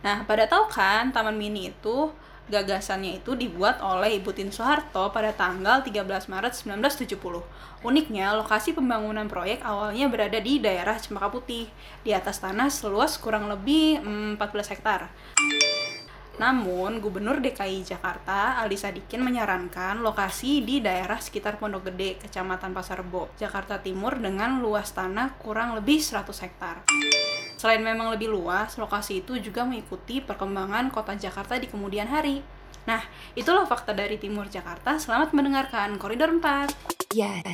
Nah, 0.00 0.24
pada 0.24 0.48
tahu 0.48 0.64
kan 0.72 1.12
Taman 1.12 1.36
Mini 1.36 1.68
itu 1.68 2.08
gagasannya 2.50 3.22
itu 3.22 3.38
dibuat 3.38 3.78
oleh 3.78 4.18
Ibu 4.18 4.34
Tin 4.34 4.50
Soeharto 4.50 5.14
pada 5.14 5.30
tanggal 5.30 5.86
13 5.86 6.26
Maret 6.26 6.52
1970. 6.56 7.46
Uniknya, 7.86 8.34
lokasi 8.34 8.74
pembangunan 8.74 9.30
proyek 9.30 9.62
awalnya 9.62 10.10
berada 10.10 10.36
di 10.42 10.58
daerah 10.58 10.98
Cempaka 10.98 11.30
Putih, 11.30 11.70
di 12.02 12.10
atas 12.10 12.42
tanah 12.42 12.68
seluas 12.68 13.16
kurang 13.16 13.46
lebih 13.46 14.02
mm, 14.02 14.36
14 14.36 14.72
hektar. 14.76 15.08
Namun, 16.40 17.04
Gubernur 17.04 17.38
DKI 17.44 17.84
Jakarta, 17.84 18.56
Ali 18.64 18.80
Sadikin 18.80 19.20
menyarankan 19.20 20.00
lokasi 20.00 20.64
di 20.64 20.80
daerah 20.80 21.20
sekitar 21.20 21.60
Pondok 21.60 21.92
Gede, 21.92 22.16
Kecamatan 22.16 22.72
Pasar 22.72 23.04
Rebo, 23.04 23.28
Jakarta 23.36 23.76
Timur 23.76 24.16
dengan 24.16 24.64
luas 24.64 24.88
tanah 24.96 25.36
kurang 25.36 25.76
lebih 25.76 26.00
100 26.00 26.32
hektar. 26.40 26.88
Selain 27.60 27.84
memang 27.84 28.08
lebih 28.08 28.32
luas, 28.32 28.80
lokasi 28.80 29.20
itu 29.20 29.36
juga 29.36 29.68
mengikuti 29.68 30.24
perkembangan 30.24 30.88
kota 30.88 31.12
Jakarta 31.12 31.60
di 31.60 31.68
kemudian 31.68 32.08
hari. 32.08 32.40
Nah, 32.88 33.04
itulah 33.36 33.68
fakta 33.68 33.92
dari 33.92 34.16
Timur 34.16 34.48
Jakarta. 34.48 34.96
Selamat 34.96 35.36
mendengarkan 35.36 36.00
Koridor 36.00 36.32
4. 36.40 36.72
Yeah. 37.12 37.44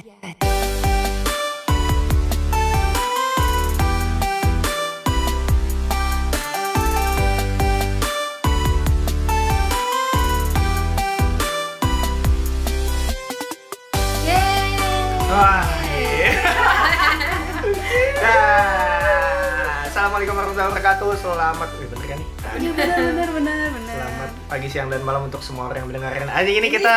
Wah, 15.26 15.66
iya. 15.90 16.30
Nah, 18.22 18.85
Assalamualaikum 20.16 20.40
warahmatullahi 20.40 20.70
wabarakatuh. 20.72 21.08
Selamat, 21.20 21.68
Wih, 21.76 21.88
bener 21.92 22.06
kan 22.08 22.16
nih? 22.16 22.28
Iya 22.56 22.70
benar 22.72 22.96
benar 22.96 23.28
benar 23.36 23.68
benar. 23.68 23.92
Selamat 23.92 24.30
pagi, 24.48 24.66
siang, 24.72 24.88
dan 24.88 25.04
malam 25.04 25.28
untuk 25.28 25.44
semua 25.44 25.68
orang 25.68 25.84
yang 25.84 25.88
mendengarkan. 25.92 26.24
Hari 26.32 26.52
ini 26.56 26.68
kita 26.72 26.92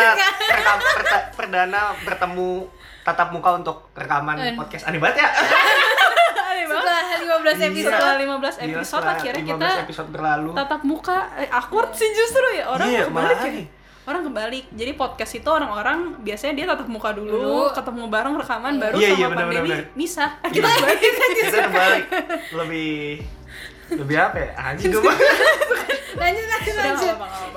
rekam 0.48 0.78
perta- 0.80 1.28
perdana 1.36 1.82
bertemu 2.00 2.72
tatap 3.04 3.36
muka 3.36 3.60
untuk 3.60 3.92
rekaman 3.92 4.40
podcast. 4.56 4.88
Aneh 4.88 5.04
banget 5.04 5.20
ya? 5.20 5.30
Setelah 6.72 7.00
15 7.20 7.68
episode. 7.68 7.92
Setelah 7.92 8.16
15 8.16 8.24
Gila, 8.24 8.56
episode 8.72 8.88
setelah 8.88 9.12
akhirnya 9.12 9.44
15 9.44 9.52
kita 9.52 9.68
episode 9.84 10.10
berlalu. 10.16 10.50
tatap 10.56 10.82
muka 10.88 11.18
eh, 11.36 11.50
awkward 11.52 11.92
sih 11.92 12.08
justru 12.16 12.46
ya 12.56 12.72
orang 12.72 12.88
Iya, 12.88 13.04
malah 13.12 13.36
ya. 13.36 13.52
nih. 13.52 13.66
Orang 14.10 14.26
kebalik. 14.26 14.66
Jadi 14.72 14.92
podcast 14.96 15.34
itu 15.36 15.46
orang-orang 15.48 15.98
biasanya 16.20 16.54
dia 16.56 16.66
tatap 16.66 16.88
muka 16.88 17.14
dulu, 17.14 17.30
Dulu. 17.30 17.70
ketemu 17.70 18.04
bareng 18.10 18.36
rekaman 18.36 18.74
baru 18.76 18.96
Iya, 18.96 19.06
sama 19.06 19.14
iya, 19.14 19.28
benar, 19.28 19.38
pandemi 19.40 19.62
benar, 19.62 19.78
benar. 19.78 19.94
misah. 19.96 20.30
Iya. 20.42 20.50
Kita 20.50 20.68
kebalik. 20.68 21.00
Kita 21.40 21.58
kebalik. 21.64 22.06
Lebih 22.52 22.92
lebih 23.92 24.16
apa 24.18 24.38
ya? 24.38 24.50
Anjing 24.60 24.90
gue 24.94 25.02
mah. 25.04 25.14
Lanjut, 26.12 26.42
lanjut, 26.44 26.76
lanjut. 26.76 27.16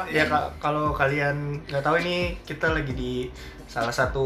Ya 0.09 0.25
ka- 0.25 0.53
kalau 0.59 0.93
kalian 0.93 1.37
nggak 1.67 1.81
tahu 1.81 1.97
ini 1.99 2.17
kita 2.43 2.69
lagi 2.69 2.93
di 2.93 3.13
salah 3.65 3.91
satu 3.91 4.25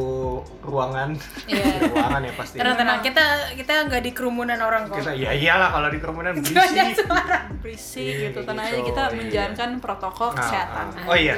ruangan. 0.61 1.15
Iya. 1.47 1.63
ruangan 1.87 2.21
ya 2.21 2.33
pasti. 2.35 2.59
Tenang, 2.59 2.75
tenang. 2.75 2.99
Kita 3.01 3.23
kita 3.55 3.87
nggak 3.87 4.03
di 4.03 4.11
kerumunan 4.13 4.59
orang 4.59 4.91
kok. 4.91 4.99
Kita 4.99 5.15
ya 5.15 5.31
iyalah 5.31 5.71
kalau 5.71 5.89
di 5.89 5.99
kerumunan 5.99 6.35
ada 6.35 6.43
berisik. 6.43 6.95
suara. 7.01 7.39
berisik 7.57 8.03
Iya, 8.05 8.19
gitu. 8.29 8.39
Tenang 8.43 8.67
gitu, 8.67 8.75
aja 8.75 8.83
kita 8.85 9.03
iya. 9.05 9.15
menjalankan 9.15 9.71
protokol 9.79 10.29
Nah, 10.29 10.37
kesehatan. 10.37 10.87
ah. 10.93 11.07
Oh 11.07 11.17
iya. 11.17 11.35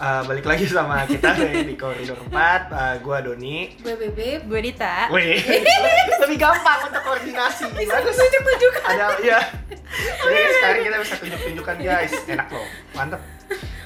Eh, 0.00 0.22
balik 0.24 0.48
lagi 0.48 0.64
sama 0.64 1.04
kita 1.04 1.36
di 1.60 1.76
koridor 1.76 2.16
4 2.24 2.32
Eh, 2.72 2.94
gua 3.04 3.20
Doni 3.20 3.68
Gue 3.76 4.00
bebe. 4.00 4.40
Gue 4.48 4.60
Dita. 4.64 5.12
Wih, 5.12 5.36
lebih 6.24 6.40
gampang 6.40 6.88
untuk 6.88 7.04
koordinasi 7.04 7.68
Bagus 7.68 8.16
Tunjuk-tunjukkan. 8.16 8.82
Ada, 8.88 9.06
iya 9.20 9.40
Jadi 10.24 10.38
sekarang 10.56 10.80
kita 10.80 10.96
bisa 11.04 11.14
tunjuk-tunjukkan 11.20 11.76
guys 11.84 12.12
Enak 12.24 12.48
loh, 12.48 12.64
mantep 12.96 13.20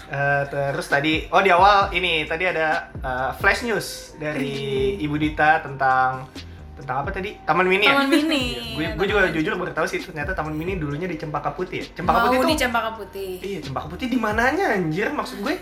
Eh, 0.06 0.42
Terus 0.46 0.86
tadi, 0.86 1.26
oh 1.34 1.42
di 1.42 1.50
awal 1.50 1.90
ini 1.90 2.22
Tadi 2.22 2.44
ada 2.46 2.94
eh, 2.94 3.30
flash 3.34 3.66
news 3.66 4.14
dari 4.14 4.94
Ibu 5.02 5.18
Dita 5.18 5.66
tentang 5.66 6.30
tentang 6.74 7.06
apa 7.06 7.10
tadi? 7.10 7.38
Taman 7.42 7.64
Mini 7.64 7.86
ya? 7.86 7.94
Taman 7.94 8.10
Mini. 8.10 8.44
Gue 8.74 8.86
gue 8.92 9.06
juga 9.08 9.30
jujur 9.30 9.54
baru 9.54 9.70
tahu 9.72 9.86
sih 9.86 9.98
ternyata 9.98 10.34
Taman 10.34 10.52
Mini 10.52 10.74
dulunya 10.74 11.06
di 11.06 11.14
Cempaka 11.14 11.54
Putih 11.54 11.80
ya. 11.80 11.86
Cempaka 11.94 12.26
Putih 12.26 12.34
Mau 12.34 12.42
tuh 12.42 12.50
di 12.50 12.58
Cempaka 12.58 12.90
Putih. 12.98 13.32
Iya, 13.40 13.58
Cempaka 13.62 13.86
Putih 13.88 14.06
di 14.06 14.18
mananya 14.18 14.74
anjir? 14.74 15.06
Maksud 15.08 15.38
gue 15.40 15.54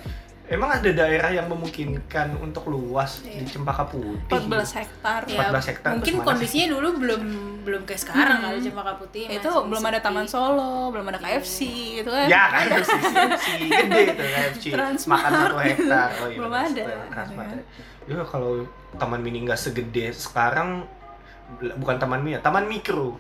emang 0.53 0.71
ada 0.71 0.91
daerah 0.93 1.31
yang 1.31 1.49
memungkinkan 1.49 2.37
untuk 2.37 2.69
luas 2.69 3.19
di 3.19 3.33
Iya. 3.35 3.49
Cempaka 3.49 3.85
Putih. 3.85 4.29
14 4.29 4.77
hektar. 4.77 5.21
Ya, 5.25 5.49
14 5.49 5.67
hektar 5.67 5.91
mungkin 5.95 6.15
kondisinya 6.21 6.67
dulu 6.71 6.89
belum 6.99 7.23
belum 7.63 7.83
kayak 7.83 8.01
sekarang 8.01 8.39
Hmm. 8.39 8.47
kali 8.47 8.59
Cempaka 8.63 8.93
Putih. 8.95 9.25
itu 9.27 9.49
masih 9.49 9.67
belum 9.67 9.83
ada. 9.85 9.99
Taman 9.99 10.27
Solo, 10.27 10.75
belum 10.91 11.07
ada 11.07 11.19
KFC 11.19 11.59
gitu 11.97 12.11
kan. 12.11 12.27
Ya 12.29 12.45
kan 12.51 12.67
si, 12.79 12.99
si 13.41 13.53
gede 13.67 14.03
tuh 14.13 14.27
KFC 14.29 14.65
Transmart. 14.69 15.19
makan 15.19 15.31
satu 15.33 15.57
hektar. 15.59 16.09
Oh, 16.13 16.27
iya, 16.27 16.37
Belum 16.37 16.55
ada, 16.55 16.83
Transmart. 17.09 17.49
gitu 17.51 17.65
Ya 18.05 18.23
kalau 18.27 18.53
taman 18.93 19.21
mini 19.21 19.39
nggak 19.43 19.57
segede 19.57 20.11
sekarang 20.13 20.85
bukan 21.75 21.97
taman 21.97 22.21
mini 22.21 22.35
ya, 22.35 22.41
taman 22.41 22.65
mikro. 22.65 23.17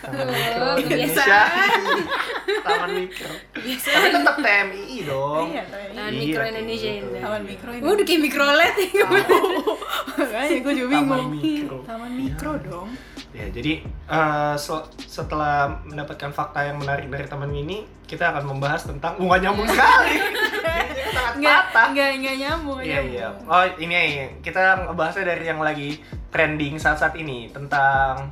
Taman 0.00 0.26
mikro 0.26 0.64
Oh, 0.64 0.76
Indonesia. 0.76 1.24
kebiasaan. 1.42 1.80
taman 2.60 2.90
mikro. 2.96 3.32
Biasa. 3.54 3.88
Tapi 3.90 4.06
tetap 4.10 4.36
TMI 4.38 4.96
dong. 5.04 5.46
Iya, 5.48 5.62
Taman 5.64 5.88
Taman 5.90 6.10
Iya, 6.10 6.20
mikro. 6.20 6.42
Indonesia 6.44 6.90
ini. 6.92 7.18
Taman 7.18 7.42
mikro 7.42 7.70
ini. 7.70 7.82
Udah 7.82 8.04
kayak 8.04 8.20
mikro 8.20 8.44
LED 8.46 8.78
ya. 8.92 9.06
Makanya 10.14 10.58
gue 10.60 10.74
juga 10.76 10.94
Taman 10.94 11.06
bingung. 11.06 11.30
mikro. 11.34 11.76
Taman 11.82 12.10
mikro 12.12 12.52
dong. 12.60 12.88
Ya, 13.30 13.46
jadi 13.46 13.72
eh, 13.84 14.54
se- 14.56 14.88
setelah 15.00 15.54
mendapatkan 15.82 16.30
fakta 16.30 16.64
yang 16.64 16.78
menarik 16.78 17.06
dari 17.06 17.24
taman 17.24 17.48
mini, 17.48 17.78
kita 18.02 18.30
akan 18.30 18.44
membahas 18.46 18.82
tentang 18.84 19.14
nggak 19.16 19.40
nyambung 19.40 19.68
sekali. 19.68 20.16
Ini 20.80 21.10
sangat 21.10 21.32
Enggak, 21.34 21.60
patah. 21.68 21.86
enggak, 21.88 22.08
enggak 22.14 22.34
nyambung. 22.36 22.78
Iya 22.80 23.00
iya. 23.02 23.26
Oh 23.44 23.64
ini 23.76 23.96
kita 24.38 24.62
ngebahasnya 24.84 25.24
dari 25.26 25.44
yang 25.44 25.58
lagi 25.58 25.98
trending 26.28 26.76
saat-saat 26.76 27.14
ini 27.14 27.48
tentang 27.48 28.30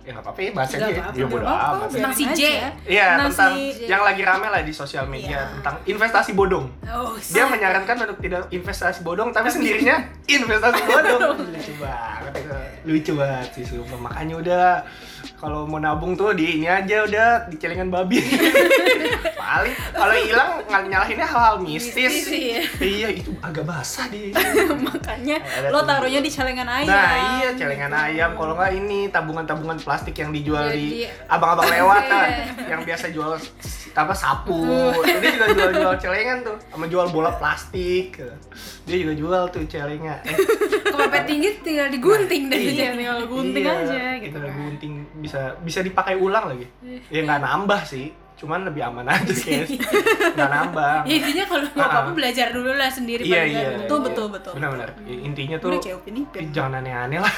ya 0.00 0.12
nggak 0.12 0.20
apa-apa 0.20 0.36
ya 0.38 0.50
bahas 0.52 0.68
aja. 0.70 0.84
Nggak 0.84 0.92
ya. 0.92 1.04
Ya 1.14 1.24
bodo 1.24 1.40
Nggak 1.40 1.56
apa-apa, 1.56 1.76
amat. 1.80 1.88
Tentang 1.90 2.12
si 2.12 2.24
J. 2.30 2.40
Iya 2.84 3.06
Tentang 3.18 3.52
yang 3.80 4.02
lagi 4.02 4.22
rame 4.22 4.46
lah 4.46 4.60
di 4.60 4.72
sosial 4.72 5.04
media 5.06 5.28
Iya. 5.40 5.52
tentang 5.56 5.76
investasi 5.82 6.30
bodong. 6.32 6.66
Oh, 6.84 7.16
Dia 7.16 7.44
menyarankan 7.46 7.96
untuk 8.02 8.18
tidak 8.20 8.42
investasi 8.48 9.00
bodong 9.00 9.32
tapi 9.32 9.48
sendirinya 9.48 9.96
investasi 10.24 10.80
bodong. 10.84 11.20
Lucu 11.48 11.72
banget. 11.80 12.32
Lucu 12.84 13.12
banget 13.14 13.48
sih 13.50 13.64
sumpah. 13.64 13.98
Makanya 13.98 14.34
udah 14.36 14.64
kalau 15.34 15.64
mau 15.64 15.76
nabung 15.76 16.12
tuh 16.12 16.32
di 16.32 16.58
ini 16.58 16.66
aja 16.66 17.02
udah 17.02 17.28
di 17.46 17.56
celengan 17.56 17.88
babi. 17.88 18.18
Paling 19.44 19.74
kalau 19.92 20.14
hilang 20.16 20.50
nggak 20.64 20.82
nyalahinnya 20.88 21.26
hal-hal 21.26 21.56
mistis. 21.60 21.94
Mistis, 21.94 22.26
iya. 22.32 22.60
Iya 22.76 23.08
itu 23.14 23.30
agak 23.38 23.64
basah 23.64 24.08
di. 24.08 24.32
Makanya 24.88 25.36
Ada 25.38 25.68
lo 25.68 25.84
taruhnya 25.84 26.18
di 26.18 26.28
celengan 26.28 26.66
ayam. 26.66 26.88
Nah 26.88 27.12
iya 27.38 27.48
celengan 27.52 27.92
ayam 27.92 28.30
kalau 28.34 28.54
nggak 28.54 28.72
ini 28.74 29.08
tabungan-tabungan 29.08 29.78
plastik 29.78 30.16
yang 30.16 30.32
dijual 30.32 30.68
di 30.68 31.04
Jadi- 31.04 31.28
abang-abang 31.28 31.68
lewat 31.68 32.02
kan 32.04 32.22
Iya. 32.34 32.66
yang 32.66 32.80
biasa 32.82 33.12
jual 33.12 33.36
apa 33.94 34.10
sapu 34.10 34.58
dia 35.06 35.30
juga 35.30 35.46
jual-jual 35.54 35.94
celengan 36.02 36.42
tuh 36.42 36.56
sama 36.66 36.90
jual 36.90 37.06
bola 37.14 37.30
plastik 37.30 38.18
dia 38.82 38.96
juga 38.98 39.14
jual 39.14 39.42
tuh 39.48 39.62
celengan 39.64 40.18
eh, 40.26 40.34
Kepepet 40.84 41.24
tinggi 41.24 41.48
tinggal 41.62 41.88
digunting 41.90 42.42
deh. 42.48 42.58
Iya, 42.58 42.90
tinggal 42.92 43.22
gunting 43.24 43.62
iya, 43.62 43.74
aja 43.86 44.02
gitu. 44.18 44.34
tinggal 44.34 44.50
gunting 44.50 44.94
bisa 45.14 45.54
bisa 45.62 45.80
dipakai 45.80 46.18
ulang 46.18 46.50
lagi 46.50 46.66
ya 47.10 47.22
nggak 47.22 47.40
nambah 47.42 47.82
sih 47.86 48.10
cuman 48.34 48.66
lebih 48.66 48.82
aman 48.82 49.06
aja 49.06 49.30
guys 49.46 49.70
nggak 50.34 50.50
nambah 50.50 51.06
Ya 51.06 51.14
intinya 51.22 51.44
kalau 51.46 51.64
mau 51.70 51.86
apa-apa 51.86 52.10
belajar 52.18 52.50
dulu 52.50 52.74
lah 52.74 52.90
sendiri 52.90 53.22
iya 53.22 53.46
iya. 53.46 53.68
Betul, 53.86 54.10
betul, 54.10 54.26
betul. 54.26 54.52
benar-benar 54.58 54.90
intinya 55.06 55.56
tuh 55.62 55.70
Udah 55.70 55.80
kayak 55.80 55.96
upin 56.02 56.18
eh, 56.18 56.22
ipin. 56.26 56.44
jangan 56.50 56.82
aneh-aneh 56.82 57.22
lah 57.22 57.30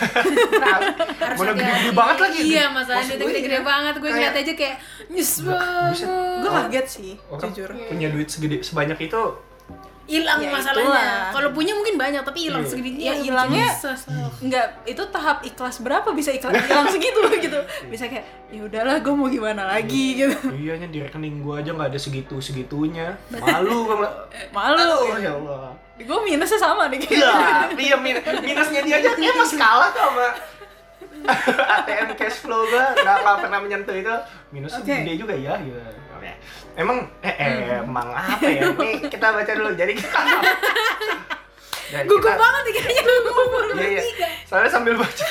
Harus 1.20 1.38
Mana 1.38 1.52
gede-gede 1.52 1.92
banget 1.92 2.16
lagi 2.16 2.38
Iya, 2.46 2.64
masalahnya 2.72 3.14
gue 3.18 3.28
gede-gede 3.28 3.58
iya. 3.60 3.64
banget. 3.66 3.94
Gue 3.98 4.10
ngeliat 4.12 4.34
aja 4.36 4.52
kayak 4.56 4.76
nyes 5.10 5.30
buset. 5.42 6.06
Gue 6.08 6.50
banget. 6.50 6.70
kaget 6.70 6.86
sih, 6.86 7.12
jujur. 7.16 7.70
punya 7.88 8.08
duit 8.12 8.28
segede 8.30 8.56
sebanyak 8.62 8.98
itu 9.04 9.20
Hilang 10.06 10.38
Ya, 10.38 10.48
masalahnya. 10.48 11.28
Kalau 11.28 11.50
punya 11.50 11.72
mungkin 11.72 11.94
banyak 11.94 12.22
tapi 12.22 12.46
hilang 12.46 12.62
Iya. 12.62 12.70
segede 12.70 12.94
Ya, 12.96 13.12
hilangnya- 13.12 13.74
Enggak, 14.38 14.66
itu 14.84 15.02
tahap 15.06 15.42
ikhlas 15.42 15.78
berapa 15.78 16.06
bisa 16.10 16.30
ikhlas 16.30 16.54
hilang 16.56 16.86
segitu 16.86 17.18
gitu. 17.42 17.58
Bisa 17.86 18.06
kayak 18.06 18.22
ya 18.46 18.62
udahlah 18.62 18.96
gue 18.96 19.10
mau 19.10 19.26
gimana 19.26 19.66
lagi 19.66 20.14
gitu. 20.16 20.38
iya 20.54 20.76
nya 20.76 20.86
di 20.86 21.00
rekening 21.00 21.40
gua 21.40 21.58
aja 21.58 21.70
nggak 21.72 21.90
ada 21.90 21.98
segitu 21.98 22.38
segitunya 22.38 23.18
malu 23.32 23.82
gua 23.84 24.06
Malu. 24.50 24.78
Aduh, 24.78 25.18
ya 25.18 25.34
Allah 25.34 25.74
Gue 25.96 26.18
minusnya 26.22 26.54
sama 26.56 26.86
nih 26.86 27.02
iya 27.02 27.26
kayaknya. 27.26 27.74
iya 27.76 27.96
min- 27.96 28.22
minusnya 28.44 28.80
dia 28.80 28.94
aja 28.96 29.10
kayak 29.12 29.34
masih 29.34 29.58
kalah 29.58 29.90
tuh 29.90 30.02
sama 30.04 30.28
ATM 31.76 32.14
cash 32.14 32.38
flow 32.38 32.62
gua 32.64 32.94
nggak 32.94 33.16
nggak 33.18 33.36
pernah 33.40 33.58
menyentuh 33.58 33.94
itu 33.94 34.14
minusnya 34.48 34.78
Oke. 34.80 34.94
gede 35.02 35.12
juga 35.18 35.34
ya 35.34 35.58
gitu. 35.58 35.80
Emang 36.74 37.08
eh, 37.20 37.32
eh 37.32 37.52
emang 37.80 38.08
apa 38.10 38.44
ya 38.44 38.68
ini 38.68 39.00
kita 39.02 39.32
baca 39.32 39.52
dulu 39.52 39.70
jadi 39.72 39.92
kita 39.92 40.18
Jadi 41.86 42.06
Gugup 42.10 42.26
kita- 42.26 42.36
banget 42.36 42.62
nih 42.62 42.72
kayaknya 42.74 43.02
ngomong 43.22 43.64
Iya 43.72 43.88
iya. 43.88 44.02
Soalnya 44.42 44.70
sambil 44.70 44.94
baca. 44.98 45.26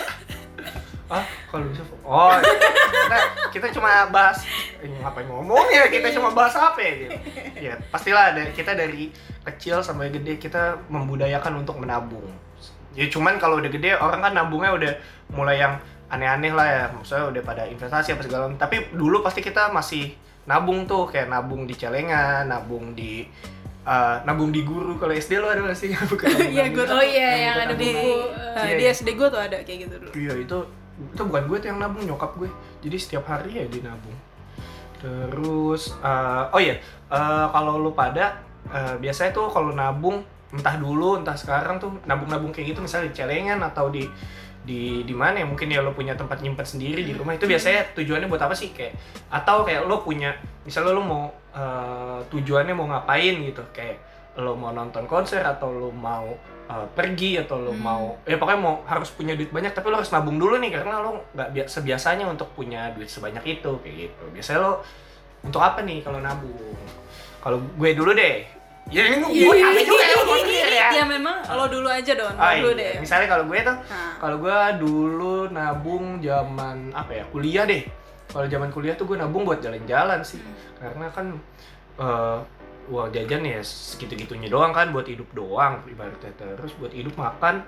Ah, 1.05 1.21
kalau 1.51 1.69
bisa. 1.69 1.83
Oh, 2.01 2.33
kita, 2.33 3.17
kita 3.51 3.67
cuma 3.71 4.09
bahas 4.09 4.41
Eh, 4.79 4.89
ngapain 4.89 5.27
ngomong 5.27 5.67
ya 5.69 5.85
kita 5.85 6.09
cuma 6.11 6.31
bahas 6.31 6.55
apa 6.55 6.79
ya 6.79 6.91
gitu. 6.97 7.13
Ya 7.59 7.73
pastilah 7.91 8.33
ada 8.33 8.41
kita 8.49 8.73
dari 8.73 9.11
kecil 9.43 9.83
sampai 9.83 10.09
gede 10.09 10.39
kita 10.39 10.79
membudayakan 10.87 11.59
untuk 11.59 11.77
menabung. 11.77 12.25
Ya 12.95 13.05
cuman 13.05 13.35
kalau 13.35 13.59
udah 13.59 13.69
gede 13.69 13.93
orang 13.93 14.23
kan 14.23 14.33
nabungnya 14.33 14.71
udah 14.73 14.91
mulai 15.29 15.59
yang 15.59 15.77
aneh-aneh 16.07 16.55
lah 16.55 16.65
ya. 16.65 16.83
Maksudnya 16.89 17.29
udah 17.29 17.41
pada 17.43 17.63
investasi 17.67 18.15
apa 18.15 18.23
segala. 18.23 18.47
Tapi 18.55 18.95
dulu 18.95 19.19
pasti 19.21 19.43
kita 19.43 19.69
masih 19.69 20.15
nabung 20.45 20.85
tuh 20.85 21.09
kayak 21.09 21.27
nabung 21.27 21.65
di 21.65 21.73
celengan, 21.73 22.45
nabung 22.45 22.93
di 22.93 23.25
eh, 23.85 24.15
nabung 24.25 24.49
di 24.49 24.61
guru 24.61 24.97
kalau 24.97 25.13
SD 25.13 25.37
lo 25.37 25.49
ada 25.49 25.61
nggak 25.61 25.77
sih 25.77 25.89
Bukan 26.11 26.25
Iya, 26.49 26.69
tau. 26.73 26.97
Oh 26.97 27.03
iya, 27.05 27.29
yang 27.49 27.55
ada. 27.61 27.73
Nah, 27.73 28.65
Iya, 28.65 28.75
di 28.77 28.85
iya. 28.85 28.93
SD 28.93 29.13
gue 29.13 29.27
tuh 29.29 29.41
ada 29.41 29.57
kayak 29.61 29.79
gitu 29.89 29.95
dulu. 30.01 30.11
Iya 30.13 30.33
itu 30.39 30.57
itu 30.95 31.21
bukan 31.27 31.43
gue 31.45 31.57
tuh 31.59 31.67
yang 31.69 31.79
nabung 31.81 32.03
nyokap 32.05 32.31
gue. 32.37 32.49
Jadi 32.81 32.97
setiap 32.97 33.25
hari 33.27 33.51
ya 33.57 33.65
dia 33.67 33.83
nabung. 33.85 34.17
Terus 35.01 35.93
eh, 35.99 36.43
oh 36.53 36.61
iya 36.61 36.79
eh, 37.09 37.45
kalau 37.51 37.77
lu 37.77 37.91
pada 37.91 38.41
eh, 38.69 38.95
biasanya 38.97 39.31
tuh 39.33 39.51
kalau 39.51 39.73
nabung 39.73 40.23
entah 40.55 40.77
dulu 40.79 41.19
entah 41.19 41.35
sekarang 41.35 41.81
tuh 41.81 41.91
nabung-nabung 42.07 42.55
kayak 42.55 42.71
gitu 42.71 42.79
misalnya 42.79 43.11
di 43.11 43.15
celengan 43.17 43.59
atau 43.59 43.91
di 43.91 44.07
di 44.65 45.05
di 45.05 45.13
mana 45.13 45.39
ya 45.39 45.45
mungkin 45.45 45.69
ya 45.69 45.85
lo 45.85 45.93
punya 45.93 46.17
tempat 46.17 46.41
nyimpen 46.41 46.65
sendiri 46.65 47.05
di 47.05 47.13
rumah 47.13 47.37
itu 47.37 47.45
biasanya 47.45 47.93
tujuannya 47.93 48.25
buat 48.25 48.41
apa 48.41 48.57
sih 48.57 48.73
kayak 48.73 48.97
atau 49.29 49.61
kayak 49.61 49.85
lo 49.85 50.01
punya 50.01 50.33
misalnya 50.65 50.97
lo 50.97 51.05
mau 51.05 51.23
eh, 51.53 52.19
tujuannya 52.33 52.73
mau 52.73 52.89
ngapain 52.89 53.35
gitu 53.45 53.61
kayak 53.69 54.01
lo 54.35 54.57
mau 54.57 54.73
nonton 54.73 55.05
konser 55.07 55.39
atau 55.45 55.71
lo 55.71 55.95
mau 55.95 56.27
uh, 56.67 56.87
pergi 56.91 57.39
atau 57.39 57.55
lo 57.55 57.71
mau 57.71 58.19
ya 58.27 58.35
pokoknya 58.35 58.59
mau 58.59 58.83
harus 58.83 59.07
punya 59.15 59.31
duit 59.31 59.47
banyak 59.47 59.71
tapi 59.71 59.87
lo 59.87 60.03
harus 60.03 60.11
nabung 60.11 60.35
dulu 60.35 60.59
nih 60.59 60.75
karena 60.75 60.99
lo 60.99 61.23
nggak 61.31 61.49
bia- 61.55 61.69
sebiasanya 61.71 62.27
untuk 62.27 62.51
punya 62.51 62.91
duit 62.91 63.07
sebanyak 63.07 63.39
itu 63.47 63.71
kayak 63.79 63.95
gitu 63.95 64.23
biasanya 64.35 64.59
lo 64.59 64.83
untuk 65.39 65.61
apa 65.63 65.87
nih 65.87 66.03
kalau 66.03 66.19
nabung 66.19 66.51
kalau 67.39 67.63
gue 67.63 67.89
dulu 67.95 68.11
deh 68.11 68.43
ya 68.91 69.01
ini 69.07 69.23
gue 69.23 69.55
apa 69.61 69.81
juga 69.87 70.03
ya 70.03 70.67
ya 70.67 70.87
Ya 70.99 71.03
lo 71.45 71.65
dulu 71.65 71.87
aja 71.87 72.11
don, 72.13 72.29
lo 72.29 72.39
Oh, 72.39 72.51
dulu 72.55 72.71
iya. 72.73 72.93
deh. 72.93 72.93
misalnya 73.01 73.27
kalau 73.27 73.45
gue 73.45 73.59
tuh 73.59 73.75
Nah, 73.85 74.13
kalau 74.17 74.37
gue 74.39 74.57
dulu 74.79 75.33
nabung 75.49 76.19
zaman 76.19 76.89
apa 76.91 77.11
ya 77.11 77.23
kuliah 77.29 77.63
deh. 77.63 77.83
Kalau 78.25 78.45
zaman 78.45 78.69
kuliah 78.69 78.93
tuh 78.93 79.05
gue 79.05 79.17
nabung 79.17 79.43
buat 79.43 79.59
jalan-jalan 79.59 80.19
sih. 80.21 80.41
Karena 80.75 81.07
kan 81.09 81.35
eh 81.95 82.39
uang 82.85 83.09
jajan 83.09 83.41
ya 83.41 83.59
segitu-gitunya 83.59 84.45
doang 84.45 84.69
kan 84.69 84.93
buat 84.93 85.05
hidup 85.05 85.25
doang 85.31 85.81
ibaratnya. 85.85 86.29
Terus 86.35 86.73
buat 86.77 86.91
hidup 86.91 87.15
makan 87.15 87.65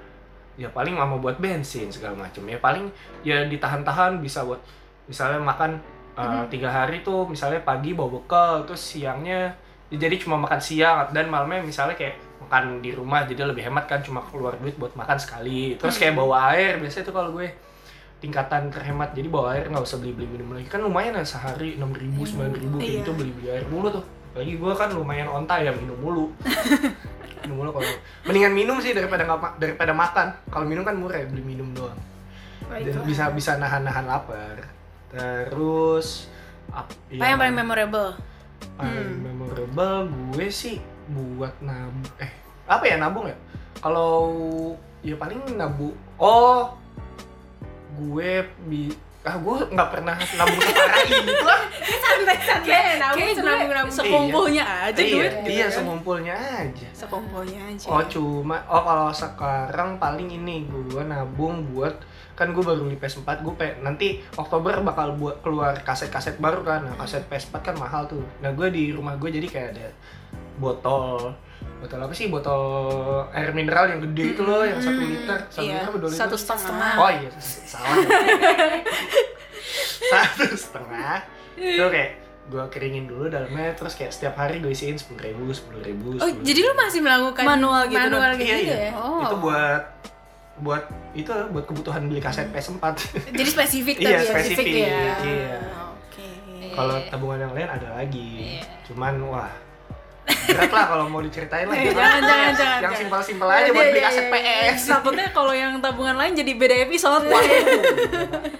ya 0.57 0.69
paling 0.69 0.97
lama 0.97 1.21
buat 1.21 1.37
bensin 1.37 1.93
segala 1.93 2.17
macam 2.17 2.41
ya 2.45 2.57
paling 2.57 2.89
ya 3.21 3.45
ditahan-tahan 3.45 4.17
bisa 4.17 4.41
buat 4.41 4.57
misalnya 5.05 5.37
makan 5.37 5.77
eh, 6.17 6.43
tiga 6.49 6.65
hari 6.67 7.05
tuh 7.05 7.29
misalnya 7.29 7.61
pagi 7.61 7.93
bawa 7.93 8.17
bekal 8.17 8.65
terus 8.65 8.81
siangnya 8.81 9.53
ya 9.87 9.97
jadi 10.01 10.17
cuma 10.17 10.35
makan 10.41 10.57
siang 10.57 11.13
dan 11.13 11.29
malamnya 11.29 11.61
misalnya 11.61 11.93
kayak 11.93 12.17
makan 12.39 12.79
di 12.79 12.91
rumah 12.91 13.23
jadi 13.23 13.43
lebih 13.43 13.63
hemat 13.63 13.85
kan 13.85 13.99
cuma 13.99 14.21
keluar 14.21 14.55
duit 14.55 14.75
buat 14.75 14.93
makan 14.93 15.17
sekali 15.17 15.75
terus 15.75 15.95
kayak 15.95 16.13
bawa 16.13 16.53
air 16.53 16.77
biasanya 16.77 17.03
tuh 17.03 17.15
kalau 17.15 17.29
gue 17.31 17.49
tingkatan 18.17 18.67
terhemat 18.67 19.11
jadi 19.11 19.27
bawa 19.27 19.53
air 19.53 19.67
nggak 19.67 19.83
usah 19.83 19.97
beli 19.97 20.11
beli 20.11 20.27
minum 20.31 20.51
lagi 20.51 20.65
kan 20.65 20.79
lumayan 20.79 21.13
ya 21.13 21.23
sehari 21.23 21.75
enam 21.75 21.91
ribu 21.91 22.23
sembilan 22.23 22.51
ribu 22.51 22.75
kayak 22.75 22.87
Iya. 22.87 22.97
gitu 22.99 23.11
beli 23.13 23.31
beli 23.31 23.47
air 23.51 23.65
mulu 23.67 23.87
tuh 23.91 24.03
lagi 24.33 24.53
gue 24.53 24.73
kan 24.73 24.89
lumayan 24.91 25.27
onta 25.27 25.55
ya 25.57 25.69
minum 25.71 25.97
mulu 25.97 26.25
minum 27.41 27.55
mulu 27.57 27.69
kalau 27.71 27.89
mendingan 28.23 28.53
minum 28.53 28.77
sih 28.77 28.91
daripada 28.91 29.21
nggak 29.23 29.57
daripada 29.57 29.91
makan 29.91 30.27
kalau 30.47 30.65
minum 30.65 30.81
kan 30.81 30.93
murah 30.93 31.17
ya 31.17 31.27
beli 31.27 31.43
minum 31.43 31.69
doang 31.71 31.97
dan 32.63 32.69
baiklah. 32.83 33.03
bisa 33.03 33.23
bisa 33.31 33.51
nahan 33.55 33.81
nahan 33.81 34.05
lapar 34.05 34.65
terus 35.07 36.27
ap- 36.69 36.89
Apa 37.07 37.23
yang 37.25 37.39
paling 37.39 37.55
memorable? 37.55 38.11
paling 38.73 39.09
Hmm. 39.09 39.21
memorable 39.23 39.97
gue 40.33 40.47
sih 40.47 40.77
buat 41.11 41.53
nabung 41.63 42.11
eh 42.19 42.31
apa 42.67 42.83
ya 42.83 42.95
nabung 42.99 43.25
ya? 43.31 43.37
Kalau 43.79 44.35
ya 45.05 45.15
paling 45.15 45.39
nabung 45.55 45.95
oh 46.19 46.73
gue 47.97 48.45
bi 48.67 48.91
ah 49.27 49.35
gue 49.35 49.55
nggak 49.75 49.89
pernah 49.91 50.15
nabung 50.15 50.61
separah 50.63 51.03
itu 51.11 51.35
lah 51.43 51.61
santai 51.83 52.37
santai 52.39 52.67
Kayak 52.71 52.95
nabung 52.95 53.17
kayak 53.19 53.35
nabung 53.35 53.67
gue 53.67 53.75
nabung 53.75 53.95
sekumpulnya 53.95 54.63
aja 54.87 55.01
iya, 55.03 55.13
duit 55.15 55.33
gitu 55.43 55.49
iya 55.51 55.67
kan. 55.67 55.75
semumpulnya 55.75 56.35
aja. 56.35 56.87
Sekumpulnya 56.95 57.61
aja. 57.67 57.85
oh 57.91 58.03
cuma 58.07 58.57
oh 58.71 58.83
kalau 58.87 59.09
sekarang 59.11 59.89
paling 59.99 60.29
ini 60.31 60.63
gue 60.71 61.03
nabung 61.03 61.67
buat 61.75 61.95
kan 62.37 62.53
gue 62.53 62.61
baru 62.61 62.85
beli 62.85 63.01
PS4 63.01 63.41
gue 63.41 63.53
pe, 63.57 63.81
nanti 63.81 64.21
Oktober 64.37 64.77
bakal 64.85 65.17
buat 65.17 65.41
keluar 65.41 65.73
kaset-kaset 65.81 66.37
baru 66.37 66.61
kan. 66.61 66.85
Nah 66.85 66.93
kaset 66.93 67.25
PS4 67.25 67.55
kan 67.65 67.75
mahal 67.81 68.05
tuh. 68.05 68.21
Nah 68.45 68.53
gue 68.53 68.69
di 68.69 68.93
rumah 68.93 69.17
gue 69.17 69.33
jadi 69.33 69.47
kayak 69.49 69.69
ada 69.73 69.89
botol 70.57 71.33
botol 71.77 71.99
apa 71.99 72.11
sih 72.11 72.27
botol 72.27 72.61
air 73.31 73.49
mineral 73.51 73.85
yang 73.87 74.01
gede 74.03 74.33
itu 74.33 74.41
loh 74.41 74.61
yang 74.61 74.77
satu 74.77 74.97
liter 74.99 75.39
satu 75.47 75.61
Iya, 75.63 75.73
liter 75.75 75.87
apa 75.87 75.97
dua 75.97 76.09
liter 76.09 76.19
satu 76.19 76.35
setengah. 76.35 76.93
oh 76.95 77.09
iya 77.11 77.29
salah 77.39 77.95
satu 80.07 80.45
setengah 80.49 81.15
itu 81.55 81.83
kayak 81.83 82.11
gue 82.47 82.63
keringin 82.69 83.05
dulu 83.05 83.27
dalamnya 83.27 83.75
terus 83.75 83.93
kayak 83.93 84.09
setiap 84.09 84.33
hari 84.35 84.57
gue 84.57 84.71
isiin 84.71 84.95
sepuluh 84.95 85.19
ribu 85.21 85.51
sepuluh 85.51 85.83
ribu 85.83 86.15
Oh, 86.15 86.31
jadi 86.39 86.59
lu 86.61 86.73
masih 86.73 87.03
melakukan 87.03 87.43
Manual 87.43 87.81
gitu, 87.85 87.99
manual 87.99 88.31
Don? 88.31 88.39
gitu, 88.39 88.47
iya, 88.47 88.57
iya. 88.57 88.77
ya? 88.79 88.91
Oh. 88.95 89.19
itu 89.19 89.35
buat 89.37 89.83
buat 90.57 90.83
itu 91.13 91.29
buat 91.51 91.65
kebutuhan 91.65 92.07
beli 92.07 92.17
kaset 92.17 92.49
PS4 92.49 92.81
Jadi 93.29 93.49
spesifik 93.51 93.95
Iya, 93.99 94.01
tapi 94.01 94.15
ya? 94.15 94.21
spesifik. 94.23 94.65
ya. 94.65 94.87
Iya. 95.19 95.59
Oke. 95.99 96.27
kalau 96.71 96.95
tabungan 97.05 97.39
yang 97.41 97.53
lain 97.53 97.69
ada 97.69 97.89
lagi 97.93 98.63
cuman 98.83 99.13
wah 99.23 99.51
berat 100.27 100.71
lah 100.71 100.85
kalau 100.85 101.05
mau 101.07 101.19
diceritain 101.19 101.63
lah 101.63 101.75
Jangan- 101.79 101.95
jangan, 101.95 102.21
jangan, 102.21 102.47
yang 102.51 102.81
jangan. 102.83 102.97
simpel-simpel 102.97 103.47
aja 103.47 103.59
Iya, 103.59 103.71
buat 103.71 103.79
iya, 103.79 103.89
beli 103.89 103.99
iya, 103.99 104.07
kaset 104.07 104.23
iya. 104.23 104.31
PS 104.33 104.79
Takutnya 104.85 105.27
kalau 105.31 105.53
yang 105.53 105.73
tabungan 105.79 106.15
lain 106.15 106.33
jadi 106.33 106.51
beda 106.53 106.75
episode. 106.83 107.25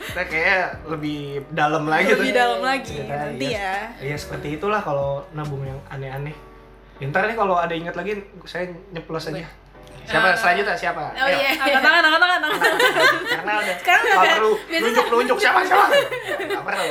kita 0.07 0.23
kayak 0.25 0.63
lebih 0.85 1.19
dalam 1.49 1.83
lagi 1.85 2.09
tuh. 2.09 2.17
Lebih 2.17 2.31
dalam 2.33 2.61
lagi 2.61 2.95
nanti 3.03 3.47
iya. 3.49 3.93
ya. 3.99 4.05
Iya 4.05 4.15
seperti 4.17 4.47
itulah 4.55 4.79
kalau 4.79 5.27
nabung 5.31 5.61
yang 5.61 5.79
aneh-aneh. 5.87 6.35
Ya, 6.97 7.05
Ntar 7.05 7.27
nih 7.27 7.35
kalau 7.35 7.55
ada 7.55 7.71
ingat 7.71 7.93
lagi 7.93 8.17
saya 8.43 8.67
nyeplos 8.89 9.29
aja. 9.29 9.45
Siapa 10.07 10.31
selanjutnya 10.33 10.71
siapa? 10.73 11.03
Oh 11.11 11.19
Ayo. 11.21 11.35
iya. 11.35 11.49
Angkat 11.53 11.81
tangan, 11.81 12.01
angkat 12.01 12.21
tangan, 12.21 12.39
angkat 12.39 12.59
tangan. 12.61 12.79
Karena 13.27 13.51
udah 13.53 13.75
Sekarang 13.77 14.01
udah 14.01 14.17
perlu 14.17 14.51
biasanya- 14.57 14.81
nunjuk-nunjuk 14.87 15.37
siapa 15.37 15.59
siapa. 15.61 15.85
Gak 16.49 16.63
perlu. 16.63 16.85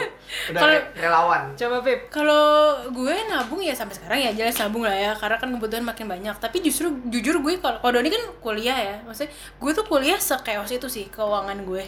Udah 0.46 0.60
re- 0.62 0.86
relawan. 0.94 1.42
Coba 1.54 1.76
Pip. 1.80 2.00
Kalau 2.08 2.44
gue 2.86 3.14
nabung 3.26 3.58
ya 3.58 3.72
sampai 3.72 3.94
sekarang 3.94 4.18
ya 4.20 4.30
jelas 4.30 4.54
nabung 4.58 4.82
lah 4.82 4.92
ya 4.92 5.11
karena 5.12 5.37
kan 5.37 5.49
kebutuhan 5.50 5.82
makin 5.82 6.06
banyak. 6.06 6.37
Tapi 6.37 6.56
justru 6.61 6.87
jujur 7.06 7.40
gue 7.40 7.56
kalau 7.56 7.78
kalau 7.78 7.92
Doni 7.94 8.08
kan 8.08 8.20
kuliah 8.38 8.76
ya, 8.76 8.96
maksudnya 9.00 9.30
gue 9.32 9.70
tuh 9.73 9.85
kuliah 9.85 10.16
sekeos 10.16 10.68
itu 10.70 10.87
sih 10.87 11.08
keuangan 11.08 11.56
gue. 11.62 11.85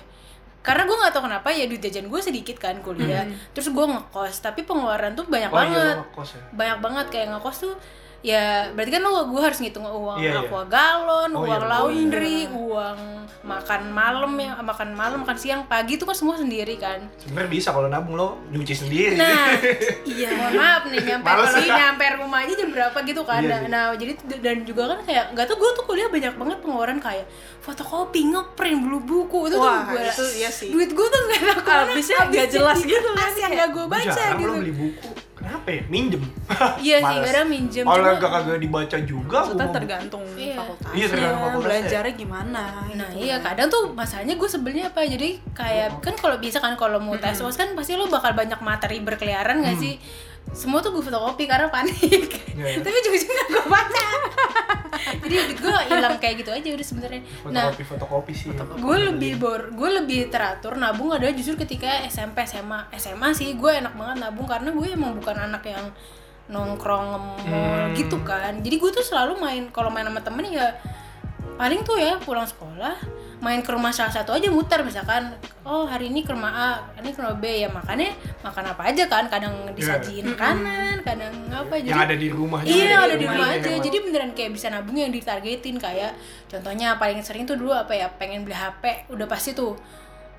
Karena 0.58 0.84
gue 0.84 0.96
nggak 0.96 1.12
tahu 1.12 1.22
kenapa 1.24 1.48
ya 1.48 1.64
duit 1.64 1.78
jajan 1.78 2.06
gue 2.06 2.20
sedikit 2.20 2.56
kan 2.56 2.76
kuliah. 2.78 3.22
Terus 3.52 3.68
gue 3.68 3.84
ngekos, 3.86 4.40
tapi 4.40 4.62
pengeluaran 4.62 5.12
tuh 5.12 5.24
banyak 5.24 5.48
Oh 5.48 5.56
iya 5.56 5.64
banget. 5.66 5.94
lo 5.94 6.04
ngekos 6.06 6.30
ya. 6.30 6.42
banyak 6.52 6.78
banget 6.78 7.06
kayak 7.08 7.26
ngekos 7.30 7.56
tuh 7.62 7.74
ya 8.18 8.74
berarti 8.74 8.90
kan 8.90 9.00
lo 9.00 9.26
gue 9.26 9.38
harus 9.38 9.58
ngitung 9.58 9.86
uang 9.86 10.18
Iya, 10.18 10.30
iya. 10.32 10.40
aqua 10.42 10.66
galon, 10.66 11.30
Oh, 11.32 11.46
uang 11.46 11.54
iya, 11.54 11.70
laundry, 11.70 12.38
uang 12.48 12.98
makan 13.38 13.88
malam 13.88 14.34
ya, 14.34 14.58
makan 14.58 14.90
malam, 14.92 15.22
makan 15.22 15.38
siang, 15.38 15.64
pagi 15.64 15.94
itu 15.94 16.02
kan 16.02 16.12
semua 16.12 16.34
sendiri 16.34 16.74
kan. 16.76 16.98
Sebenarnya 17.16 17.48
bisa 17.48 17.68
kalau 17.70 17.86
nabung 17.86 18.12
lo 18.12 18.42
nyuci 18.48 18.74
sendiri. 18.76 19.14
Nah, 19.14 19.54
Iya. 20.10 20.34
mohon 20.34 20.52
maaf 20.52 20.82
nih 20.84 21.00
nyampe 21.00 21.24
Males 21.24 21.48
kalau 21.48 21.62
ya. 21.62 21.74
nyampe 21.78 22.04
rumah 22.18 22.38
aja 22.42 22.54
jam 22.54 22.68
berapa 22.68 22.98
gitu 23.00 23.22
kan. 23.22 23.40
Iya 23.40 23.48
nah, 23.48 23.58
sih. 23.58 23.70
nah, 23.70 23.84
jadi 23.94 24.12
dan 24.42 24.56
juga 24.62 24.82
kan 24.90 24.98
kayak 25.06 25.24
nggak 25.32 25.46
tuh 25.46 25.56
gue 25.56 25.70
tuh 25.72 25.84
kuliah 25.86 26.08
banyak 26.10 26.34
banget 26.34 26.58
pengeluaran 26.58 26.98
kayak 26.98 27.24
fotokopi, 27.60 28.20
ngeprint, 28.26 28.78
beli 28.82 29.00
buku 29.00 29.38
itu 29.46 29.56
Wah, 29.56 29.86
tuh 29.86 29.94
gue 29.94 30.02
itu 30.02 30.24
iya 30.36 30.50
sih. 30.50 30.68
duit 30.68 30.90
gue 30.90 31.06
tuh 31.06 31.20
nggak 31.22 31.40
tahu 31.46 31.60
ke 31.60 31.70
mana, 31.70 31.82
Habisnya 31.86 32.18
nggak 32.26 32.48
jelas 32.50 32.78
gitu 32.82 33.08
kan, 33.14 33.30
yang 33.32 33.52
nggak 33.54 33.70
gue 33.70 33.76
Gue 33.80 33.94
baca 33.94 34.10
jarang 34.10 34.38
gitu 34.38 34.50
lo 34.50 34.58
beli 34.58 34.74
buku. 34.74 35.08
Kenapa 35.48 35.68
ya? 35.70 35.82
Minjem. 35.88 36.20
iya 36.84 36.96
sih 37.00 37.16
kadang 37.24 37.48
minjem 37.48 37.80
Kalau 37.82 38.04
cuma- 38.04 38.20
gak 38.20 38.30
kagak 38.30 38.58
dibaca 38.60 38.96
juga. 39.00 39.38
Maksudnya 39.40 39.68
tergantung 39.72 40.22
Iya. 40.30 40.54
fakultasnya, 40.54 40.92
Iya, 40.92 41.06
tergantung 41.08 41.40
fakultasnya. 41.40 41.64
belajarnya 41.64 42.14
gimana. 42.14 42.62
Nah 42.90 43.08
gitu 43.08 43.24
iya 43.24 43.36
kan. 43.36 43.44
kadang 43.48 43.68
tuh 43.68 43.82
masalahnya 43.90 44.34
gue 44.34 44.44
sebelnya 44.46 44.84
apa 44.86 45.00
jadi 45.02 45.28
kayak 45.50 45.88
kan 45.98 46.14
kalau 46.14 46.36
bisa 46.36 46.58
kan 46.58 46.76
kalau 46.76 47.00
mau 47.00 47.16
tes 47.16 47.40
was 47.40 47.56
kan 47.56 47.72
pasti 47.72 47.96
lo 47.96 48.04
bakal 48.06 48.30
banyak 48.30 48.60
materi 48.60 49.00
berkeliaran 49.00 49.58
gak 49.58 49.78
sih 49.78 49.96
semua 50.50 50.78
tuh 50.78 50.90
gue 50.90 51.02
fotokopi 51.02 51.44
karena 51.44 51.68
panik 51.68 52.48
Iya. 52.50 52.80
tapi 52.80 52.98
juga 52.98 53.16
gak 53.22 53.48
gue 53.48 53.64
baca 53.64 54.06
jadi 55.18 55.34
duit 55.40 55.58
gue 55.58 55.74
hilang 55.86 56.16
kayak 56.16 56.34
gitu 56.38 56.50
aja 56.50 56.68
udah 56.68 56.86
sebenarnya 56.86 57.22
nah 57.46 57.70
Fotokopi 57.70 57.84
fotokopi 57.86 58.32
sih. 58.34 58.50
gue 58.50 58.96
lebih 59.04 59.32
bor 59.36 59.70
gue 59.70 59.90
lebih 59.94 60.26
teratur 60.26 60.74
nabung 60.74 61.12
adalah 61.12 61.30
justru 61.30 61.54
ketika 61.56 61.86
SMP 62.04 62.42
SMA 62.44 62.90
SMA 62.92 63.30
sih 63.30 63.54
gue 63.54 63.70
enak 63.72 63.94
banget 63.94 64.16
nabung 64.20 64.44
karena 64.44 64.68
gue 64.68 64.86
emang 64.88 65.14
bukan 65.14 65.36
anak 65.40 65.62
yang 65.64 65.86
nongkrong 66.48 67.38
Hmm. 67.38 67.92
gitu 67.94 68.18
kan 68.20 68.58
jadi 68.58 68.76
gue 68.76 68.90
tuh 68.90 69.02
selalu 69.02 69.36
main 69.36 69.62
kalau 69.68 69.88
main 69.88 70.04
sama 70.04 70.18
temen 70.18 70.48
ya 70.48 70.74
paling 71.54 71.80
tuh 71.82 71.94
ya 71.94 72.16
pulang 72.18 72.44
sekolah 72.44 72.96
main 73.38 73.62
ke 73.62 73.70
rumah 73.70 73.94
salah 73.94 74.10
satu 74.10 74.34
aja 74.34 74.50
muter 74.50 74.82
misalkan 74.82 75.30
oh 75.62 75.86
hari 75.86 76.10
ini 76.10 76.26
ke 76.26 76.34
rumah 76.34 76.50
A 76.50 76.70
ini 76.98 77.14
ke 77.14 77.22
rumah 77.22 77.38
B. 77.38 77.62
Ya 77.62 77.68
makannya 77.70 78.10
makan 78.42 78.64
apa 78.74 78.82
aja 78.90 79.04
kan 79.06 79.30
kadang 79.30 79.54
disajiin 79.72 80.34
makanan 80.34 81.06
kadang 81.06 81.34
apa 81.50 81.74
jadi 81.78 81.94
yang 81.94 82.02
ada 82.02 82.16
di 82.18 82.28
rumah 82.34 82.60
juga 82.66 82.74
Iya 82.74 82.84
ya, 82.86 82.98
ada 83.06 83.16
di 83.16 83.26
rumah 83.26 83.46
rumah 83.46 83.54
aja. 83.54 83.70
Jadi 83.78 83.96
beneran 84.02 84.30
kayak 84.34 84.50
bisa 84.54 84.66
nabung 84.68 84.98
yang 84.98 85.14
ditargetin 85.14 85.76
kayak 85.78 86.12
contohnya 86.50 86.98
paling 86.98 87.20
sering 87.22 87.46
tuh 87.46 87.54
dulu 87.54 87.70
apa 87.70 87.94
ya 87.94 88.10
pengen 88.18 88.42
beli 88.42 88.56
HP 88.58 89.10
udah 89.14 89.26
pasti 89.30 89.54
tuh 89.54 89.78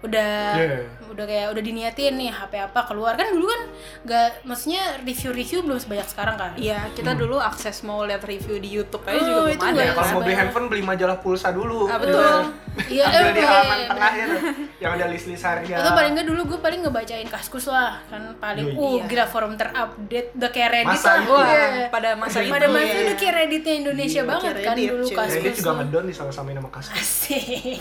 udah 0.01 0.31
Iya. 0.55 0.79
udah 1.09 1.25
kayak 1.25 1.47
udah 1.49 1.59
diniatin 1.59 2.15
nih 2.15 2.29
HP 2.29 2.53
apa 2.61 2.79
keluar 2.83 3.11
kan 3.13 3.27
dulu 3.27 3.43
kan 3.45 3.61
nggak 4.01 4.27
maksudnya 4.43 4.79
review-review 5.01 5.59
belum 5.61 5.75
sebanyak 5.77 6.07
sekarang 6.07 6.35
kan. 6.35 6.51
Iya, 6.55 6.87
kita 6.93 7.11
dulu 7.13 7.35
akses 7.37 7.81
mau 7.81 8.03
lihat 8.03 8.23
review 8.23 8.55
di 8.57 8.69
YouTube 8.69 9.03
aja 9.03 9.17
Oh, 9.17 9.43
juga 9.43 9.49
itu 9.49 9.59
belum 9.59 9.69
nggak 9.69 9.75
ada. 9.75 9.81
Ya, 9.81 9.91
kalau 9.91 10.05
Iya, 10.05 10.13
mau 10.13 10.21
beli 10.21 10.35
handphone 10.37 10.65
beli 10.67 10.83
majalah 10.83 11.17
pulsa 11.17 11.49
dulu. 11.49 11.85
Ah, 11.85 11.97
betul. 11.97 12.55
Iya, 12.79 13.03
Ambil 13.03 13.19
eh, 13.19 13.33
di 13.33 13.41
iya, 13.41 13.49
halaman 13.49 13.75
iya. 13.75 13.87
tengahnya 13.89 14.23
tuh, 14.25 14.41
yang 14.79 14.91
ada 14.95 15.05
list-list 15.09 15.43
harga. 15.43 15.75
Atau 15.75 15.91
paling 15.93 16.11
nggak 16.13 16.27
dulu 16.29 16.41
gue 16.47 16.59
paling 16.59 16.79
ngebacain 16.79 17.27
kaskus 17.27 17.65
lah 17.67 17.99
kan 18.05 18.21
paling 18.37 18.67
uh 18.71 18.95
Iya. 18.95 19.03
gila 19.05 19.25
forum 19.27 19.53
terupdate 19.53 20.29
udah 20.33 20.49
kayak 20.49 20.69
Reddit 20.73 20.95
Masa 20.95 21.09
lah. 21.09 21.19
itu. 21.19 21.33
Wah, 21.33 21.43
Iya. 21.43 21.87
pada 21.89 22.09
masa 22.15 22.37
itu 22.39 22.47
pada 22.49 22.67
masa 22.69 22.87
ya. 22.89 23.03
itu 23.03 23.13
kayak 23.17 23.33
Redditnya 23.35 23.73
Indonesia 23.75 24.15
Iya, 24.15 24.29
banget 24.29 24.43
kan 24.55 24.55
Reddit, 24.71 24.87
dulu 24.89 25.05
kaskus. 25.09 25.35
Reddit 25.35 25.53
juga 25.57 25.71
ngedon 25.75 26.03
nih 26.05 26.15
sama-samain 26.15 26.55
sama 26.55 26.69
kasus. 26.71 26.93
Asik. 26.95 27.79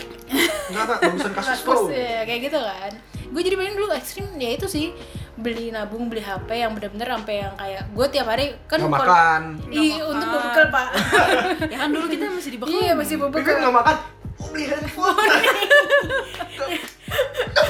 Enggak, 0.68 0.82
enggak, 0.82 0.98
bagusan 1.00 1.32
kasus 1.32 1.50
Kaskus 1.54 1.78
bro. 1.78 1.94
Ya 2.08 2.20
kayak 2.24 2.40
gitu 2.48 2.58
kan 2.58 2.92
gue 3.28 3.42
jadi 3.44 3.56
paling 3.60 3.76
dulu 3.76 3.92
ekstrim 3.92 4.26
ya 4.40 4.56
itu 4.56 4.64
sih 4.64 4.96
beli 5.38 5.70
nabung 5.70 6.10
beli 6.10 6.18
HP 6.24 6.48
yang 6.50 6.74
bener-bener 6.74 7.06
sampai 7.14 7.34
yang 7.46 7.54
kayak 7.54 7.82
gue 7.94 8.06
tiap 8.10 8.26
hari 8.26 8.58
kan 8.66 8.82
Nggak 8.82 8.90
makan. 8.90 9.42
Nggak 9.70 10.02
untuk 10.10 10.28
bekal 10.34 10.66
pak 10.74 10.88
ya 11.72 11.76
kan 11.78 11.88
dulu 11.94 12.06
kita 12.10 12.24
masih 12.26 12.50
dibekal. 12.58 12.74
iya 12.74 12.92
masih 12.98 13.14
kan 13.22 13.30
bekal 13.30 13.54
nggak 13.62 13.76
makan. 13.76 13.96
Oh, 14.38 14.48
beli 14.54 14.64
handphone. 14.70 15.18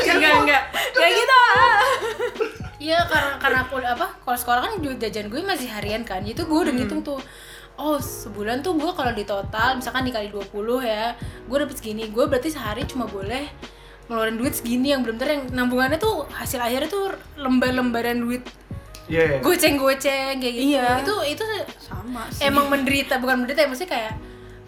enggak 0.08 0.32
enggak. 0.44 0.62
Kayak 0.96 1.12
gitu. 1.12 1.40
iya 2.78 2.98
karena 3.04 3.32
karena 3.36 3.58
aku 3.66 3.74
apa 3.84 4.06
kalau 4.24 4.38
sekolah 4.38 4.60
kan 4.64 4.72
jajan 4.80 5.26
gue 5.28 5.40
masih 5.44 5.68
harian 5.68 6.06
kan 6.08 6.24
itu 6.24 6.46
gue 6.48 6.58
udah 6.64 6.72
ngitung 6.72 7.04
tuh 7.04 7.20
oh 7.78 7.98
sebulan 8.00 8.64
tuh 8.64 8.74
gue 8.74 8.90
kalau 8.96 9.12
di 9.14 9.22
total 9.22 9.76
misalkan 9.78 10.08
dikali 10.08 10.30
20 10.30 10.50
ya 10.82 11.12
gue 11.18 11.56
dapet 11.58 11.76
segini 11.78 12.10
gue 12.10 12.24
berarti 12.26 12.50
sehari 12.50 12.86
cuma 12.88 13.06
boleh 13.06 13.46
ngeluarin 14.08 14.36
duit 14.36 14.52
segini 14.52 14.90
yang 14.90 15.00
bener-bener 15.00 15.30
yang 15.30 15.44
nambungannya 15.54 15.96
tuh 15.96 16.24
hasil 16.30 16.58
akhirnya 16.58 16.88
tuh 16.88 17.04
lembar-lembaran 17.36 18.18
duit 18.18 18.42
Iya. 19.06 19.40
goceng-goceng 19.40 20.36
kayak 20.36 20.54
gitu 20.54 20.68
Iya. 20.74 21.00
itu 21.00 21.14
itu 21.30 21.44
Sama 21.78 22.28
sih. 22.28 22.44
emang 22.44 22.68
menderita 22.68 23.16
bukan 23.16 23.40
menderita 23.40 23.62
ya 23.62 23.68
maksudnya 23.68 23.90
kayak 23.90 24.14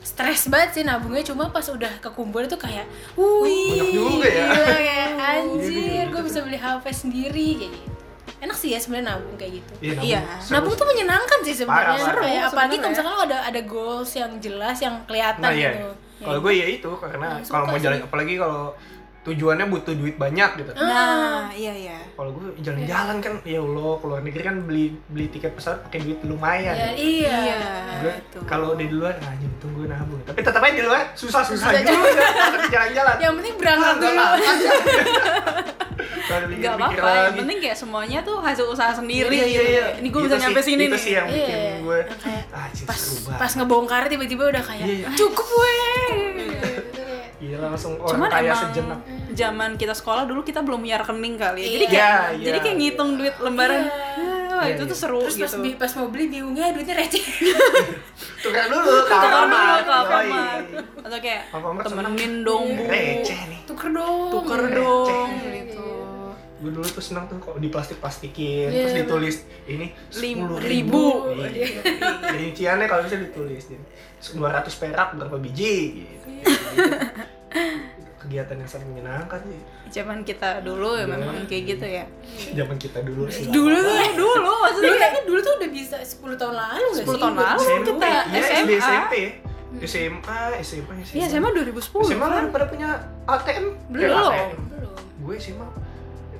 stres 0.01 0.49
banget 0.49 0.71
sih 0.73 0.83
nabungnya 0.83 1.21
cuma 1.23 1.49
pas 1.49 1.65
udah 1.67 1.93
kekumpul 1.99 2.41
itu 2.41 2.57
kayak 2.57 2.89
wih 3.15 3.69
Banyak 3.71 3.89
juga 3.91 4.27
ya. 4.27 4.45
gila, 4.49 4.77
kayak 4.79 5.09
anjir 5.35 6.05
gue 6.07 6.23
bisa 6.25 6.39
beli 6.41 6.57
HP 6.57 6.85
sendiri 6.91 7.49
kayak 7.59 7.73
gitu 7.75 7.89
enak 8.41 8.57
sih 8.57 8.71
ya 8.71 8.79
sebenarnya 8.79 9.07
nabung 9.11 9.37
kayak 9.37 9.53
gitu 9.55 9.73
Iya, 9.83 9.95
Iya. 10.01 10.21
seru 10.39 10.53
nabung 10.55 10.73
sih. 10.73 10.81
tuh 10.81 10.87
menyenangkan 10.87 11.39
sih 11.43 11.55
sebenarnya 11.55 11.93
parah. 12.01 12.23
kayak 12.23 12.41
Seru 12.41 12.49
apalagi 12.51 12.77
kalau 12.79 12.91
misalkan 12.91 13.13
lo 13.13 13.23
ada 13.23 13.39
ada 13.43 13.61
goals 13.63 14.11
yang 14.15 14.33
jelas 14.39 14.77
yang 14.79 14.95
kelihatan 15.05 15.43
Nah, 15.43 15.53
iya. 15.53 15.73
gitu 15.75 15.89
Ya, 16.17 16.27
Kalau 16.27 16.39
gue 16.39 16.53
ya 16.55 16.67
itu 16.71 16.91
karena 16.95 17.27
Nah, 17.31 17.41
kalau 17.43 17.65
mau 17.67 17.77
jalan 17.79 17.97
sih. 17.97 18.05
apalagi 18.05 18.35
kalau 18.37 18.77
tujuannya 19.23 19.67
butuh 19.67 19.93
duit 19.93 20.17
banyak 20.17 20.51
gitu. 20.57 20.73
Nah, 20.75 21.53
iya 21.53 21.73
iya. 21.73 21.99
Kalau 22.11 22.33
gue 22.33 22.57
jalan-jalan 22.59 23.17
kan 23.19 23.33
ya 23.43 23.61
Allah, 23.61 23.93
keluar 23.97 24.21
negeri 24.21 24.43
kan 24.43 24.57
beli 24.63 24.97
beli 25.07 25.29
tiket 25.29 25.53
pesawat 25.53 25.85
pakai 25.85 26.01
duit 26.03 26.19
lumayan. 26.23 26.73
ya, 26.73 26.91
iya, 26.93 27.37
Iya. 27.47 27.61
gue 28.01 28.13
itu. 28.15 28.39
kalau 28.45 28.73
di 28.73 28.89
luar 28.89 29.13
nah 29.19 29.37
untung 29.37 29.73
gue 29.73 29.85
nabung 29.87 30.21
tapi 30.23 30.41
tetap 30.41 30.59
aja 30.59 30.73
di 30.73 30.83
luar 30.83 31.13
susah 31.13 31.43
susah 31.43 31.69
Susah 31.69 31.85
juga 31.85 32.25
jalan-jalan 32.73 33.15
yang 33.19 33.35
penting 33.35 33.55
berangkat 33.55 33.95
dulu. 33.99 34.25
Kalau 36.23 36.47
Gak 36.61 36.75
apa-apa, 36.77 36.95
yang 36.95 37.27
lagi. 37.27 37.39
penting 37.39 37.59
kayak 37.61 37.77
semuanya 37.77 38.19
tuh 38.23 38.39
hasil 38.39 38.65
usaha 38.67 38.93
sendiri. 38.95 39.29
Iya, 39.31 39.47
iya, 39.47 39.63
iya. 39.67 39.85
Ini 39.99 40.09
gue 40.09 40.17
Itu 40.19 40.27
bisa 40.27 40.37
sih- 40.37 40.43
nyampe 40.43 40.61
sini 40.63 40.83
itu 40.83 40.91
nih. 40.91 41.03
sih 41.03 41.13
yang 41.13 41.27
bikin 41.27 41.45
Iya. 41.51 41.73
gue 41.83 41.99
ah 42.51 42.67
pas 42.87 43.01
pas 43.37 43.53
ngebongkar 43.53 44.03
tiba-tiba 44.07 44.43
udah 44.49 44.63
kayak 44.63 44.81
Iya, 44.81 44.95
iya. 44.97 45.09
cukup 45.13 45.45
weh 45.51 46.70
Iya 47.41 47.57
langsung 47.59 47.97
orang 47.97 48.13
Cuman 48.15 48.29
kaya 48.29 48.45
emang 48.47 48.61
sejenak 48.63 49.01
zaman 49.33 49.71
kita 49.75 49.93
sekolah 49.93 50.25
dulu 50.25 50.41
kita 50.43 50.61
belum 50.61 50.79
punya 50.79 50.97
rekening 50.97 51.35
kali 51.35 51.59
ya. 51.59 51.69
Jadi 51.71 51.81
Iya. 51.81 51.91
kayak 51.91 52.21
Iya, 52.31 52.43
jadi 52.43 52.53
iya. 52.53 52.63
kayak 52.63 52.77
ngitung 52.79 53.11
duit 53.17 53.35
lembaran. 53.39 53.83
Iya. 53.83 54.29
Wah, 54.51 54.63
Iya, 54.63 54.75
itu 54.75 54.83
iya. 54.83 54.91
tuh 54.93 54.99
seru 54.99 55.21
terus 55.23 55.37
pas, 55.39 55.53
gitu. 55.57 55.73
pas 55.75 55.91
mau 55.95 56.07
beli 56.07 56.25
bingungnya 56.29 56.69
duitnya 56.71 56.95
receh 56.95 57.25
tukar 58.43 58.65
dulu 58.67 58.85
ke 58.85 59.09
Tukar 59.09 59.21
dulu 59.25 59.37
Alfamart. 59.41 59.81
ke. 59.81 59.93
Alfamart. 59.95 60.65
Atau 61.01 61.19
kayak 61.19 61.43
Alfamart 61.51 61.85
temenin 61.87 62.33
dong 62.43 62.67
bu. 62.71 62.83
receh 62.85 63.41
nih 63.47 63.61
tuker 63.65 63.89
dong 63.91 64.29
Tuker 64.31 64.63
dong 64.71 65.29
Iya. 65.33 65.50
Gue 66.61 66.71
dulu 66.71 66.85
tuh 66.85 67.01
seneng 67.01 67.25
tuh 67.25 67.37
kalau 67.39 67.57
di 67.57 67.67
plastik 67.67 67.97
plastikin 67.99 68.69
Iya, 68.69 68.77
terus 68.79 68.93
iya, 68.93 69.01
ditulis 69.03 69.37
ini 69.67 69.87
sepuluh 70.07 70.59
ribu. 70.59 71.05
ribu 71.33 71.41
Iya. 71.49 71.81
rinciannya 72.31 72.85
kalau 72.85 73.03
bisa 73.03 73.17
ditulis 73.17 73.65
dua 74.31 74.53
ratus 74.53 74.77
perak 74.77 75.15
berapa 75.15 75.37
biji 75.37 75.77
gitu. 76.05 76.27
kegiatan 78.21 78.53
yang 78.55 78.69
sangat 78.69 78.87
menyenangkan 78.87 79.41
sih 79.43 79.61
Zaman 79.91 80.23
kita 80.23 80.61
dulu 80.61 80.95
ya 80.95 81.03
Iya. 81.03 81.07
memang 81.11 81.49
kayak 81.49 81.65
gitu 81.67 81.87
ya. 81.89 82.05
zaman 82.55 82.77
kita 82.77 83.01
dulu 83.01 83.25
sih 83.27 83.49
dulu 83.49 83.75
tuh 83.75 83.91
Dulu 83.91 84.13
dulu 84.15 84.35
dulu 84.37 84.53
maksudnya 84.61 84.93
kayaknya 84.95 85.23
dulu 85.25 85.39
tuh 85.41 85.53
udah 85.57 85.71
bisa 85.71 85.97
10 85.99 86.37
tahun 86.37 86.55
lalu 86.55 86.85
nggak 86.87 87.01
10 87.01 87.09
sih? 87.09 87.19
tahun 87.19 87.35
lalu 87.35 87.61
SMP, 87.65 87.87
kita 87.89 88.07
iya, 88.07 88.41
SMA. 88.45 88.77
SMP 88.77 89.15
SMA 89.81 90.39
SMA 90.61 90.93
Iya, 91.11 91.27
SMA 91.31 91.49
2010 91.49 91.81
SMA 92.05 92.21
kan 92.21 92.35
kan. 92.37 92.45
pada 92.51 92.67
punya 92.67 92.89
ATM 93.25 93.65
Belum. 93.89 94.13
Eh, 94.29 94.37
ATM. 94.37 94.61
belum 94.69 94.93
gue 95.23 95.35
SMA 95.39 95.67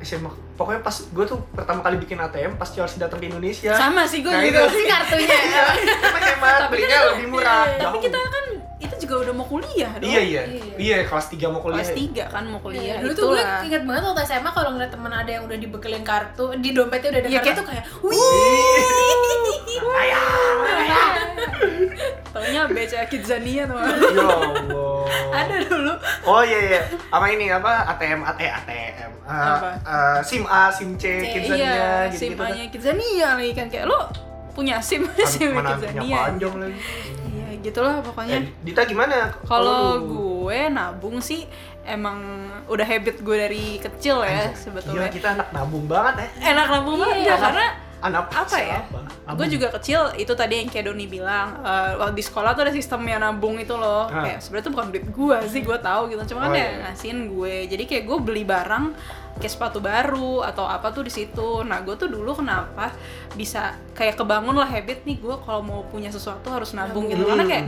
SMA 0.01 0.29
pokoknya 0.55 0.81
pas 0.81 0.97
gue 1.03 1.25
tuh 1.25 1.39
pertama 1.51 1.81
kali 1.81 1.97
bikin 1.97 2.17
ATM 2.17 2.55
pas 2.55 2.67
Chelsea 2.67 2.97
datang 2.97 3.17
ke 3.17 3.27
Indonesia 3.27 3.73
Sama 3.73 4.03
sih 4.03 4.21
gue 4.21 4.29
Nah, 4.29 4.41
juga. 4.41 4.61
itu. 4.63 4.75
sih 4.75 4.87
kartunya 4.87 5.39
ya. 5.51 5.65
Tapi 6.01 6.19
hemat, 6.27 6.61
belinya 6.67 6.99
lebih 7.11 7.27
murah. 7.29 7.65
Tapi 7.71 7.81
jauh. 7.91 8.03
kita 8.03 8.19
kan 8.19 8.45
itu 8.79 8.95
juga 8.99 9.15
udah 9.23 9.35
mau 9.35 9.45
kuliah 9.45 9.93
dong. 9.95 10.05
Iya 10.07 10.21
iya. 10.23 10.43
Iya. 10.47 10.75
Iya, 10.77 10.97
kelas 11.05 11.27
3 11.29 11.47
mau 11.47 11.61
kuliah. 11.61 11.79
Kelas 11.79 11.93
3 11.93 12.25
kan 12.27 12.45
mau 12.47 12.59
kuliah. 12.59 12.83
Iya, 12.83 12.95
dulu 12.99 13.13
tuh 13.13 13.25
gue 13.31 13.43
inget 13.63 13.83
banget 13.85 14.03
waktu 14.03 14.23
SMA 14.27 14.51
kalau 14.51 14.71
ngeliat 14.73 14.89
temen 14.91 15.13
ada 15.13 15.31
yang 15.31 15.45
udah 15.45 15.59
dibekelin 15.59 16.01
kartu 16.03 16.45
di 16.57 16.71
dompetnya 16.71 17.09
udah 17.11 17.21
ada 17.21 17.29
Iya, 17.29 17.39
kartu 17.39 17.45
kayak- 17.45 17.59
tuh 17.59 17.67
kayak 17.67 17.85
wih 18.03 18.19
Ayah. 19.93 20.23
Taunya 22.31 22.63
BCA 22.65 23.05
Kidzania 23.05 23.63
tuh. 23.65 23.77
Ya 23.77 24.23
Allah. 24.23 25.03
Ada 25.41 25.57
dulu. 25.65 25.93
Oh 26.25 26.41
iya 26.41 26.59
iya. 26.61 26.81
Apa 27.09 27.27
ini 27.29 27.47
apa 27.47 27.87
ATM 27.89 28.23
AT 28.23 28.41
ATM. 28.41 29.11
Eh, 29.21 29.31
Apa? 29.31 29.69
eh, 29.79 30.19
SIM 30.23 30.45
A, 30.45 30.71
SIM 30.71 30.95
C, 30.95 31.05
Kidzania 31.21 31.57
iya, 31.57 31.91
gitu 32.09 32.31
SIM. 32.31 32.39
A-nya 32.39 32.65
Kidzania 32.67 33.29
lagi 33.35 33.53
kan 33.53 33.67
kayak 33.67 33.87
lo 33.87 34.07
punya 34.51 34.79
SIM 34.81 35.07
SIM 35.27 35.51
Mana 35.53 35.75
punya 35.75 35.91
Kidzania. 35.91 36.17
panjang 36.25 36.55
lagi. 36.57 36.79
Iya, 37.27 37.47
gitulah 37.61 37.95
Eh, 37.97 38.03
pokoknya. 38.03 38.39
Dita 38.61 38.83
gimana? 38.85 39.31
Kalau 39.43 39.81
lu? 39.97 40.07
gue 40.45 40.61
nabung 40.69 41.19
sih 41.19 41.47
emang 41.83 42.19
udah 42.67 42.83
habit 42.85 43.19
gue 43.19 43.37
dari 43.37 43.65
kecil 43.79 44.23
ya 44.23 44.51
sebetulnya. 44.53 45.11
kita 45.11 45.35
anak 45.35 45.51
nabung 45.51 45.87
banget 45.87 46.27
ya. 46.37 46.51
Enak 46.51 46.67
nabung 46.69 46.97
banget 46.97 47.17
Iya. 47.21 47.31
ya 47.31 47.37
karena 47.41 47.67
Anak 48.01 48.33
apa 48.33 48.57
ya? 48.57 48.81
Gue 49.37 49.47
juga 49.47 49.69
kecil 49.77 50.01
itu 50.17 50.33
tadi 50.33 50.65
yang 50.65 50.69
kayak 50.73 50.89
Doni 50.89 51.05
bilang 51.05 51.61
eh, 51.61 52.01
waktu 52.01 52.17
di 52.17 52.25
sekolah 52.25 52.57
tuh 52.57 52.65
ada 52.65 52.73
sistemnya 52.73 53.21
nabung 53.21 53.61
itu 53.61 53.77
loh. 53.77 54.09
Ah. 54.09 54.25
Kayak 54.25 54.41
sebenarnya 54.41 54.65
tuh 54.65 54.73
bukan 54.73 54.87
duit 54.89 55.07
gue 55.07 55.37
sih 55.53 55.61
gue 55.61 55.79
tahu 55.79 56.03
gitu. 56.09 56.35
Cuma 56.35 56.49
kan 56.49 56.53
Oh, 56.53 56.57
ya 56.57 56.65
iya. 56.65 56.77
ngasihin 56.89 57.19
gue. 57.29 57.55
Jadi 57.69 57.85
kayak 57.85 58.05
gue 58.09 58.19
beli 58.25 58.43
barang 58.49 58.85
kayak 59.41 59.53
sepatu 59.53 59.79
baru 59.81 60.45
atau 60.45 60.65
apa 60.65 60.89
tuh 60.91 61.05
di 61.05 61.13
situ. 61.13 61.61
Nah 61.63 61.85
gue 61.85 61.93
tuh 61.95 62.09
dulu 62.09 62.33
kenapa 62.33 62.93
bisa 63.37 63.77
kayak 63.93 64.17
kebangun 64.17 64.57
lah 64.57 64.69
habit 64.69 65.05
nih 65.05 65.21
gue 65.21 65.37
kalau 65.45 65.61
mau 65.61 65.81
punya 65.85 66.09
sesuatu 66.09 66.49
harus 66.49 66.73
nabung 66.73 67.05
gitu. 67.09 67.29
Karena 67.29 67.45
kayak 67.45 67.67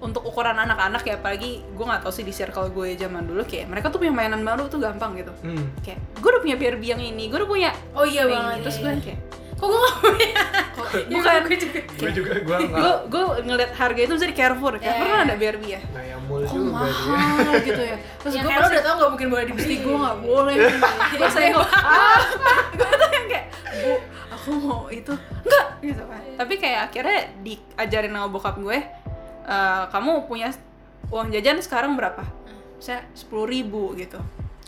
untuk 0.00 0.24
ukuran 0.24 0.56
anak-anak 0.56 1.04
ya 1.04 1.20
apalagi 1.20 1.60
gue 1.60 1.84
nggak 1.84 2.00
tahu 2.00 2.12
sih 2.12 2.24
di 2.24 2.32
circle 2.32 2.72
gue 2.72 2.96
zaman 2.96 3.20
dulu 3.28 3.44
kayak 3.44 3.68
mereka 3.68 3.92
tuh 3.92 4.00
punya 4.00 4.12
mainan 4.12 4.40
baru 4.40 4.64
tuh 4.68 4.80
gampang 4.80 5.12
gitu. 5.16 5.32
Hmm. 5.44 5.72
Kayak 5.84 6.00
gue 6.16 6.28
udah 6.32 6.40
punya 6.40 6.56
Barbie 6.56 6.88
yang 6.88 7.02
ini, 7.04 7.28
gue 7.28 7.36
udah 7.36 7.48
punya 7.48 7.70
oh 7.92 8.04
iya 8.08 8.24
yang 8.24 8.32
banget 8.32 8.56
ini. 8.56 8.64
terus 8.64 8.76
iya, 8.76 8.84
gue 8.84 8.92
iya. 8.92 9.02
kayak 9.04 9.20
kok 9.60 9.66
gue 9.66 9.78
gak 9.78 9.96
punya? 10.00 10.42
Bukan. 11.06 11.40
gue 11.44 11.58
juga 11.60 11.80
Gue 11.94 12.10
juga 12.10 12.30
gue 12.32 12.42
gue 12.42 12.56
enggak. 12.66 12.98
gue 13.06 13.22
ngeliat 13.44 13.72
harga 13.72 14.00
itu 14.00 14.12
bisa 14.12 14.26
di 14.26 14.34
Carrefour 14.34 14.72
Carrefour 14.74 15.06
Iya. 15.06 15.12
kan 15.12 15.20
ada 15.22 15.34
Barbie 15.36 15.70
ya? 15.70 15.80
Nah, 15.86 16.02
yang 16.02 16.20
mul 16.24 16.40
kok 16.40 16.50
juga 16.50 16.66
dia. 16.66 17.12
mahal 17.12 17.54
gitu 17.60 17.82
ya? 17.84 17.96
Terus 18.18 18.32
yang 18.32 18.44
gue 18.44 18.56
lo 18.56 18.66
udah 18.66 18.82
tau 18.82 18.94
gak 18.96 19.10
mungkin 19.10 19.28
boleh 19.28 19.44
dibeli? 19.46 19.74
Gue 19.78 19.96
nggak 19.96 20.18
boleh 20.20 20.54
terus 21.10 21.32
saya 21.36 21.48
kok 21.52 21.68
ah 21.70 22.20
gue 22.72 22.88
tuh 22.90 23.08
yang 23.10 23.26
kayak 23.28 23.46
bu 23.76 23.92
aku 24.30 24.48
mau 24.58 24.82
itu. 24.88 25.12
Enggak 25.44 25.66
gitu 25.80 26.02
kan. 26.02 26.22
Tapi 26.34 26.54
kayak 26.56 26.80
akhirnya 26.88 27.18
diajarin 27.38 28.10
sama 28.10 28.28
bokap 28.28 28.56
gue 28.58 28.78
"Eh, 29.42 29.84
kamu 29.86 30.10
punya 30.24 30.48
uang 31.06 31.28
jajan 31.28 31.60
sekarang 31.60 31.94
berapa? 31.94 32.24
Saya 32.78 33.04
sepuluh 33.12 33.44
ribu 33.44 33.92
gitu 33.94 34.16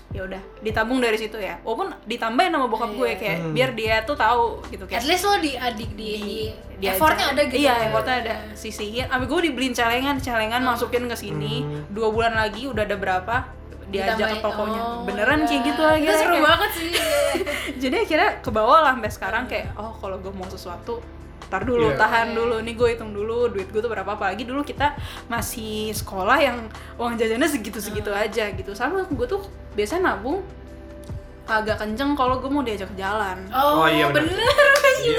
ya 0.08 0.22
udah 0.22 0.36
ditabung 0.60 1.00
dari 1.00 1.16
situ 1.16 1.34
ya 1.34 1.56
walaupun 1.60 1.88
ditambahin 2.04 2.52
sama 2.52 2.66
bokap 2.66 2.92
gue 2.92 3.10
kayak 3.14 3.38
Hmm. 3.38 3.52
biar 3.52 3.70
dia 3.72 3.96
tuh 4.02 4.12
tahu 4.14 4.60
gitu 4.66 4.84
At 4.84 4.90
kayak 4.92 5.04
least 5.06 5.24
lo 5.24 5.34
di 5.38 5.52
adik 5.54 5.90
di, 5.90 6.08
di, 6.14 6.38
diajak. 6.78 6.94
effortnya 6.94 7.26
ada 7.30 7.42
gitu. 7.42 7.56
iya 7.58 7.72
effortnya 7.82 8.16
ada 8.20 8.34
sisihin 8.52 9.06
abis 9.06 9.24
gue 9.26 9.40
dibeliin 9.42 9.72
celengan 9.72 10.16
celengan 10.16 10.60
masukin 10.60 11.04
ke 11.06 11.16
sini 11.16 11.62
Hmm. 11.62 11.88
dua 11.88 12.08
bulan 12.08 12.34
lagi 12.34 12.66
udah 12.66 12.82
ada 12.82 12.94
berapa 12.94 13.36
diajak 13.88 14.28
ke 14.30 14.38
tokonya 14.38 14.80
Oh, 14.80 15.04
beneran 15.04 15.38
iya. 15.38 15.46
kayak 15.46 15.62
gitu 15.66 15.82
lagi 15.82 16.02
Itu 16.02 16.12
seru 16.14 16.28
kayak- 16.30 16.44
banget 16.46 16.70
sih. 16.72 16.90
jadi 17.82 17.96
akhirnya 17.98 18.30
ke 18.38 18.50
bawah 18.50 18.78
lah 18.80 18.92
sampai 18.92 19.10
sekarang 19.10 19.44
kayak 19.46 19.72
oh 19.74 19.92
kalau 19.94 20.16
gue 20.18 20.28
mau 20.30 20.44
sesuatu 20.46 21.00
tar 21.46 21.60
dulu 21.62 21.88
Iya. 21.88 21.96
tahan 21.98 22.32
dulu 22.32 22.60
nih 22.60 22.74
gue 22.74 22.88
hitung 22.90 23.12
dulu 23.12 23.48
duit 23.48 23.64
gue 23.66 23.78
tuh 23.78 23.88
berapa 23.88 24.08
apalagi 24.10 24.42
dulu 24.42 24.60
kita 24.60 24.92
masih 25.26 25.88
sekolah 25.90 26.36
yang 26.36 26.56
uang 26.96 27.14
jajannya 27.14 27.44
segitu 27.46 27.76
segitu 27.78 28.08
Hmm. 28.08 28.20
aja 28.22 28.48
gitu 28.50 28.72
sama 28.72 29.04
gue 29.06 29.26
tuh 29.26 29.40
biasanya 29.72 30.02
nabung 30.10 30.40
agak 31.44 31.76
kenceng 31.76 32.12
kalau 32.12 32.38
gue 32.38 32.46
mau 32.46 32.60
diajak 32.60 32.88
jalan 32.94 33.36
Oh, 33.50 33.82
Oh, 33.82 33.86
iya, 33.86 34.06
bener. 34.08 34.30
bener. 34.30 34.94
Iya. 35.02 35.18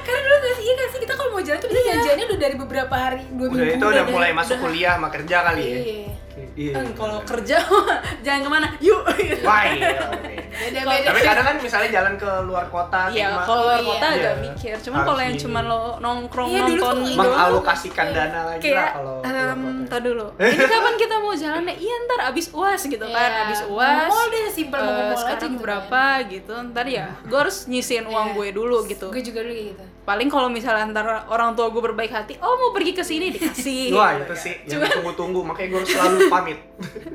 Karena 0.00 0.20
dulu 0.22 0.36
gak 0.38 0.54
sih, 0.54 0.62
iya 0.62 0.72
gak 0.76 0.88
sih 0.88 0.98
kita 1.00 1.12
kalau 1.12 1.30
mau 1.30 1.42
jalan 1.42 1.58
tuh 1.58 1.66
bisa 1.66 1.82
janjiannya 1.84 2.24
udah 2.24 2.38
dari 2.38 2.54
beberapa 2.56 2.94
hari, 2.94 3.18
dua 3.28 3.46
Udah 3.46 3.58
minggu. 3.58 3.74
itu 3.74 3.86
udah 3.88 4.04
mulai 4.06 4.30
masuk 4.30 4.56
kuliah 4.60 4.94
sama 4.94 5.08
kerja 5.10 5.36
kali 5.42 5.62
ya. 5.62 5.78
Iya. 6.34 6.46
Iya. 6.54 6.72
Eh, 6.76 6.92
kalau 6.92 7.18
kerja 7.22 7.56
jangan 8.24 8.40
ke 8.40 8.50
mana 8.50 8.66
yuk 8.78 9.00
Wah, 9.42 9.62
iya. 9.64 9.90
Beda-beda. 10.54 11.10
Tapi 11.10 11.20
kadang 11.20 11.44
kan 11.44 11.56
misalnya 11.58 11.90
jalan 11.90 12.14
ke 12.14 12.30
luar 12.42 12.66
kota 12.68 13.10
Iya, 13.10 13.42
kalau 13.42 13.66
luar 13.66 13.78
Iya. 13.78 13.88
kota 13.88 14.06
agak 14.08 14.22
Iya. 14.22 14.32
mikir. 14.40 14.74
Cuman 14.80 15.00
kalau 15.02 15.20
yang 15.20 15.36
cuma 15.36 15.60
lo 15.60 15.80
nongkrong 15.98 16.48
Iya, 16.48 16.60
dulu 16.64 16.78
nonton 16.78 16.96
doang, 17.02 17.18
mengalokasikan 17.18 18.06
dana 18.10 18.40
lagi 18.46 18.62
lah 18.62 18.62
kayak 18.62 18.90
kalau 18.92 19.14
keluar 19.18 19.50
em, 19.50 19.60
kota. 19.60 19.90
tar 19.90 20.00
dulu. 20.00 20.26
Ini 20.54 20.64
kapan 20.64 20.94
kita 20.94 21.14
mau 21.18 21.34
jalan 21.34 21.62
ya? 21.64 21.74
Iya 21.74 21.94
ntar 22.04 22.20
abis 22.28 22.46
uas 22.50 22.80
gitu 22.82 23.04
kan, 23.04 23.30
Iya. 23.30 23.42
abis 23.46 23.60
uas. 23.66 24.08
Mall 24.08 24.26
deh, 24.30 24.46
simpel 24.48 24.78
mau 24.78 24.90
ke 24.90 24.94
eh, 24.94 25.06
mall 25.08 25.24
aja 25.26 25.34
gitu 25.44 25.58
berapa 25.58 26.02
gitu. 26.28 26.54
Ntar 26.70 26.86
ya, 26.86 27.06
gue 27.20 27.38
harus 27.38 27.56
nyisihin 27.66 28.06
uang 28.06 28.26
Iya. 28.30 28.36
gue 28.36 28.48
dulu 28.54 28.76
gitu. 28.86 29.06
Gue 29.10 29.22
juga 29.22 29.42
dulu 29.42 29.54
gitu. 29.54 29.84
Paling 30.04 30.28
kalau 30.28 30.52
misalnya 30.52 30.84
ntar 30.92 31.06
orang 31.26 31.56
tua 31.56 31.72
gue 31.72 31.80
berbaik 31.82 32.12
hati, 32.12 32.36
oh 32.38 32.54
mau 32.54 32.70
pergi 32.70 32.92
ke 32.92 33.00
sini 33.00 33.32
dikasih. 33.32 33.88
Wah, 33.96 34.12
itu 34.14 34.36
sih 34.36 34.52
yang 34.68 34.84
tunggu-tunggu 34.84 35.40
makanya 35.40 35.68
gue 35.72 35.82
selalu 35.88 36.16
pamit. 36.34 36.58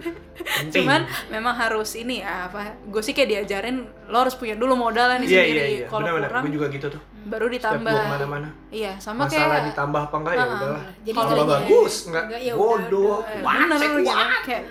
Cuman 0.74 1.06
memang 1.30 1.54
harus 1.54 1.94
ini 1.94 2.20
ya 2.20 2.50
apa? 2.50 2.74
Gue 2.90 3.00
sih 3.00 3.14
kayak 3.14 3.30
diajarin 3.30 3.86
lo 4.06 4.18
harus 4.20 4.34
punya 4.34 4.58
dulu 4.58 4.74
modalnya 4.74 5.22
nih 5.22 5.30
Iya, 5.30 5.38
sendiri. 5.38 5.54
iya, 5.54 5.66
iya. 5.70 5.86
Kalau 5.86 6.06
kurang 6.10 6.44
gue 6.44 6.54
juga 6.58 6.68
gitu 6.70 6.88
tuh. 6.90 7.02
baru 7.22 7.46
Setiap 7.46 7.56
ditambah. 7.78 7.94
gue 7.94 8.02
ke 8.02 8.14
mana-mana. 8.16 8.50
Iya, 8.72 8.92
sama 8.98 9.24
Masalah 9.24 9.46
kayak 9.46 9.66
ditambah 9.70 10.02
apa 10.02 10.16
enggak 10.18 10.34
ya 10.34 10.40
Ah, 10.40 10.48
udahlah. 10.50 10.84
Jadi 11.00 11.18
Kalau 11.20 11.44
bagus 11.46 11.94
enggak 12.10 12.24
enggak, 12.26 12.42
ya 12.42 12.54
bodoh. 12.56 13.18
Wah, 13.40 13.54
gitu. 13.70 14.12
kayak 14.44 14.64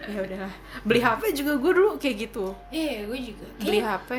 ya 0.00 0.16
udahlah 0.16 0.54
beli 0.80 1.00
HP 1.04 1.22
juga 1.36 1.52
gue 1.60 1.72
dulu 1.76 1.90
kayak 2.00 2.16
gitu 2.18 2.44
Iya, 2.72 3.04
gue 3.04 3.18
juga. 3.20 3.46
beli 3.60 3.78
HP 3.78 4.10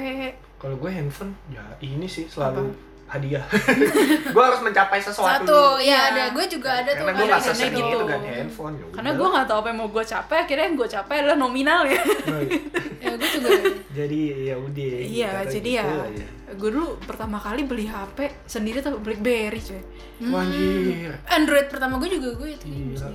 Kalau 0.62 0.76
gue 0.78 0.92
handphone 0.94 1.34
ya 1.50 1.66
ini 1.82 2.06
sih 2.06 2.30
selalu 2.30 2.70
hadiah. 3.12 3.44
gue 4.34 4.44
harus 4.44 4.62
mencapai 4.63 5.03
sesuatu. 5.03 5.44
Satu, 5.44 5.60
dulu. 5.75 5.84
ya 5.84 5.98
ada. 6.12 6.24
Gue 6.32 6.46
juga 6.48 6.70
ada 6.80 6.91
tuh. 6.96 7.03
Karena 7.03 7.20
gue 7.20 7.25
nggak 7.27 7.44
gitu. 7.44 7.80
itu 7.84 8.06
kan 8.08 8.22
handphone. 8.24 8.74
ya 8.80 8.86
karena 8.91 9.12
gue 9.15 9.27
nggak 9.27 9.46
tahu 9.51 9.58
apa 9.60 9.68
yang 9.72 9.80
mau 9.84 9.89
gue 9.91 10.03
capai 10.08 10.38
akhirnya 10.48 10.65
yang 10.72 10.77
gue 10.80 10.89
capai 10.89 11.15
adalah 11.20 11.38
nominal 11.38 11.82
ya 11.84 12.01
Ya, 13.01 13.18
gue 13.18 13.30
juga. 13.34 13.50
Jadi 13.91 14.20
ya 14.48 14.56
udah. 14.62 14.94
iya 15.01 15.30
kata 15.41 15.51
jadi 15.51 15.70
gitu 15.74 15.80
ya 15.82 15.86
aja. 16.06 16.25
gue 16.51 16.70
dulu 16.70 16.88
pertama 17.03 17.38
kali 17.41 17.65
beli 17.65 17.89
HP 17.89 18.18
sendiri 18.46 18.80
tuh 18.80 19.01
BlackBerry 19.01 19.60
cuy 19.60 19.82
Wah, 20.30 20.46
Anjir. 20.46 21.18
Android 21.25 21.68
pertama 21.68 21.98
gue 21.98 22.10
juga 22.13 22.30
gue 22.38 22.50
itu. 22.53 22.65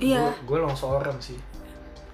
Iya. 0.03 0.35
Gue, 0.43 0.43
gue 0.43 0.57
longsoran 0.59 1.15
sih. 1.23 1.39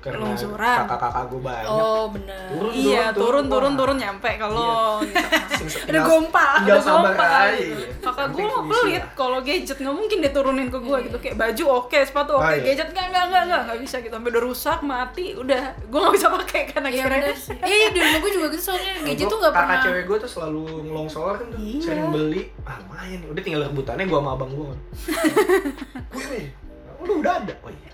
Karena 0.03 0.19
Longsoran. 0.21 0.77
kakak-kakak 0.83 1.25
gue 1.25 1.41
banyak. 1.41 1.69
Oh, 1.69 2.05
benar. 2.09 2.43
Turun, 2.49 2.71
iya 2.73 3.03
turun 3.09 3.45
turun 3.47 3.71
Wah. 3.71 3.79
turun 3.79 3.97
nyampe 3.97 4.31
kalau 4.35 4.99
gitu. 5.01 5.15
Sing- 5.55 5.71
Ada 5.79 5.87
tinggal- 5.87 6.07
gompa. 6.11 6.45
tinggal 6.57 6.75
Ada 6.75 6.83
sabar 6.83 6.99
gompa 7.07 7.25
aja. 7.25 7.55
gitu. 7.55 7.83
kakak 8.03 8.27
gue 8.27 8.43
mah 8.43 8.51
fungsi 8.53 8.75
pelit 8.83 9.05
kalau 9.13 9.39
gadget 9.39 9.77
nggak 9.79 9.95
mungkin 9.95 10.17
dia 10.19 10.31
turunin 10.31 10.67
ke 10.67 10.75
gue 10.77 10.97
gitu 11.01 11.17
kayak 11.17 11.35
baju 11.37 11.63
oke 11.79 11.97
sepatu 11.97 12.31
oke 12.35 12.51
iya. 12.51 12.61
gadget 12.65 12.89
nggak 12.89 13.05
nggak 13.07 13.25
nggak 13.25 13.43
nggak 13.45 13.61
nggak 13.63 13.79
bisa 13.79 13.95
gitu 13.97 14.11
sampai 14.11 14.29
udah 14.29 14.43
rusak 14.43 14.79
mati 14.81 15.25
udah 15.33 15.63
gue 15.81 15.97
nggak 15.97 16.13
bisa 16.13 16.27
pakai 16.33 16.61
kan 16.67 16.81
Iya 16.83 16.89
akhirnya 17.01 17.21
benar. 17.23 17.63
Iya, 17.63 17.87
di 17.87 17.99
rumah 18.01 18.19
gue 18.19 18.31
juga 18.33 18.47
gitu 18.49 18.63
soalnya 18.65 18.91
gadget 19.01 19.19
Gua- 19.21 19.31
tuh 19.31 19.37
gak 19.39 19.51
kakak 19.51 19.63
pernah. 19.63 19.81
cewek 19.81 20.03
gue 20.03 20.17
tuh 20.19 20.29
selalu 20.29 20.61
ngelongsorin 20.83 21.47
tuh 21.47 21.59
Iya. 21.61 21.79
sering 21.81 22.07
beli 22.09 22.41
ah 22.61 22.77
main 22.85 23.19
udah 23.23 23.41
tinggal 23.41 23.61
rebutannya 23.63 24.03
gue 24.03 24.19
sama 24.19 24.31
abang 24.33 24.51
gue 24.51 24.67
gue 26.13 26.43
nih 27.03 27.05
udah 27.05 27.15
udah 27.19 27.33
ada 27.37 27.53
oh 27.59 27.69
iya 27.69 27.91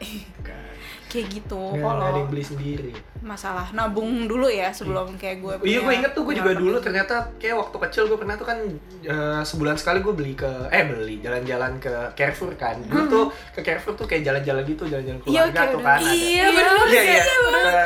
kayak 1.10 1.26
gitu 1.34 1.58
Nggak- 1.74 1.82
nggak 1.82 1.90
ada 1.92 2.06
kalau 2.06 2.20
yang 2.20 2.30
beli 2.30 2.46
sendiri 2.46 2.92
masalah 3.20 3.68
nabung 3.72 4.08
dulu 4.24 4.46
ya 4.46 4.70
sebelum 4.70 5.18
kayak 5.18 5.42
gue 5.42 5.54
iya 5.66 5.82
gue 5.82 5.84
punya 5.84 5.98
inget 5.98 6.12
tuh 6.14 6.22
gue 6.24 6.36
juga 6.38 6.54
dulu 6.54 6.72
apa. 6.72 6.86
ternyata 6.86 7.14
kayak 7.36 7.56
waktu 7.58 7.78
kecil 7.82 8.04
gue 8.06 8.16
pernah 8.16 8.36
tuh 8.36 8.46
kan 8.46 8.58
eh, 9.02 9.42
sebulan 9.42 9.76
sekali 9.76 10.00
gue 10.00 10.14
beli 10.14 10.34
ke 10.34 10.48
eh 10.70 10.86
beli 10.86 11.18
jalan-jalan 11.20 11.76
ke 11.78 11.90
Carrefour 12.14 12.54
kan 12.56 12.78
dulu 12.80 13.04
tuh 13.10 13.26
ke 13.52 13.60
Carrefour 13.60 13.94
tuh 13.96 14.06
kayak 14.06 14.22
jalan-jalan 14.24 14.62
gitu 14.64 14.86
jalan-jalan 14.86 15.18
Hmm. 15.20 15.28
Iya, 15.28 15.42
keluarga 15.44 15.58
kayak 15.58 15.74
tuh 15.74 15.82
kan 15.82 16.00
ada. 16.00 16.12
Iya, 16.14 16.46
benar. 16.48 16.76
iya 16.88 17.02
iya 17.04 17.24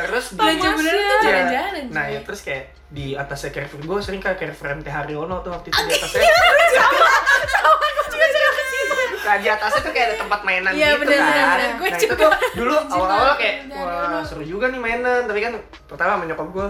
terus 0.04 0.26
di 0.28 0.36
Belanja 0.38 0.68
Iya. 0.70 0.94
jalan-jalan. 1.24 1.84
Nah, 1.90 2.04
ya 2.06 2.20
terus 2.20 2.40
kayak 2.40 2.64
di 2.86 3.06
atasnya 3.14 3.50
Carrefour 3.50 3.80
gue 3.80 3.98
sering 3.98 4.20
ke 4.20 4.30
Carrefour 4.30 4.68
MT 4.76 4.86
Haryono 4.86 5.40
tuh 5.40 5.50
waktu 5.50 5.66
itu 5.66 5.80
di 5.80 5.92
atasnya. 5.96 6.28
Nah, 9.24 9.36
di 9.36 9.48
atasnya 9.48 9.80
tuh 9.80 9.90
kayak 9.90 10.06
ada 10.06 10.16
tempat 10.18 10.40
mainan 10.42 10.70
Iya, 10.70 10.88
gitu 10.90 11.00
bener, 11.00 11.16
kan. 11.16 11.26
bener, 11.26 11.46
bener. 11.48 11.70
Gua 11.74 11.86
nah, 11.86 11.96
itu 11.96 12.04
juga. 12.04 12.14
tuh 12.14 12.30
dulu 12.54 12.74
juga. 12.82 12.94
awal-awal 12.94 13.34
kayak 13.34 13.56
wah 13.70 14.22
seru 14.22 14.44
juga 14.44 14.66
nih 14.68 14.78
mainan, 14.78 15.20
tapi 15.24 15.40
kan 15.40 15.52
pertama 15.84 16.10
sama 16.14 16.24
nyokap 16.24 16.48
gue 16.50 16.66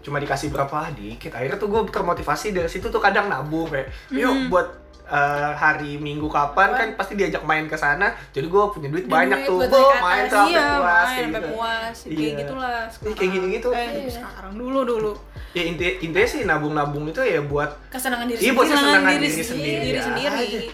cuma 0.00 0.16
dikasih 0.16 0.48
berapa 0.48 0.78
dikit. 0.92 1.32
Akhirnya 1.32 1.56
tuh 1.56 1.68
gue 1.68 1.80
termotivasi 1.88 2.46
dari 2.50 2.66
situ 2.66 2.86
tuh 2.86 2.98
kadang 2.98 3.26
nabung 3.26 3.66
kayak, 3.66 3.90
yuk 4.08 4.46
buat 4.46 4.68
eh, 5.04 5.52
hari 5.52 5.98
minggu 5.98 6.26
kapan 6.26 6.68
kan 6.72 6.88
pasti 6.92 7.14
diajak 7.14 7.42
main 7.42 7.64
ke 7.64 7.74
sana. 7.74 8.10
Jadi 8.28 8.46
gue 8.46 8.62
punya 8.70 8.86
duit 8.86 9.04
Dan 9.04 9.12
banyak 9.12 9.38
duit 9.40 9.48
tuh. 9.48 9.58
buat 9.60 9.70
Gue 9.72 9.98
main 10.00 10.22
tuh 10.24 10.38
sampai 10.40 10.50
iya 10.52 10.66
puas 10.72 10.86
main 10.86 11.06
kayak 11.06 11.22
sampai 11.24 11.38
gitu. 11.38 11.48
puas 11.48 11.96
kayak 12.00 12.14
Iya. 12.16 12.30
gitulah 12.36 12.70
Iya, 12.86 13.12
kayak 13.12 13.30
gitu-gitu. 13.32 13.68
eh, 13.72 13.86
Iya. 14.00 14.10
sekarang 14.12 14.52
dulu 14.54 14.80
dulu 14.84 15.12
Ya 15.56 15.62
inti 15.64 15.88
intinya 16.02 16.28
sih 16.28 16.44
nabung-nabung 16.44 17.08
itu 17.08 17.16
ya 17.18 17.40
buat 17.40 17.70
Kesenangan 17.88 18.28
diri 18.28 18.38
Iya, 18.38 18.52
buat 18.52 18.66
sendiri. 18.66 18.76
kesenangan 18.76 19.08
diri, 19.08 19.24
diri 19.26 19.42
sendiri 19.42 19.78
diri 19.80 19.96
aja. 19.96 20.04
sendiri 20.04 20.64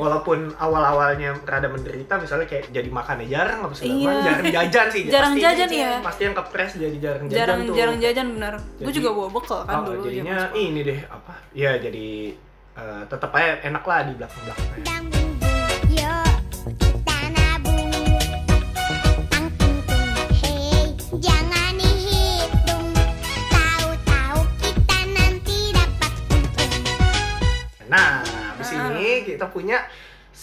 walaupun 0.00 0.48
awal-awalnya 0.56 1.36
rada 1.44 1.68
menderita 1.68 2.16
misalnya 2.16 2.48
kayak 2.48 2.72
jadi 2.72 2.88
makannya 2.88 3.28
jarang 3.28 3.60
apa 3.60 3.74
segala 3.74 3.92
Iya. 3.92 4.08
macam 4.08 4.22
jarang 4.24 4.48
jajan 4.48 4.86
sih. 4.88 5.02
Jarang 5.12 5.32
pasti, 5.32 5.44
jajan, 5.44 5.68
iya. 5.70 5.90
pasti 6.00 6.22
yang 6.24 6.34
kepres 6.34 6.70
jadi 6.74 6.96
jarang 6.96 7.24
jajan 7.26 7.36
jarang 7.36 7.60
tuh. 7.62 7.74
jarang 7.76 7.96
jajan 8.00 8.26
benar. 8.32 8.54
Gue 8.80 8.92
juga 8.92 9.08
bawa 9.12 9.28
bekal 9.28 9.60
kan 9.62 9.74
Oh, 9.76 9.84
dulu 9.86 10.00
jadinya 10.08 10.38
ini 10.56 10.80
deh 10.80 11.00
apa? 11.06 11.32
Ya 11.52 11.76
jadi 11.76 12.32
eh, 12.72 13.02
tetap 13.04 13.30
aja 13.30 13.60
enak 13.60 13.84
lah 13.84 14.00
di 14.02 14.12
belakang 14.16 14.40
belakangnya 14.42 15.19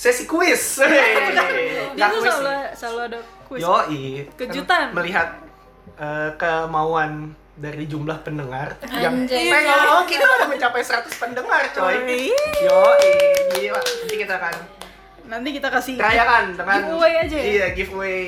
sesi 0.08 0.24
kuis 0.24 0.80
dia 0.80 1.92
Nggak 1.92 2.08
tuh 2.10 2.20
kuis 2.22 2.32
selalu 2.32 2.48
nih. 2.48 2.64
selalu 2.72 3.00
ada 3.04 3.20
kuis 3.44 3.60
Yoi. 3.60 4.04
Kejutan. 4.36 4.86
Melihat 4.96 5.28
eh, 5.98 6.30
kemauan 6.36 7.12
dari 7.58 7.84
jumlah 7.84 8.22
pendengar 8.22 8.78
yang 8.94 9.26
Anjay. 9.26 9.50
pengen 9.50 9.78
oh, 9.90 10.06
kita 10.06 10.22
udah 10.22 10.48
mencapai 10.48 10.80
100 10.80 11.10
pendengar 11.12 11.64
coy. 11.74 12.30
Yoi, 12.62 13.14
gila. 13.52 13.82
Nanti 13.82 14.16
kita 14.16 14.34
akan 14.38 14.54
nanti 15.28 15.50
kita 15.52 15.68
kasih 15.68 15.96
rayakan 15.96 16.56
dengan 16.56 16.80
Giveaway 16.82 17.14
aja 17.20 17.36
ya? 17.36 17.44
Iya, 17.44 17.66
giveaway. 17.76 18.24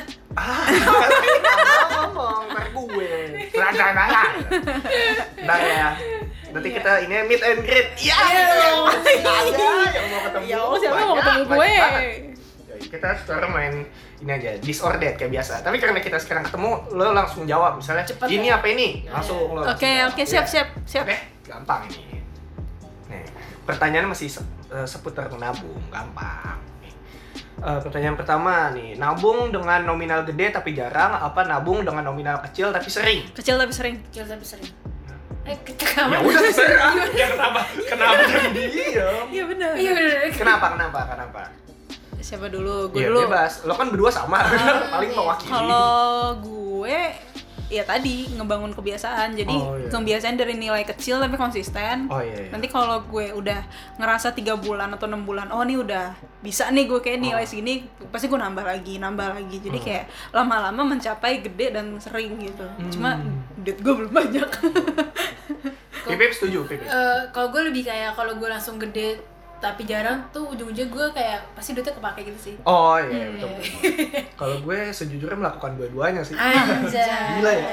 ah, 0.38 0.64
ngomong 1.92 2.42
ntar 2.48 2.66
gue. 2.70 3.12
Nah, 3.54 3.70
nah, 5.44 5.58
ya. 5.58 5.88
Nanti 6.54 6.68
Iya. 6.70 6.76
kita 6.78 6.92
ini 7.02 7.14
meet 7.26 7.42
and 7.42 7.60
greet. 7.60 7.88
Iya, 7.98 8.14
Iya. 8.14 8.42
yang 8.54 8.78
masih 8.86 9.16
ada 9.18 9.66
yang 9.90 10.06
mau 10.06 10.20
ketemu. 10.22 10.44
ya 10.46 10.58
siapa 10.78 10.96
mau 10.96 11.14
ketemu 11.18 11.42
gue 11.44 11.72
kita 12.84 13.08
sekarang 13.22 13.50
main 13.50 13.74
ini 14.18 14.30
aja 14.30 14.50
disordered 14.58 15.14
kayak 15.14 15.32
biasa 15.32 15.62
tapi 15.62 15.78
karena 15.78 15.98
kita 15.98 16.18
sekarang 16.18 16.42
ketemu 16.42 16.70
lo 16.92 17.10
langsung 17.10 17.42
jawab 17.42 17.78
misalnya 17.78 18.02
Cepet 18.04 18.28
ini 18.28 18.50
ya? 18.50 18.58
apa 18.58 18.66
ini 18.68 18.88
langsung 19.08 19.50
lo 19.50 19.62
oke 19.62 19.66
langsung 19.66 19.82
jawab. 19.82 20.10
oke 20.10 20.22
siap 20.22 20.44
Iya. 20.44 20.52
siap 20.52 20.68
siap 20.84 21.04
oke 21.06 21.16
gampang 21.42 21.82
ini 21.88 22.18
nih 23.08 23.24
pertanyaan 23.62 24.06
masih 24.06 24.26
eh, 24.74 24.84
seputar 24.84 25.30
nabung 25.32 25.78
gampang. 25.88 26.58
Eh, 27.56 27.78
pertanyaan 27.80 28.12
pertama 28.14 28.68
nih 28.70 28.98
nabung 28.98 29.48
dengan 29.48 29.80
nominal 29.80 30.20
gede 30.22 30.52
tapi 30.52 30.74
jarang 30.74 31.14
apa 31.14 31.46
nabung 31.46 31.80
dengan 31.80 32.04
nominal 32.04 32.42
kecil 32.42 32.68
tapi 32.68 32.90
sering? 32.90 33.24
Kecil 33.32 33.56
tapi 33.56 33.72
sering. 33.72 33.96
Kecil 34.04 34.26
tapi 34.26 34.44
sering. 34.44 34.68
Eh, 35.44 35.56
kita 35.60 35.84
ya 35.84 36.18
udah 36.18 36.40
terserah. 36.42 36.92
Ya 37.12 37.26
kenapa? 37.30 37.60
Kenapa 37.84 38.12
diem? 38.48 39.24
Iya 39.28 39.44
benar 39.44 39.72
Iya 39.76 39.92
bener. 39.92 40.32
kenapa 40.32 40.66
kenapa 40.72 40.98
kenapa? 41.06 41.40
Siapa 42.18 42.48
dulu? 42.48 42.88
Gue 42.88 43.04
Iya 43.04 43.08
dulu. 43.12 43.20
bebas. 43.28 43.52
Lo 43.62 43.76
kan 43.76 43.92
berdua 43.92 44.08
sama. 44.08 44.40
Paling 44.88 45.12
mewakili. 45.12 45.52
kalau 45.52 46.32
gue 46.40 47.00
ya 47.66 47.82
tadi 47.82 48.28
ngebangun 48.30 48.70
kebiasaan 48.70 49.32
jadi 49.34 49.50
Oh, 49.50 49.74
iya. 49.74 49.88
kebiasaan 49.88 50.34
dari 50.34 50.54
nilai 50.54 50.84
kecil 50.84 51.16
tapi 51.16 51.34
konsisten 51.34 52.06
Oh 52.06 52.18
iya. 52.18 52.36
iya. 52.38 52.48
nanti 52.48 52.66
kalau 52.66 53.00
gue 53.02 53.30
udah 53.30 53.60
ngerasa 53.96 54.32
tiga 54.32 54.54
bulan 54.54 54.90
atau 54.90 55.04
enam 55.04 55.22
bulan 55.22 55.48
oh 55.48 55.60
ini 55.60 55.76
udah 55.76 56.12
bisa 56.40 56.68
nih 56.68 56.84
gue 56.84 56.98
kayak 56.98 57.20
nilai 57.20 57.40
Oh. 57.40 57.46
segini 57.46 57.82
pasti 58.08 58.26
gue 58.26 58.36
nambah 58.36 58.62
lagi 58.62 58.96
nambah 58.96 59.26
lagi 59.34 59.56
jadi 59.58 59.74
Oh. 59.74 59.82
kayak 59.82 60.04
lama-lama 60.30 60.82
mencapai 60.86 61.40
gede 61.40 61.66
dan 61.70 61.96
sering 61.98 62.36
gitu 62.38 62.64
cuma 62.90 63.16
Hmm. 63.16 63.40
duit 63.58 63.76
gue 63.76 63.92
belum 63.94 64.12
banyak 64.12 64.48
Pipip 66.04 66.30
setuju, 66.30 66.68
Pipip. 66.68 66.84
Eh, 66.84 67.20
kalau 67.30 67.48
gue 67.48 67.64
lebih 67.64 67.80
kayak 67.82 68.12
kalau 68.12 68.36
gue 68.36 68.44
langsung 68.44 68.76
gede 68.76 69.16
tapi 69.64 69.82
jarang 69.82 70.20
tuh 70.28 70.44
ujung-ujung 70.46 70.86
gue 70.86 71.06
kayak 71.10 71.40
pasti 71.52 71.72
duitnya 71.72 71.92
kepake 71.92 72.20
gitu 72.22 72.38
sih 72.38 72.54
Oh 72.62 72.96
iya, 72.96 73.32
betul. 73.32 73.48
Kalau 74.34 74.56
gue 74.60 74.78
sejujurnya 74.90 75.38
melakukan 75.38 75.72
dua-duanya 75.74 76.20
sih. 76.20 76.36
Anjay. 76.36 77.40
Gila 77.40 77.48
ya? 77.50 77.66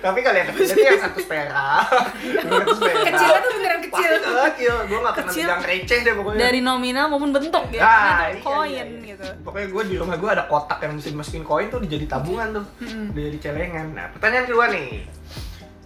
Tapi 0.00 0.18
kalian 0.20 0.46
berarti 0.48 0.80
yang 0.80 1.00
satu 1.00 1.20
perak, 1.22 1.84
yang 2.36 2.50
satu 2.50 2.74
perak. 2.76 3.04
Kecilnya 3.06 3.38
tuh 3.40 3.52
beneran 3.54 3.80
kecil. 3.80 4.10
Pasti 4.10 4.30
kecil. 4.50 4.74
Gue 4.82 4.98
gak 4.98 5.14
pernah 5.14 5.30
Kecil. 5.30 5.46
bilang 5.46 5.62
receh 5.62 5.98
deh 6.00 6.14
pokoknya. 6.14 6.40
dari 6.40 6.60
nominal 6.60 7.06
maupun 7.06 7.30
bentuk 7.30 7.64
ya 7.70 7.80
Ah, 7.80 7.86
karena 7.86 8.10
iya, 8.20 8.28
itu 8.32 8.42
koin 8.42 8.68
iya, 8.68 8.84
iya. 8.84 9.08
gitu 9.08 9.24
Pokoknya 9.40 9.68
gue 9.68 9.82
di 9.86 9.96
rumah 9.96 10.16
gue 10.16 10.30
ada 10.30 10.44
kotak 10.44 10.78
yang 10.80 10.92
bisa 10.94 11.08
dimasukin 11.08 11.42
koin 11.42 11.66
tuh 11.68 11.78
jadi 11.80 12.04
tabungan 12.06 12.48
tuh, 12.52 12.64
jadi 13.12 13.38
celengan. 13.38 13.86
Nah 13.92 14.06
pertanyaan 14.10 14.44
kedua 14.44 14.66
nih, 14.68 14.88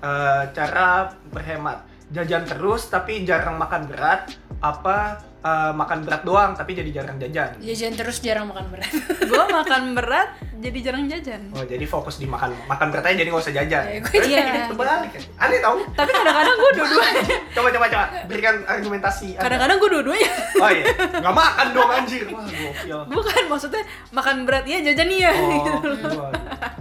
Eh, 0.01 0.43
cara 0.53 1.09
berhemat, 1.27 1.81
jajan 2.15 2.47
terus 2.47 2.87
tapi 2.87 3.23
jarang 3.23 3.59
makan 3.59 3.85
berat, 3.85 4.31
apa 4.61 5.19
eh, 5.41 5.73
makan 5.73 6.07
berat 6.07 6.23
doang 6.23 6.55
tapi 6.55 6.73
jadi 6.73 6.91
jarang 6.95 7.19
jajan? 7.19 7.59
Jajan 7.59 7.93
terus 7.93 8.23
jarang 8.23 8.47
makan 8.47 8.71
berat. 8.71 8.87
gue 9.31 9.45
makan 9.51 9.83
berat 9.93 10.31
jadi 10.55 10.79
jarang 10.81 11.05
jajan 11.05 11.53
Oh 11.53 11.61
jadi 11.61 11.85
fokus 11.85 12.17
di 12.17 12.25
makan 12.25 12.55
makan 12.65 12.89
berat 12.89 13.05
aja 13.05 13.17
jadi 13.19 13.29
nggak 13.29 13.43
usah 13.43 13.53
jajan. 13.53 13.85
Ya, 13.85 13.99
gue 14.01 14.21
iya 14.25 14.45
Terbalik 14.65 15.11
ya? 15.11 15.21
Aneh 15.37 15.59
tau? 15.59 15.77
tapi 15.93 16.11
kadang-kadang 16.11 16.55
gue 16.55 16.71
dua-duanya 16.73 17.23
Coba 17.51 17.69
coba 17.69 17.87
coba 17.91 18.05
berikan 18.25 18.55
argumentasi. 18.65 19.29
Kadang-kadang 19.37 19.77
gue 19.77 19.91
dua-duanya 19.91 20.31
Oh 20.57 20.71
iya, 20.71 20.85
nggak 21.19 21.35
makan 21.35 21.67
dong 21.75 21.91
anjir. 21.91 22.25
Wah 22.31 22.47
gokil. 22.47 23.01
bukan 23.11 23.43
maksudnya 23.51 23.83
makan 24.11 24.37
berat 24.47 24.65
iya 24.65 24.79
jajan 24.83 25.11
iya 25.11 25.31
Oh, 25.35 25.51
waduh. 25.67 26.31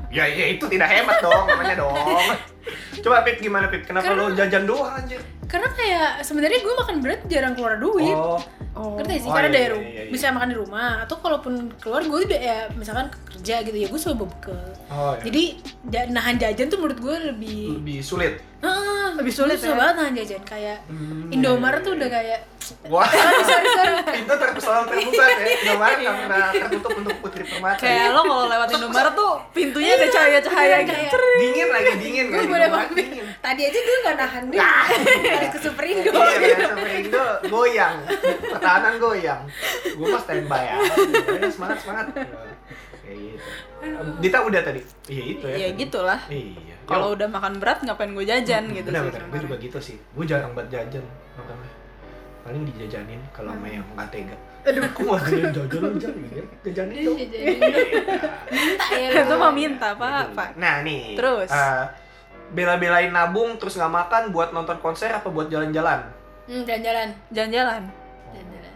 ya, 0.08 0.24
ya 0.24 0.46
itu 0.48 0.70
tidak 0.70 0.88
hemat 0.88 1.18
dong, 1.20 1.44
namanya 1.50 1.76
dong. 1.76 1.98
Coba 3.04 3.22
Pip 3.22 3.38
gimana 3.38 3.68
Pip? 3.68 3.84
Kenapa 3.84 4.08
Karena- 4.08 4.24
lo 4.24 4.34
jajan 4.34 4.64
doang 4.64 4.96
anjir? 4.96 5.20
karena 5.44 5.70
kayak 5.70 6.26
sebenarnya 6.26 6.60
gue 6.60 6.74
makan 6.74 6.96
berat 6.98 7.22
jarang 7.28 7.54
keluar 7.54 7.78
duit. 7.78 8.10
Oh, 8.12 8.42
oh. 8.74 8.98
Ngerti 8.98 9.22
sih, 9.22 9.30
Oh, 9.30 9.36
karena 9.38 9.50
iya, 9.50 9.58
dari 9.60 9.70
iya, 9.70 9.86
iya, 9.86 10.02
iya. 10.02 10.10
bisa 10.10 10.34
makan 10.34 10.50
di 10.50 10.58
rumah 10.58 11.06
atau 11.06 11.16
kalaupun 11.20 11.54
keluar 11.78 12.02
gue 12.02 12.20
udah 12.26 12.42
ya 12.42 12.58
misalkan 12.74 13.06
kerja 13.24 13.62
gitu 13.62 13.78
ya 13.78 13.86
gue 13.86 14.00
selalu 14.02 14.18
bawa 14.18 14.30
bekal. 14.32 14.58
oh 14.90 15.14
iya. 15.14 15.22
Jadi 15.22 15.44
ja- 15.86 16.10
nahan 16.10 16.36
jajan 16.38 16.68
tuh 16.68 16.80
menurut 16.80 16.98
gue 16.98 17.16
lebih 17.30 17.60
lebih 17.78 17.98
sulit. 18.02 18.42
Ah, 18.64 19.12
Lebih 19.14 19.30
sulit 19.30 19.58
susah 19.58 19.70
ya? 19.70 19.78
banget 19.78 19.96
nahan 19.98 20.14
jajan 20.16 20.44
kayak 20.44 20.78
Hmm, 20.88 21.28
Indomaret 21.30 21.78
iya, 21.78 21.84
tuh 21.84 21.92
iya. 21.92 22.00
udah 22.00 22.10
kayak 22.10 22.40
Wah, 22.88 23.04
sorry 23.44 23.68
sorry. 23.70 23.96
pintu 24.10 24.34
terpesona 24.34 24.88
terbuka 24.88 25.20
ya. 25.22 25.36
Indomaret 25.62 25.98
nggak 26.00 26.16
pernah 26.18 26.46
tertutup 26.50 26.92
untuk 26.96 27.16
Putri 27.20 27.44
Permata. 27.44 27.76
kayak 27.78 28.08
lo 28.10 28.22
kalau 28.24 28.46
lewat 28.48 28.68
Indomaret 28.72 29.14
tuh 29.14 29.34
pintunya 29.52 29.92
ada 29.94 30.08
cahaya-cahaya 30.08 30.76
Iya, 30.78 30.88
gitu 30.88 31.18
dingin 31.38 31.68
lagi 31.70 31.92
dingin 32.00 32.26
kan 32.30 32.40
gue 32.42 32.60
mampir. 32.66 33.06
Tadi 33.38 33.62
aja 33.62 33.80
gue 33.82 33.98
gak 34.02 34.16
nahan 34.16 34.44
deh. 34.48 34.60
Harus 34.64 35.50
ke 35.50 35.60
Superindo. 35.60 36.10
Iya, 36.10 36.36
kan 36.40 36.60
sampai 36.72 36.92
Indo 36.98 37.24
goyang, 37.46 37.96
pertahanan 38.48 38.94
goyang. 38.96 39.42
Gue 39.92 40.08
mah 40.08 40.22
standby 40.24 40.64
ya. 40.64 40.78
Semangat 41.52 41.78
semangat. 41.84 42.06
Kayak 43.04 43.18
gitu. 43.20 43.44
Dita 44.24 44.38
udah 44.40 44.62
tadi. 44.64 44.82
Iya 45.12 45.24
itu 45.28 45.46
ya. 45.46 45.56
ya 45.60 45.70
gitulah 45.76 46.22
Iya. 46.32 46.73
Kalau 46.84 47.08
udah 47.14 47.28
makan 47.28 47.54
berat 47.58 47.80
ngapain 47.82 48.12
gue 48.12 48.26
jajan 48.26 48.64
gitu 48.70 48.88
Bener 48.88 49.02
sih 49.02 49.10
bener. 49.10 49.24
Gue 49.30 49.40
juga 49.44 49.56
gitu 49.58 49.78
sih. 49.80 49.98
Gue 50.12 50.26
jarang 50.26 50.52
banget 50.52 50.70
jajan 50.80 51.06
makanya. 51.36 51.72
Paling 52.44 52.64
dijajanin 52.68 53.22
kalau 53.32 53.56
sama 53.56 53.68
yang 53.68 53.86
nggak 53.96 54.10
tega. 54.12 54.36
Aduh, 54.64 54.80
kok 54.92 55.02
nggak 55.04 55.24
jajan 55.28 55.52
jajan 55.52 55.80
lu 55.80 55.90
jajan 56.00 56.14
ya? 56.20 56.44
Jajanin 56.64 56.96
dong. 57.04 57.18
Minta 57.20 57.38
ya. 59.00 59.22
itu 59.28 59.36
mah 59.36 59.52
minta 59.52 59.88
pak 59.96 60.26
pak 60.32 60.50
Nah 60.60 60.84
nih. 60.84 61.16
Terus? 61.16 61.50
eh, 61.52 61.84
bela-belain 62.52 63.10
nabung 63.10 63.56
terus 63.58 63.76
nggak 63.76 63.92
makan 63.92 64.24
buat 64.30 64.52
nonton 64.52 64.78
konser 64.80 65.10
apa 65.10 65.28
buat 65.28 65.48
jalan-jalan? 65.48 66.04
Hmm, 66.48 66.64
jalan-jalan. 66.68 67.10
jalan-jalan. 67.32 67.84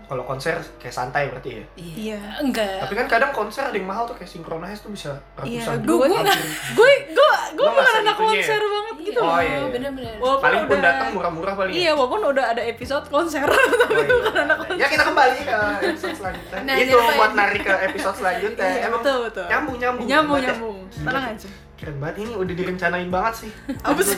Kalau 0.07 0.23
konser 0.23 0.55
kayak 0.79 0.95
santai 0.95 1.27
berarti 1.27 1.59
ya. 1.59 1.63
iya 1.75 2.19
Enggak. 2.39 2.87
Tapi 2.87 2.95
kan 2.95 3.07
kadang 3.11 3.31
konser 3.35 3.67
ada 3.67 3.75
yang 3.75 3.91
mahal 3.91 4.07
tuh 4.07 4.15
kayak 4.15 4.31
Synchronize 4.31 4.79
tuh 4.79 4.95
bisa 4.95 5.19
iya 5.43 5.67
ratusan 5.67 5.83
gue 5.83 6.07
juta. 6.07 6.31
gue 6.79 6.91
gue 7.11 7.26
gue 7.49 7.65
bukan 7.65 7.77
anak 7.77 7.87
segitunya 7.87 8.15
ya? 8.33 8.43
konser 8.43 8.61
banget 8.63 8.95
gitu 8.99 9.15
Oh, 9.17 9.25
loh. 9.25 9.39
iya, 9.39 9.49
iya. 9.49 9.67
bener-bener. 9.67 10.15
Walaupun 10.17 10.43
Paling 10.43 10.61
pun 10.61 10.71
udah- 10.73 10.85
datang 10.87 11.07
murah-murah 11.11 11.53
paling. 11.55 11.71
ya? 11.71 11.77
iya 11.77 11.91
walaupun 11.91 12.21
udah 12.27 12.45
ada 12.47 12.61
episode 12.63 13.05
konser 13.07 13.45
Oh, 13.47 13.57
iya. 14.69 14.75
Ya 14.75 14.87
kita 14.87 15.03
kembali 15.05 15.39
ke 15.41 15.57
episode 15.85 16.15
selanjutnya. 16.15 16.59
Nah, 16.61 16.75
itu 16.75 16.95
buat 16.95 17.31
ya? 17.31 17.37
narik 17.37 17.61
ke 17.63 17.75
episode 17.85 18.15
selanjutnya. 18.15 18.65
Iya, 18.67 18.79
Emang 18.83 18.99
betul, 18.99 19.17
betul. 19.23 19.45
nyambung 19.47 19.75
nyambung. 19.77 20.05
nyambung 20.05 20.37
ya. 20.37 20.45
nyambung 20.47 20.77
tenang 20.91 21.23
sih. 21.23 21.33
aja 21.37 21.49
Keren 21.77 21.97
banget 21.99 22.15
ini 22.19 22.33
udah 22.33 22.55
direncanain 22.55 23.07
banget 23.07 23.33
sih. 23.37 23.51
apa 23.87 24.01
sih 24.01 24.17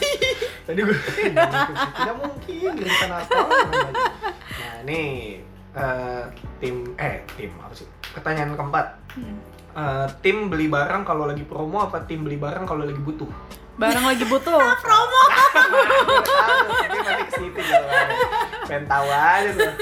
Tadi 0.62 0.80
gue 0.80 0.96
tidak 1.20 2.14
mungkin 2.16 2.70
direncana 2.72 3.14
apa. 3.20 3.36
Nah 4.50 4.76
nih 4.82 5.08
eh, 5.70 6.22
tim 6.58 6.76
eh 6.96 7.20
tim 7.30 7.52
apa 7.56 7.74
sih? 7.74 7.84
Pertanyaan 8.10 8.54
keempat. 8.54 8.86
Hmm. 9.12 9.36
Eh, 9.80 10.06
tim 10.20 10.36
beli 10.46 10.68
barang 10.68 11.02
kalau 11.02 11.24
lagi 11.24 11.40
promo 11.42 11.80
apa 11.80 12.04
tim 12.04 12.20
beli 12.20 12.36
barang 12.36 12.64
kalau 12.64 12.84
lagi 12.84 12.98
butuh? 12.98 13.28
barang 13.72 14.04
lagi 14.04 14.24
butuh 14.24 14.60
promo. 14.84 15.22
Ini 16.84 16.98
nanti 17.00 17.22
ke 17.24 17.32
situ 17.34 17.60
jawabannya. 17.62 18.16
Pengen 18.68 18.84
tahu 18.84 19.06
aja 19.08 19.50
tuh. 19.54 19.72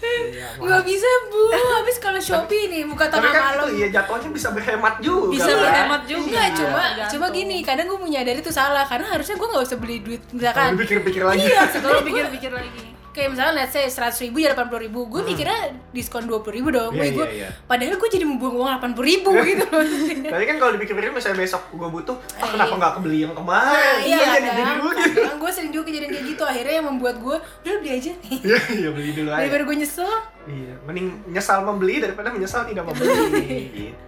Iya, 0.00 0.46
Nggak 0.56 0.82
bisa 0.82 1.08
bu, 1.26 1.42
habis 1.52 1.96
kalau 1.98 2.18
Shopee 2.18 2.66
nih 2.66 2.82
buka 2.84 3.06
Tapi 3.06 3.22
tengah 3.22 3.30
kan 3.30 3.42
malam. 3.52 3.66
itu 3.68 3.74
ya 3.76 3.88
jatuhnya 3.92 4.28
bisa 4.30 4.48
berhemat 4.50 4.94
juga. 4.98 5.30
Bisa 5.30 5.46
kan? 5.48 5.60
berhemat 5.60 6.02
juga. 6.04 6.22
Enggak, 6.24 6.42
Iya, 6.42 6.56
cuma 6.56 6.80
tergantung. 6.80 7.10
cuma 7.12 7.26
gini, 7.30 7.56
kadang 7.60 7.86
gue 7.86 8.00
menyadari 8.00 8.38
itu 8.40 8.50
salah 8.50 8.82
karena 8.84 9.06
harusnya 9.08 9.36
gue 9.36 9.48
nggak 9.48 9.64
usah 9.64 9.78
beli 9.78 9.96
duit 10.00 10.22
Kalau 10.22 10.34
misalkan 10.34 10.68
dipikir-pikir 10.74 11.22
lagi. 11.22 11.44
Iya, 11.44 11.62
kalau 11.84 12.00
pikir-pikir 12.02 12.50
lagi 12.50 12.82
kayak 13.20 13.30
misalnya 13.30 13.54
let's 13.58 13.70
say 13.70 13.84
100 13.84 14.00
ribu 14.22 14.36
jadi 14.38 14.54
80 14.54 14.80
ribu 14.82 15.00
gue 15.06 15.20
mikirnya 15.22 15.60
diskon 15.90 16.24
20 16.24 16.40
ribu 16.50 16.68
dong 16.68 16.88
Hmm. 16.90 16.96
Iya, 16.96 17.04
Wih, 17.04 17.12
gue, 17.12 17.26
iya, 17.28 17.38
iya. 17.38 17.48
padahal 17.62 17.94
gue 17.94 18.08
jadi 18.08 18.24
membuang 18.24 18.54
uang 18.56 18.70
80 18.74 18.96
ribu 19.04 19.30
gitu 19.50 19.64
loh 19.66 19.84
Tapi 20.26 20.44
kan 20.46 20.56
kalau 20.56 20.72
dipikir-pikir 20.72 21.10
misalnya 21.10 21.38
besok 21.38 21.62
gue 21.70 21.84
butuh, 21.86 22.16
ah, 22.34 22.40
Eh, 22.40 22.50
kenapa 22.50 22.66
iya. 22.66 22.78
nggak 22.78 22.92
kebeli 22.96 23.18
yang 23.20 23.34
kemarin? 23.34 23.68
Nah, 23.70 23.96
iya 24.00 24.16
jadi 24.16 24.30
kadang, 24.32 24.48
jadi 24.50 24.72
dulu 24.72 24.88
gitu. 24.90 25.20
kadang 25.20 25.38
gue 25.38 25.50
sering 25.50 25.70
juga 25.70 25.84
kejadian 25.86 26.10
kayak 26.10 26.26
gitu 26.26 26.42
akhirnya 26.42 26.74
yang 26.74 26.86
membuat 26.88 27.16
gue 27.18 27.36
udah 27.36 27.74
beli 27.78 27.90
aja 27.92 28.12
Iya, 28.24 28.58
iya 28.72 28.88
beli 28.90 29.10
dulu 29.12 29.28
aja. 29.28 29.40
daripada 29.40 29.62
gue 29.62 29.76
nyesel 29.76 30.12
Iya, 30.40 30.74
mending 30.82 31.06
nyesal 31.28 31.58
membeli 31.62 32.00
daripada 32.00 32.28
menyesal 32.28 32.64
tidak 32.64 32.82
membeli. 32.82 33.68
gitu. 33.76 34.02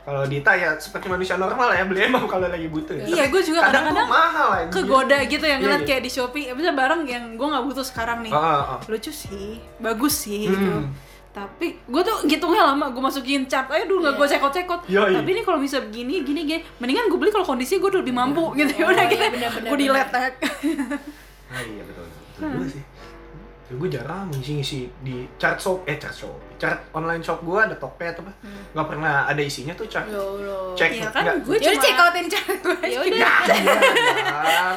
Kalau 0.00 0.22
Dita 0.24 0.52
ya 0.52 0.72
seperti 0.74 1.06
manusia 1.06 1.34
normal 1.34 1.68
ya 1.70 1.84
beli 1.84 2.00
emang 2.02 2.24
kalau 2.24 2.46
lagi 2.46 2.64
butuh. 2.66 2.94
ya. 2.94 3.04
Iya, 3.04 3.24
gue 3.28 3.42
juga 3.42 3.60
kadang-kadang 3.62 4.08
mahal 4.08 4.48
aja. 4.56 4.70
kegoda 4.70 5.18
gitu 5.22 5.42
yang 5.42 5.58
Iya, 5.58 5.64
ngeliat 5.64 5.82
iya. 5.82 5.88
kayak 5.88 6.02
di 6.02 6.10
Shopee 6.10 6.44
bisa 6.50 6.72
barang 6.72 7.00
yang 7.04 7.24
gue 7.34 7.46
nggak 7.46 7.64
butuh 7.64 7.82
sekarang 7.82 8.18
nih 8.20 8.30
Oh, 8.30 8.40
oh, 8.40 8.62
oh. 8.74 8.78
lucu 8.86 9.10
sih 9.10 9.60
bagus 9.78 10.14
sih 10.20 10.46
gitu 10.46 10.56
Hmm. 10.80 10.88
tapi 11.30 11.76
gue 11.78 12.02
tuh 12.02 12.16
ngitungnya 12.24 12.66
lama 12.66 12.88
gue 12.88 12.98
masukin 13.00 13.46
chart 13.46 13.68
aja 13.68 13.84
dulu 13.84 14.00
nggak 14.00 14.16
gue 14.16 14.26
Iya. 14.26 14.32
cekot-cekot 14.34 14.80
Yoi. 14.88 15.12
tapi 15.12 15.28
ini 15.30 15.42
kalau 15.42 15.58
bisa 15.58 15.78
begini 15.78 16.20
gini 16.20 16.40
gini 16.42 16.58
mendingan 16.76 17.06
gue 17.06 17.14
beli 17.16 17.30
kalau 17.30 17.46
kondisi 17.46 17.76
gue 17.76 17.86
udah 17.86 18.00
lebih 18.00 18.10
mampu 18.12 18.42
gitu 18.54 18.72
ya 18.74 18.84
Oh, 18.84 18.90
udah 18.90 19.06
iya, 19.06 19.28
gitu 19.28 19.46
gue 19.62 19.78
diletek 19.78 20.32
Nah, 21.48 21.62
iya 21.62 21.82
betul. 21.82 22.04
Betul 22.34 22.48
juga 22.50 22.66
sih. 22.68 22.82
Ya, 23.68 23.76
gue 23.76 23.88
jarang 23.90 24.24
ngisi-ngisi 24.30 24.88
di 24.98 25.28
chart 25.36 25.56
shop, 25.56 25.84
eh 25.84 25.94
chart 25.94 26.16
shop, 26.16 26.32
chart 26.56 26.88
online 26.90 27.20
shop 27.20 27.40
gue 27.40 27.52
ada 27.54 27.76
Tokped 27.76 28.16
apa, 28.18 28.32
nggak 28.72 28.86
pernah 28.86 29.24
ada 29.24 29.36
isinya 29.38 29.72
tuh 29.72 29.84
chart. 29.84 30.04
ya 30.04 30.16
Allah 30.16 30.72
Cek, 30.72 30.88
Iya 30.94 31.08
kan, 31.10 31.36
gue 31.38 31.52
ya 31.52 31.68
udah 31.68 31.68
cuma- 31.68 31.82
check 31.82 31.96
outin 31.98 32.26
cara 32.26 32.52
gue 32.56 32.76
ya 32.88 32.98
udah 32.98 33.18
Ya, 33.20 33.54
iya, 33.54 33.74
Bang. 34.24 34.76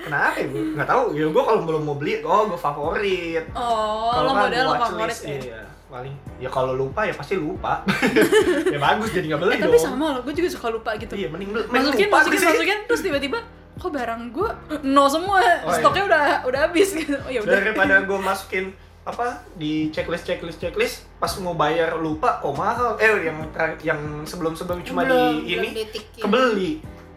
Kenapa 0.00 0.34
ya 0.34 0.46
gue? 0.46 0.62
Nggak 0.74 0.88
tahu. 0.88 1.02
Ya 1.12 1.26
gue 1.26 1.42
kalau 1.44 1.60
belum 1.62 1.82
mau 1.84 1.94
beli, 1.94 2.18
oh 2.20 2.42
gue 2.44 2.58
favorit. 2.58 3.44
oh 3.52 4.10
Kalau 4.10 4.24
lo 4.24 4.30
nggak, 4.32 4.44
model 4.44 4.66
favorit 4.66 4.90
watchlist, 5.06 5.22
ya 5.22 5.38
Iya, 5.40 5.60
paling. 5.86 6.14
Ya 6.38 6.48
kalau 6.48 6.72
lupa 6.74 7.00
ya 7.02 7.14
pasti 7.14 7.34
lupa. 7.36 7.86
ya 8.74 8.78
bagus 8.80 9.10
jadi 9.12 9.26
nggak 9.28 9.40
beli 9.40 9.52
eh, 9.52 9.58
dong. 9.58 9.66
tapi 9.68 9.78
sama 9.78 10.06
lo 10.10 10.20
gue 10.20 10.34
juga 10.34 10.48
suka 10.50 10.68
lupa 10.68 10.90
gitu 10.96 11.14
Iya, 11.14 11.28
mending 11.28 11.50
beli. 11.50 11.62
mending 11.64 11.86
masukin 11.86 12.06
lupa 12.08 12.18
masukin 12.18 12.34
sih. 12.36 12.48
masukin 12.50 12.78
terus 12.84 13.00
tiba-tiba 13.00 13.38
kok 13.80 13.90
barang 13.90 14.22
gue 14.28 14.50
no 14.84 15.04
semua 15.06 15.40
Oh, 15.40 15.42
iya. 15.66 15.74
stoknya 15.74 16.04
udah 16.04 16.22
udah 16.44 16.60
habis 16.62 16.92
gitu. 16.92 17.16
Oh 17.18 17.26
ya 17.26 17.40
udah. 17.40 17.56
Daripada 17.56 17.94
gue 18.06 18.18
masukin 18.20 18.76
apa 19.00 19.26
di 19.54 19.88
checklist 19.88 20.22
checklist 20.22 20.60
checklist 20.60 21.08
pas 21.16 21.32
mau 21.38 21.54
bayar 21.54 21.96
lupa 21.96 22.38
kok 22.38 22.52
mahal. 22.52 22.94
Eh 22.96 23.24
yang 23.24 23.40
yang 23.80 24.00
sebelum 24.22 24.52
sebelum 24.52 24.80
cuma 24.82 25.02
Belum- 25.02 25.40
di 25.40 25.50
belum 25.50 25.64
ini 25.64 25.68
ditikin. 25.74 26.20
kebeli. 26.20 26.72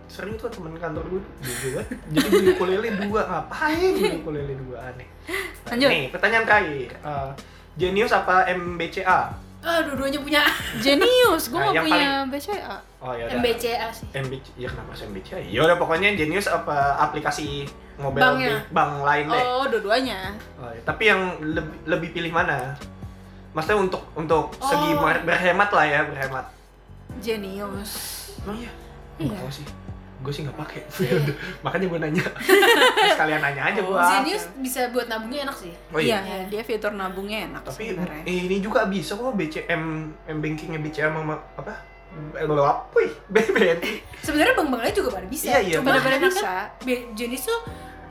Sering 0.05 0.33
tuh 0.35 0.47
temen 0.47 0.71
kantor 0.73 1.03
gue 1.09 1.21
juga 1.41 1.81
jadi 2.07 2.27
beli 2.29 2.47
ukulele 2.51 2.87
dua 3.01 3.21
ngapain 3.25 3.91
beli 3.91 4.15
ukulele 4.15 4.53
dua 4.55 4.77
aneh. 4.87 5.07
Nah, 5.25 5.69
Lanjut. 5.69 5.89
nih 5.89 6.03
pertanyaan 6.07 6.45
terakhir. 6.45 6.89
Eh, 6.95 7.31
Genius 7.73 8.13
apa 8.13 8.45
MBCA 8.47 9.33
Ah, 9.63 9.79
dua-duanya 9.81 10.19
punya 10.19 10.43
Genius, 10.83 11.47
gue 11.47 11.55
Nah, 11.55 11.71
nggak 11.71 11.83
punya 11.83 12.11
BCA. 12.27 12.75
Oh 12.99 13.11
ya 13.11 13.23
udah. 13.25 13.35
MBCA 13.37 13.87
sih. 13.89 14.07
MBC, 14.11 14.45
ya 14.55 14.67
kenapa 14.67 14.91
sih 14.91 15.05
MBC? 15.05 15.29
Ya 15.47 15.61
udah 15.61 15.75
pokoknya 15.75 16.13
Genius 16.13 16.45
apa 16.45 16.75
aplikasi 16.99 17.63
mobile 17.95 18.19
Banknya. 18.21 18.59
bank, 18.61 18.71
bank 18.71 18.91
lain 19.01 19.25
deh. 19.29 19.43
Oh, 19.45 19.63
dua-duanya. 19.65 20.19
Oh, 20.55 20.67
ya. 20.67 20.81
Tapi 20.83 21.03
yang 21.05 21.21
lebih, 21.41 21.77
lebih 21.85 22.09
pilih 22.11 22.31
mana? 22.31 22.75
Maksudnya 23.51 23.79
untuk 23.81 24.03
untuk 24.13 24.51
segi 24.57 24.91
Oh. 24.91 24.99
ber- 24.99 25.23
berhemat 25.23 25.69
lah 25.69 25.85
ya, 25.85 25.99
berhemat. 26.03 26.45
Genius. 27.17 27.91
Emang 28.39 28.57
iya? 28.57 28.71
Iya. 29.15 29.29
Nggak 29.29 29.39
tahu 29.39 29.51
sih. 29.53 29.67
Gue 30.23 30.31
sih 30.31 30.41
nggak 30.41 30.55
pakai. 30.55 30.81
Iya. 30.97 31.19
Makanya 31.65 31.85
gue 31.85 31.99
nanya. 31.99 32.25
Sekalian 33.13 33.41
nanya 33.41 33.63
aja 33.65 33.79
Oh, 33.79 33.91
gua. 33.91 34.03
Genius 34.15 34.47
bisa 34.57 34.87
buat 34.89 35.05
nabungnya 35.05 35.43
enak 35.43 35.57
sih. 35.59 35.73
Oh 35.91 35.99
iya. 35.99 36.23
Iya, 36.23 36.37
dia 36.47 36.61
fitur 36.63 36.91
nabungnya 36.91 37.45
enak 37.45 37.61
Tapi 37.65 37.91
sebenarnya. 37.91 38.23
ini 38.23 38.57
juga 38.57 38.87
bisa 38.87 39.13
kok 39.13 39.35
BCM 39.35 39.83
M 40.25 40.37
bankingnya 40.39 40.79
BCM 40.79 41.11
sama 41.13 41.35
apa? 41.53 41.73
Apa? 42.33 42.71
Wih, 42.93 43.11
BBNI. 43.33 43.93
Sebenarnya 44.21 44.53
bank-bank 44.53 44.81
lain 44.81 44.95
juga 44.95 45.09
pada 45.11 45.27
bisa. 45.27 45.49
Iya, 45.49 45.59
iya, 45.59 45.75
Cuma 45.77 45.91
enaknya 45.91 46.19
bisa. 46.23 46.53
jenis 47.13 47.43
tuh 47.43 47.59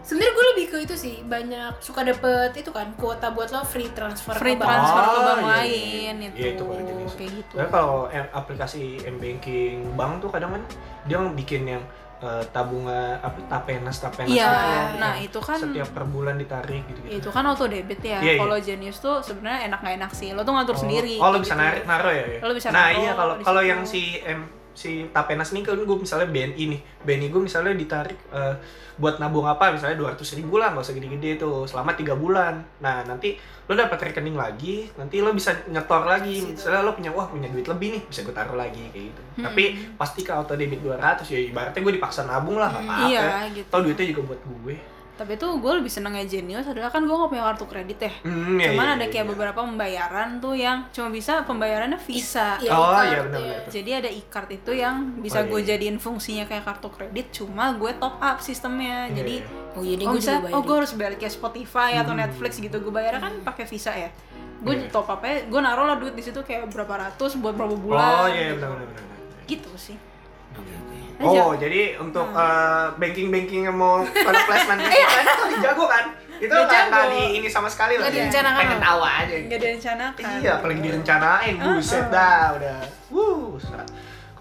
sebenarnya 0.03 0.33
gue 0.35 0.47
lebih 0.51 0.67
ke 0.67 0.77
itu 0.83 0.97
sih 0.99 1.15
banyak 1.23 1.79
suka 1.79 2.03
dapet 2.03 2.51
itu 2.59 2.69
kan 2.69 2.91
kuota 2.93 3.31
buat 3.31 3.49
lo 3.49 3.63
free 3.63 3.87
transfer 3.95 4.35
Free 4.35 4.53
ke 4.53 4.61
bank. 4.61 4.75
transfer 4.75 4.99
ke 5.01 5.09
Oh, 5.09 5.23
bank 5.23 5.39
iya, 5.39 5.47
iya. 5.47 5.55
lain 5.55 6.15
itu. 6.21 6.35
Iya, 6.37 6.49
itu 6.51 6.63
kalau 6.67 6.83
jenis. 6.83 7.13
Kayak 7.15 7.31
gitu. 7.39 7.55
Tapi 7.55 7.71
kalau 7.71 7.99
em- 8.11 8.33
aplikasi 8.35 8.83
M 9.07 9.17
banking 9.17 9.75
bank 9.95 10.13
tuh 10.19 10.29
kadang 10.29 10.51
kan 10.51 10.63
dia 11.07 11.19
bikin 11.31 11.63
yang 11.69 11.83
eh, 12.23 12.45
tabungan 12.55 13.19
apa 13.19 13.39
tapenas 13.51 13.97
tapenas 13.99 14.31
Iya, 14.31 14.47
gitu 14.47 14.69
loh. 14.71 14.87
nah 15.03 15.13
Yang 15.19 15.27
itu 15.27 15.39
kan 15.43 15.59
setiap 15.59 15.89
per 15.91 16.05
bulan 16.07 16.35
ditarik 16.39 16.83
gitu 16.87 17.01
gitu. 17.05 17.19
itu 17.19 17.29
kan 17.35 17.43
auto 17.51 17.67
debit 17.67 18.01
ya. 18.01 18.19
Iya, 18.23 18.33
iya. 18.35 18.41
Kalau 18.41 18.57
Genius 18.63 18.99
tuh 19.03 19.19
sebenarnya 19.21 19.67
enak 19.69 19.79
nggak 19.83 19.95
enak 19.99 20.13
sih. 20.15 20.29
Lo 20.33 20.47
tuh 20.47 20.55
ngatur 20.55 20.77
sendiri. 20.79 21.19
Oh, 21.19 21.29
lo 21.29 21.39
kayak 21.39 21.45
bisa 21.45 21.55
gitu. 21.55 21.63
narik 21.67 21.83
naro 21.85 22.11
ya? 22.15 22.25
ya? 22.25 22.41
Lo 22.47 22.53
bisa 22.55 22.69
nah, 22.71 22.79
naro 22.89 22.99
iya 23.03 23.13
kalau 23.19 23.35
kalau 23.43 23.63
yang 23.63 23.81
si 23.83 24.23
M 24.23 24.62
si 24.73 25.07
Tapenas 25.13 25.53
nih 25.53 25.63
kan 25.65 25.77
gue 25.77 25.99
misalnya 25.99 26.29
BNI 26.29 26.65
nih. 26.73 26.81
BNI 27.05 27.27
gue 27.29 27.43
misalnya 27.45 27.73
ditarik 27.77 28.19
eh, 28.33 28.55
buat 29.01 29.17
nabung 29.17 29.49
apa 29.49 29.73
misalnya 29.73 29.97
200 29.97 30.39
ribu 30.39 30.61
lah 30.61 30.77
nggak 30.77 30.85
usah 30.85 30.95
gede-gede 30.97 31.41
tuh 31.41 31.65
selama 31.65 31.97
tiga 31.97 32.13
bulan. 32.13 32.61
Nah 32.85 33.05
nanti 33.09 33.37
lo 33.69 33.73
dapat 33.79 34.11
rekening 34.11 34.37
lagi, 34.37 34.91
nanti 35.01 35.23
lo 35.23 35.33
bisa 35.33 35.55
nyetor 35.71 36.05
lagi. 36.05 36.53
Misalnya 36.53 36.83
lo 36.85 36.93
punya 36.93 37.11
wah 37.15 37.25
punya 37.31 37.49
duit 37.49 37.65
lebih 37.65 37.99
nih, 37.99 38.03
bisa 38.05 38.21
gue 38.27 38.35
taruh 38.35 38.59
lagi 38.59 38.83
kayak 38.93 39.05
gitu. 39.13 39.23
Hmm. 39.41 39.45
Tapi 39.49 39.65
pasti 39.97 40.21
ke 40.27 40.33
auto 40.35 40.53
debit 40.59 40.85
200 40.85 41.25
ya 41.29 41.41
ibaratnya 41.41 41.81
gue 41.81 41.95
dipaksa 41.97 42.29
nabung 42.29 42.61
lah 42.61 42.69
nggak 42.69 42.85
apa-apa. 42.85 43.07
Iya, 43.09 43.25
gitu. 43.57 43.69
Tau 43.73 43.81
duitnya 43.81 44.07
juga 44.13 44.23
buat 44.35 44.43
gue. 44.45 44.77
Tapi 45.13 45.37
tuh 45.37 45.61
gue 45.61 45.73
lebih 45.77 45.93
senengnya 45.93 46.25
Genius 46.25 46.65
adalah 46.65 46.89
kan 46.89 47.05
gue 47.05 47.13
nggak 47.13 47.31
punya 47.31 47.45
kartu 47.45 47.69
kredit 47.69 47.99
ya. 48.01 48.13
Hmm, 48.25 48.57
iya, 48.57 48.73
Cuman 48.73 48.87
iya, 48.89 48.95
ada 48.97 49.05
iya, 49.05 49.13
kayak 49.13 49.27
iya. 49.29 49.31
beberapa 49.31 49.61
pembayaran 49.61 50.29
tuh 50.41 50.55
yang 50.57 50.89
cuma 50.89 51.13
bisa 51.13 51.45
pembayarannya 51.45 52.01
Visa. 52.01 52.57
Iya, 52.59 52.73
Oh 52.73 52.97
iya 52.97 53.19
benar 53.29 53.41
iya. 53.45 53.59
Jadi 53.69 53.91
ada 53.93 54.09
e-card 54.09 54.49
itu 54.51 54.73
yang 54.73 55.21
bisa 55.21 55.41
Oh, 55.41 55.45
iya, 55.45 55.51
gue 55.53 55.61
iya. 55.61 55.69
jadiin 55.77 55.97
fungsinya 56.01 56.45
kayak 56.49 56.65
kartu 56.65 56.89
kredit, 56.89 57.27
cuma 57.31 57.77
gue 57.77 57.93
top 57.97 58.17
up 58.19 58.41
sistemnya. 58.41 59.13
Iya, 59.13 59.17
Jadi 59.21 59.35
iya. 59.45 59.61
Oh 59.73 59.83
iya, 59.85 59.95
deh, 60.01 60.05
oh 60.05 60.13
gue 60.13 60.21
bisa, 60.21 60.33
juga 60.37 60.45
bayar 60.49 60.55
oh 60.57 60.63
gue 60.65 60.77
harus 60.81 60.93
bayar 60.97 61.13
kayak 61.17 61.33
Spotify 61.33 61.91
atau 61.97 62.13
Netflix 62.13 62.53
gitu. 62.57 62.77
Gue 62.81 62.93
bayarnya 62.93 63.21
kan 63.21 63.35
pakai 63.43 63.65
Visa 63.69 63.93
ya. 63.93 64.09
Gue 64.63 64.75
Iya. 64.79 64.89
top 64.91 65.11
upnya, 65.11 65.45
gue 65.45 65.61
naruh 65.61 65.87
lah 65.87 65.97
duit 65.99 66.15
di 66.15 66.23
situ 66.23 66.41
kayak 66.41 66.71
berapa 66.71 66.95
ratus 66.95 67.35
buat 67.37 67.53
berapa 67.53 67.73
Oh 67.73 67.81
bulan. 67.81 68.31
iya 68.31 68.55
benar 68.55 68.69
benar 68.75 68.89
benar. 68.89 69.05
benar. 69.07 69.19
Gitu 69.45 69.71
sih. 69.77 69.97
Oh, 71.23 71.55
jadi 71.55 72.03
untuk 72.03 72.27
banking 72.99 73.31
banking 73.31 73.71
yang 73.71 73.79
mau 73.79 74.03
pada 74.03 74.43
placement 74.43 74.81
itu 74.83 74.91
kan 74.91 75.27
jago 75.63 75.85
kan? 75.87 76.05
Itu 76.43 76.51
nggak 76.51 77.07
di 77.15 77.23
ini 77.39 77.47
sama 77.47 77.71
sekali 77.71 77.95
loh. 77.95 78.03
Nggak 78.03 78.15
direncanakan 78.19 78.59
Pengen 78.59 78.81
tahu 78.83 79.01
aja. 79.07 79.35
Gak 79.47 79.61
direncanakan. 79.63 80.39
Iya, 80.43 80.51
apalagi 80.59 80.81
direncanain, 80.83 81.55
buset 81.63 82.07
dah 82.11 82.45
udah. 82.59 82.79
Wuh, 83.15 83.55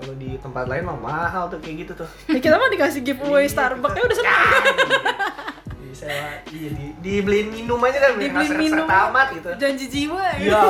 kalau 0.02 0.18
di 0.18 0.34
tempat 0.42 0.66
lain 0.66 0.82
mah 0.90 0.98
mahal 0.98 1.46
tuh 1.46 1.62
kayak 1.62 1.86
gitu 1.86 1.94
tuh. 2.02 2.10
Ya, 2.26 2.42
kita 2.42 2.58
mah 2.58 2.74
dikasih 2.74 3.06
giveaway 3.06 3.46
Iya, 3.46 3.54
Starbucks 3.54 3.94
ya 3.94 4.02
udah 4.02 4.18
seneng. 4.18 4.34
Ya, 6.02 6.10
Disewa, 6.10 6.30
iya 6.50 6.70
di, 6.72 6.86
dibeliin 7.00 7.48
minum 7.50 7.78
aja 7.80 7.98
kan, 8.00 8.12
Dibeliin 8.16 8.34
minum. 8.58 8.82
seret-seret 8.82 8.90
amat 9.06 9.28
gitu. 9.32 9.50
Janji 9.56 9.86
jiwa 9.88 10.18
ya. 10.18 10.34
Iya, 10.36 10.62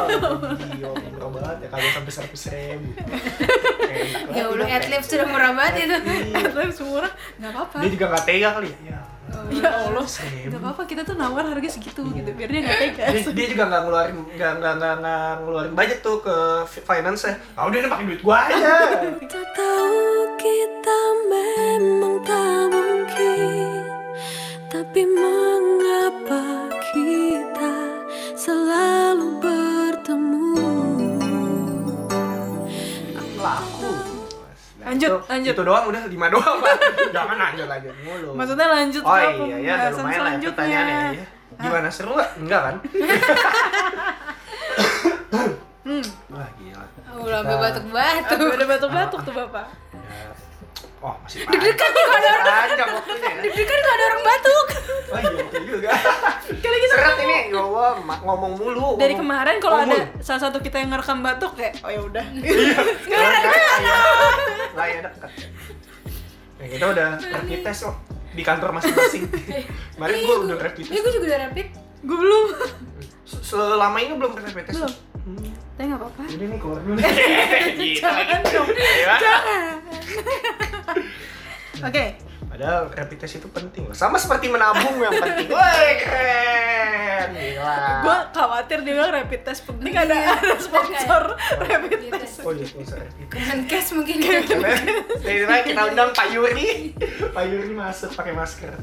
iya, 0.76 0.88
murah 0.92 1.30
banget 1.32 1.58
ya 1.58 1.68
kalau 1.70 1.88
sampai 1.90 2.12
seratus 2.12 2.44
ribu. 2.48 2.88
Enak 2.92 4.34
Ya 4.38 4.44
udah, 4.46 4.66
Adlibs 4.70 5.08
sudah 5.08 5.26
murah 5.26 5.52
banget 5.52 5.74
itu. 5.82 5.98
Iya. 6.28 6.46
Tapi 6.48 6.72
semua 6.72 7.08
nggak 7.38 7.50
apa-apa. 7.50 7.78
Dia 7.80 7.90
juga 7.90 8.06
nggak 8.08 8.24
tega 8.26 8.50
kali 8.54 8.70
ya. 8.70 8.78
Ya, 8.86 9.00
Ya 9.48 9.72
Allah, 9.86 10.04
nggak 10.04 10.60
apa-apa 10.60 10.84
kita 10.86 11.02
tuh 11.02 11.16
nawar 11.16 11.44
harga 11.46 11.70
segitu 11.70 12.04
gitu 12.06 12.30
biar 12.30 12.52
dia 12.52 12.62
nggak 12.62 12.80
tega. 12.82 13.04
dia, 13.10 13.22
dia 13.32 13.46
juga 13.48 13.64
nggak 13.66 13.82
ngeluarin 13.82 14.16
nggak 14.30 14.52
nggak 14.54 14.74
nggak 14.76 14.94
nggak 14.98 15.30
ngeluarin 15.42 15.72
budget 15.72 16.00
tuh 16.02 16.20
ke 16.20 16.36
fi- 16.68 16.84
finance 16.86 17.24
nya 17.24 17.34
ah 17.56 17.64
udah 17.66 17.78
ini 17.78 17.88
pakai 17.88 18.06
duit 18.06 18.22
gua 18.22 18.38
aja 18.44 18.76
Tak 19.24 19.48
tahu 19.54 20.04
kita 20.36 21.00
memang 21.28 22.16
tak 22.22 22.71
Lanjut, 35.12 35.26
itu, 35.26 35.32
lanjut. 35.32 35.54
itu 35.54 35.64
doang 35.68 35.86
udah 35.92 36.02
lima 36.08 36.28
doang 36.32 36.58
pak 36.64 36.76
jangan 37.16 37.38
lanjut 37.38 37.68
lanjut 37.68 37.94
mulu 38.06 38.30
Maksudnya 38.38 38.68
lanjut 38.72 39.04
oh 39.04 39.12
ke 39.12 39.20
iya 39.20 39.58
ya 39.60 39.76
pembahasan 39.92 39.94
lumayan 40.00 40.22
lah 40.24 40.34
ya 40.66 40.82
ya. 41.12 41.26
gimana 41.60 41.88
seru 41.92 42.12
gak? 42.16 42.30
enggak 42.40 42.62
kan 42.64 42.76
Hmm. 45.82 46.06
wah 46.34 46.50
gila 46.62 46.86
Udah 47.12 47.42
batuk-batuk. 47.44 48.38
Udah 48.40 48.68
batuk-batuk 48.70 49.20
tuh 49.28 49.34
bapak. 49.36 49.66
Ya. 51.02 51.04
oh 51.04 51.16
masih 51.20 51.40
deg-degan 51.44 51.90
nih 51.90 52.04
kalau 52.04 52.14
ada 52.16 52.30
orang 52.32 52.46
panjang 52.46 52.90
waktunya 52.94 53.26
ya. 53.28 53.42
Deg-degan 53.42 53.80
kalau 53.80 53.92
ada 53.92 54.06
orang 54.06 54.22
batuk. 54.24 54.68
oh 55.12 55.20
iya 55.20 55.42
betul 55.42 55.62
juga 55.66 55.92
Kali 56.64 56.78
kita 56.78 56.94
seret 56.94 57.18
ini 57.20 57.38
ya 57.50 57.60
Allah 57.60 57.90
ngomong 58.22 58.52
mulu 58.54 58.88
dari 58.96 59.12
ngomong- 59.12 59.20
kemarin 59.20 59.56
kalau 59.58 59.78
ada 59.80 59.98
salah 60.20 60.42
satu 60.42 60.58
kita 60.60 60.78
yang 60.78 60.90
ngerekam 60.90 61.20
batuk 61.20 61.52
kayak 61.54 61.74
oh 61.82 61.90
ya 61.90 62.02
udah. 62.02 62.26
Sekarang 63.04 63.34
ada 63.34 63.50
Lah 64.72 64.86
ya 64.86 65.00
dekat. 65.02 65.32
Ya, 66.56 66.68
kita 66.70 66.86
udah 66.88 67.08
rapid 67.18 67.60
test 67.62 67.82
kok 67.84 67.98
di 68.32 68.44
kantor 68.46 68.70
masing-masing. 68.72 69.24
Kemarin 69.98 70.16
gua 70.22 70.36
udah 70.44 70.56
rapid 70.62 70.84
test. 70.86 70.94
gue 70.96 71.12
juga 71.12 71.26
udah 71.28 71.40
rapid. 71.44 71.68
Gue 72.02 72.18
belum. 72.18 72.44
Se- 73.24 73.42
Selama 73.44 73.98
ini 73.98 74.14
belum 74.14 74.32
pernah 74.32 74.48
rapid 74.48 74.66
test. 74.66 74.78
Belum. 74.78 74.94
Hmm. 75.22 75.50
Tapi 75.72 75.86
nggak 75.88 76.00
apa-apa. 76.00 76.22
Udah 76.30 76.46
nih 76.48 76.60
keluar 76.62 76.80
dulu. 76.80 76.98
Gitu 76.98 78.06
lagi. 78.06 78.38
Ayo. 78.46 78.62
Oke. 81.88 82.06
Padahal 82.52 82.92
rapid 82.92 83.18
test 83.24 83.40
itu 83.40 83.48
penting 83.48 83.88
loh. 83.88 83.96
Sama 83.96 84.20
seperti 84.20 84.52
menabung 84.52 85.00
yang 85.00 85.16
penting. 85.16 85.48
Woi, 85.56 85.90
keren. 86.04 87.28
Gila. 87.32 87.76
Gue 88.04 88.18
khawatir 88.36 88.78
dia 88.84 88.94
bilang 89.00 89.12
rapid 89.16 89.42
test 89.48 89.64
penting 89.64 89.96
ada 89.96 90.36
ada 90.36 90.60
sponsor 90.60 91.40
rapid 91.64 92.12
test. 92.12 92.44
Oh 92.44 92.52
iya, 92.52 92.68
sponsor 92.68 93.00
rapid 93.00 93.26
test. 93.32 93.32
Kemenkes 93.32 93.88
mungkin. 93.96 94.16
Dari 95.24 95.42
mana 95.48 95.64
kita 95.64 95.82
undang 95.96 96.12
Pak 96.12 96.28
Yuri. 96.36 96.92
Pak 97.32 97.44
Yuri 97.48 97.72
masuk 97.72 98.12
pakai 98.20 98.34
masker. 98.36 98.76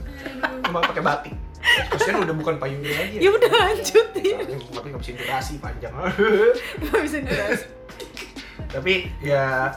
Cuma 0.64 0.80
pakai 0.80 1.02
batik. 1.04 1.36
Kasian 1.92 2.24
udah 2.24 2.32
bukan 2.32 2.56
Pak 2.56 2.72
Yuri 2.72 2.92
lagi. 2.96 3.16
Ya 3.20 3.30
udah 3.30 3.50
lanjutin. 3.52 4.36
Tapi 4.48 4.86
nggak 4.88 5.02
bisa 5.04 5.12
durasi 5.12 5.52
panjang. 5.60 5.92
Gak 6.88 7.02
bisa 7.04 7.18
jelas. 7.20 7.60
Tapi 8.72 9.12
ya 9.20 9.76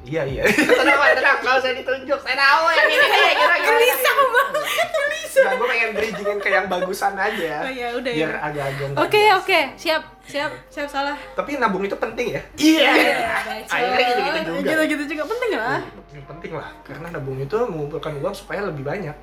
Iya 0.00 0.22
iya. 0.24 0.42
tenang 0.48 0.96
Pak, 0.96 1.08
tenang. 1.20 1.38
Usah 1.44 1.72
ditunjuk. 1.76 2.20
Saya 2.24 2.36
tahu 2.40 2.64
yang 2.72 2.88
ini 2.88 3.06
kayak 3.06 3.34
gimana. 3.36 3.58
Gelisah 3.60 4.14
banget. 4.16 4.48
Gelisah. 4.96 5.44
Nah, 5.44 5.52
gue 5.54 5.66
pengen 5.68 5.90
bridgingin 5.94 6.38
ke 6.40 6.48
yang 6.50 6.66
bagusan 6.66 7.14
aja. 7.14 7.52
Oh 7.62 7.70
ya 7.70 7.88
udah 7.94 8.12
Biar 8.12 8.32
ya. 8.32 8.38
agak-agak. 8.40 8.88
Oke 8.96 9.20
biasa. 9.20 9.38
oke 9.44 9.60
siap 9.76 10.02
siap 10.24 10.50
siap 10.72 10.88
salah. 10.88 11.16
Tapi 11.36 11.60
nabung 11.60 11.84
itu 11.84 11.96
penting 12.00 12.34
ya? 12.34 12.42
Iya. 12.56 12.90
Akhirnya 13.68 14.04
gitu-gitu 14.08 14.40
juga. 14.56 14.68
Gitu 14.72 14.82
gitu 14.96 15.04
juga 15.16 15.24
penting 15.28 15.52
lah. 15.60 15.80
Yang 16.10 16.26
penting 16.26 16.52
lah, 16.56 16.70
karena 16.82 17.06
nabung 17.12 17.38
itu 17.38 17.58
mengumpulkan 17.68 18.12
uang 18.18 18.34
supaya 18.34 18.60
lebih 18.66 18.82
banyak. 18.82 19.14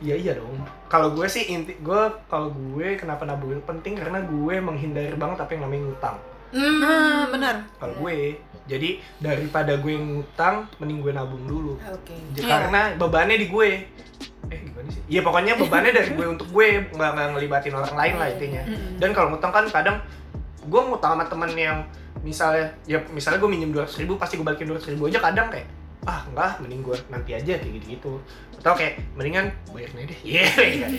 Iya 0.00 0.14
iya 0.16 0.32
dong. 0.36 0.60
Kalau 0.92 1.12
gue 1.16 1.24
sih 1.26 1.48
inti 1.48 1.76
gue 1.80 2.02
kalau 2.28 2.52
gue 2.52 3.00
kenapa 3.00 3.24
nabung 3.24 3.56
itu 3.56 3.64
penting 3.64 3.96
karena 3.96 4.20
gue 4.22 4.54
menghindari 4.60 5.16
banget 5.16 5.40
apa 5.40 5.50
yang 5.56 5.62
namanya 5.66 5.82
ngutang. 5.88 6.16
Hmm. 6.52 7.26
Benar. 7.32 7.54
Kalau 7.76 7.94
gue, 8.06 8.38
jadi 8.66 8.98
daripada 9.16 9.74
gue 9.74 9.94
ngutang, 9.94 10.66
mending 10.76 11.00
gue 11.00 11.12
nabung 11.12 11.42
dulu. 11.42 11.78
Oke. 11.86 12.14
J- 12.32 12.42
Iya. 12.42 12.50
Karena 12.52 12.80
bebannya 12.94 13.36
di 13.36 13.46
gue. 13.46 13.68
Eh 14.46 14.58
gimana 14.62 14.88
sih? 14.88 15.02
Iya 15.08 15.20
pokoknya 15.20 15.52
bebannya 15.56 15.90
dari 15.90 16.10
gue 16.12 16.26
untuk 16.28 16.48
gue, 16.50 16.66
nggak 16.88 17.10
nggak 17.12 17.26
ngelibatin 17.32 17.72
orang 17.72 17.94
lain 17.94 18.14
lah 18.16 18.28
intinya. 18.28 18.62
Mm-mm. 18.64 18.98
Dan 18.98 19.10
kalau 19.10 19.28
ngutang 19.30 19.50
kan 19.50 19.64
kadang 19.66 19.96
gue 20.62 20.80
ngutang 20.82 21.14
sama 21.14 21.24
temen 21.24 21.50
yang 21.52 21.78
misalnya 22.20 22.66
ya 22.84 22.98
misalnya 23.08 23.38
gue 23.38 23.46
minjem 23.46 23.70
dua 23.70 23.86
ribu 23.86 24.14
pasti 24.14 24.34
gue 24.34 24.42
balikin 24.42 24.66
dua 24.66 24.82
ribu 24.82 25.06
aja 25.06 25.18
kadang 25.20 25.46
kayak 25.46 25.66
ah 26.06 26.22
enggak 26.30 26.62
mending 26.62 26.86
gue 26.86 26.96
nanti 27.10 27.30
aja 27.34 27.58
kayak 27.58 27.72
gitu 27.82 27.86
gitu 27.98 28.12
atau 28.62 28.72
kayak 28.78 29.02
mendingan 29.18 29.50
bayar 29.74 29.90
nih 29.94 30.04
deh. 30.06 30.18
Iya 30.26 30.44
yeah, 30.58 30.90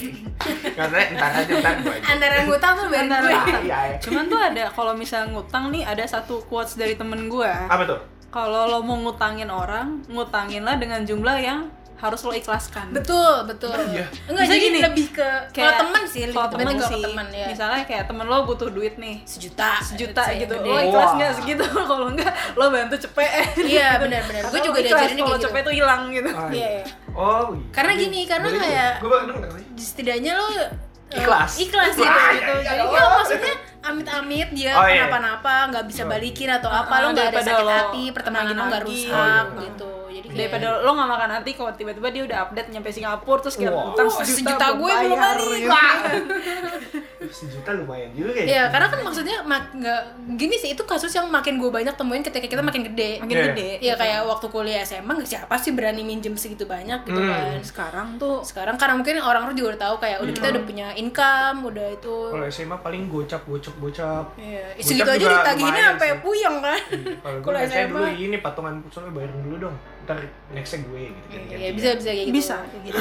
karena 0.76 1.00
ntar 1.16 1.32
aja 1.42 1.54
ntar 1.64 1.76
gue 1.80 1.94
aja. 1.96 2.06
Antara 2.12 2.36
ngutang 2.44 2.74
tuh 2.76 2.86
bayar 2.92 3.06
gue 3.08 3.32
iya, 3.66 3.80
iya. 3.92 3.98
Cuman 4.04 4.24
tuh 4.28 4.40
ada 4.40 4.64
kalau 4.72 4.94
misalnya 4.94 5.36
ngutang 5.36 5.72
nih 5.72 5.84
ada 5.88 6.04
satu 6.04 6.44
quotes 6.48 6.76
dari 6.76 7.00
temen 7.00 7.32
gue. 7.32 7.48
apa 7.48 7.84
tuh? 7.88 8.00
Kalau 8.28 8.68
lo 8.68 8.84
mau 8.84 9.00
ngutangin 9.00 9.48
orang, 9.48 10.04
ngutanginlah 10.12 10.76
dengan 10.76 11.08
jumlah 11.08 11.38
yang 11.40 11.72
harus 11.98 12.22
lo 12.22 12.32
ikhlaskan. 12.32 12.90
betul 12.92 13.42
betul 13.44 13.74
Iya. 13.88 14.06
enggak 14.26 14.44
Bisa 14.44 14.54
jadi 14.54 14.64
gini, 14.64 14.80
lebih 14.80 15.08
ke 15.12 15.30
kalau 15.52 15.74
teman 15.80 16.04
sih 16.06 16.24
lebih 16.24 16.36
kalau 16.36 16.50
temen 16.52 16.66
temen 16.68 16.78
sih. 16.80 16.94
ke 16.94 17.08
teman 17.08 17.28
ya 17.32 17.46
Misalnya 17.48 17.82
kayak 17.84 18.04
temen 18.06 18.26
lo 18.26 18.38
butuh 18.44 18.70
duit 18.70 18.96
nih, 18.96 19.16
sejuta 19.24 19.82
sejuta 19.82 20.24
gitu. 20.32 20.54
gede. 20.56 20.70
Lo 20.70 20.78
ikhlas 20.80 21.12
nggak 21.12 21.32
segitu? 21.36 21.66
Kalau 21.90 22.08
enggak, 22.08 22.30
lo 22.54 22.66
bantu 22.70 22.96
cepet. 22.96 23.50
iya 23.60 23.98
benar-benar 23.98 24.46
gue 24.46 24.62
juga 24.62 24.80
diajarin 24.80 24.94
kalau 25.16 25.26
kayak 25.26 25.34
gitu 25.34 25.44
cepet 25.44 25.62
tuh 25.64 25.74
hilang 25.74 26.02
gitu. 26.12 26.30
Ah, 26.30 26.50
Iya, 26.50 26.70
iya. 26.72 26.84
oh 27.12 27.50
iya. 27.52 27.66
Karena 27.72 27.92
gini, 27.94 28.20
karena 28.24 28.48
kayak- 28.52 28.98
gue 29.00 29.10
tadi. 29.10 29.64
setidaknya 29.76 30.32
lo 30.34 30.46
eh, 30.50 30.70
Ikhlas. 31.10 31.52
ikhlas 31.58 31.96
gitu, 31.96 32.04
Wah, 32.04 32.30
gitu. 32.32 32.52
iya, 32.52 32.62
iya. 32.62 32.72
jadi 32.74 32.84
ya 32.92 33.04
maksudnya 33.10 33.54
amit-amit 33.82 34.50
dia 34.52 34.72
Oh, 34.74 34.84
iya. 34.84 35.08
kenapa-napa 35.08 35.72
nggak 35.72 35.86
bisa 35.88 36.04
Iya. 36.04 36.12
balikin 36.12 36.50
atau 36.52 36.68
apa 36.68 36.92
Ah, 36.92 37.00
lo 37.00 37.08
nggak 37.10 37.28
ada 37.32 37.40
sakit 37.42 37.64
lo 37.64 37.72
hati 37.72 38.04
pertemanan 38.12 38.54
lo 38.54 38.64
nggak 38.68 38.84
rusak 38.84 39.16
Oh, 39.16 39.24
iya. 39.24 39.64
gitu 39.64 39.92
jadi 40.18 40.28
kayak 40.28 40.40
Daripada 40.50 40.68
lo 40.80 40.92
nggak 40.92 41.10
makan 41.10 41.30
hati 41.34 41.52
kalau 41.54 41.72
tiba-tiba 41.72 42.08
dia 42.10 42.24
udah 42.24 42.38
update 42.44 42.70
nyampe 42.70 42.90
Singapura 42.90 43.40
terus 43.40 43.56
kayak 43.56 43.72
Wah. 43.72 43.92
utang 43.92 44.08
sejuta, 44.10 44.34
sejuta 44.52 44.68
gue 44.74 44.92
belum 44.98 45.12
bayar, 45.14 45.36
balik. 45.36 45.50
gitu. 45.56 45.70
Wah. 45.70 45.96
sejuta 47.30 47.76
lumayan 47.76 48.08
juga 48.14 48.32
ya 48.34 48.46
Iya, 48.48 48.64
karena 48.70 48.88
kan 48.88 49.00
maksudnya 49.02 49.38
mak 49.44 49.74
nggak 49.74 50.02
gini 50.34 50.56
sih 50.56 50.72
itu 50.72 50.80
kasus 50.82 51.12
yang 51.12 51.28
makin 51.28 51.58
gue 51.58 51.68
banyak 51.68 51.92
temuin 51.94 52.24
ketika 52.24 52.48
kita 52.48 52.62
makin 52.62 52.86
gede. 52.86 53.20
Makin 53.20 53.36
Iya. 53.36 53.46
gede. 53.52 53.70
Iya 53.82 53.94
kayak 53.96 54.20
waktu 54.24 54.48
kuliah 54.48 54.80
SMA 54.82 55.12
nggak 55.12 55.28
siapa 55.28 55.56
sih 55.58 55.72
berani 55.72 56.02
minjem 56.02 56.34
segitu 56.34 56.64
banyak 56.64 57.04
gitu 57.04 57.18
Hmm. 57.18 57.28
kan. 57.28 57.60
Sekarang 57.62 58.08
tuh 58.16 58.40
Sekarang 58.40 58.80
karena 58.80 58.96
mungkin 58.96 59.20
orang-orang 59.20 59.54
juga 59.54 59.76
udah 59.76 59.82
tahu 59.84 59.96
kayak 60.00 60.18
udah 60.20 60.34
kita 60.34 60.48
udah 60.50 60.64
punya 60.64 60.88
income, 60.94 61.58
udah 61.66 61.88
itu. 61.92 62.16
kalau 62.32 62.46
SMA 62.48 62.78
paling 62.78 63.04
gocap 63.08 63.42
gocap 63.44 63.76
gocap 63.78 64.26
Iya, 64.38 64.64
segitu 64.80 65.10
aja 65.10 65.26
ditagihinnya 65.28 65.84
sampai 65.92 66.10
puyeng 66.18 66.58
kan. 66.60 66.80
Iya, 66.88 67.40
kalau 67.42 67.58
SMA. 67.68 67.92
dulu 67.92 68.08
ini 68.16 68.38
patungan 68.40 68.80
soalnya 68.88 69.12
bayarin 69.12 69.40
dulu 69.44 69.56
dong 69.62 69.76
ntar 70.08 70.24
nextnya 70.50 70.80
gue 70.82 71.04
gitu 71.12 71.28
kan 71.30 71.40
Iya, 71.52 71.70
bisa 71.72 71.88
bisa 71.94 72.10
kayak 72.10 72.26
gitu. 72.26 72.34
bisa 72.34 72.56
kayak 72.64 72.84
gitu. 72.86 73.00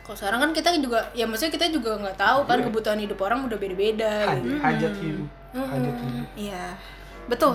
Kalau 0.00 0.16
sekarang 0.16 0.40
kan 0.40 0.50
kita 0.50 0.68
juga 0.74 0.98
ya 1.12 1.22
maksudnya 1.22 1.52
kita 1.52 1.66
juga 1.68 1.90
nggak 1.96 2.16
tahu 2.16 2.40
kan 2.44 2.56
Iya. 2.56 2.66
kebutuhan 2.66 2.98
hidup 2.98 3.18
orang 3.20 3.44
udah 3.44 3.54
beda-beda 3.56 4.12
hajat, 4.26 4.40
gitu. 4.40 4.56
hajat 4.58 4.94
hidup 4.98 5.28
hajat 5.52 5.94
hidup 6.00 6.26
Iya. 6.34 6.64
Betul. 7.26 7.54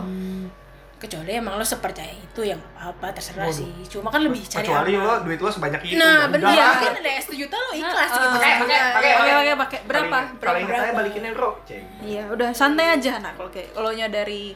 Kecuali 0.95 1.31
emang 1.33 1.59
lo 1.59 1.65
sepercaya 1.67 2.07
itu 2.09 2.41
yang 2.41 2.57
apa 2.73 3.11
terserah 3.11 3.45
Waduh. 3.45 3.59
sih. 3.59 3.67
Cuma 3.89 4.07
kan 4.07 4.23
lebih 4.23 4.39
cari 4.41 4.63
kecuali 4.63 4.95
aman. 4.95 5.03
lo 5.03 5.13
duit 5.21 5.37
lo 5.37 5.49
sebanyak 5.49 5.81
itu 5.83 5.99
Nah, 5.99 6.23
ya 6.23 6.31
udah 6.31 6.51
ya, 6.55 6.65
mungkin 6.71 6.93
ada 6.95 7.11
S 7.11 7.27
juta 7.27 7.55
lo 7.57 7.71
ikhlas 7.73 7.91
Ah, 8.07 8.15
gitu. 8.15 8.23
ah. 8.23 8.31
pakai 8.31 8.51
pakai 8.55 8.71
Iya, 8.71 8.85
pakai 8.87 9.11
Pakai 9.11 9.33
pakai 9.35 9.55
pakai 9.57 9.79
berapa? 9.83 10.17
kalau 10.39 10.55
Berapa? 10.55 10.67
berapa? 10.71 10.95
balikinnya 10.95 11.31
bro 11.33 11.51
Iya, 11.99 12.23
udah 12.29 12.49
santai 12.51 12.85
aja 12.93 13.19
nah 13.19 13.31
kalau 13.33 13.49
kayak 13.49 13.75
lo 13.75 13.91
nya 13.91 14.07
dari 14.07 14.55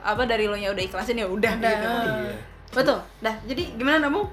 apa 0.00 0.22
dari 0.24 0.44
lo 0.44 0.56
nya 0.56 0.68
udah 0.68 0.82
ikhlasin 0.82 1.14
ya 1.14 1.28
udah 1.28 1.52
Udah. 1.54 1.70
gitu. 1.70 1.92
Betul. 2.70 2.98
Dah, 3.18 3.34
jadi 3.44 3.62
gimana 3.74 3.98
namu? 4.00 4.30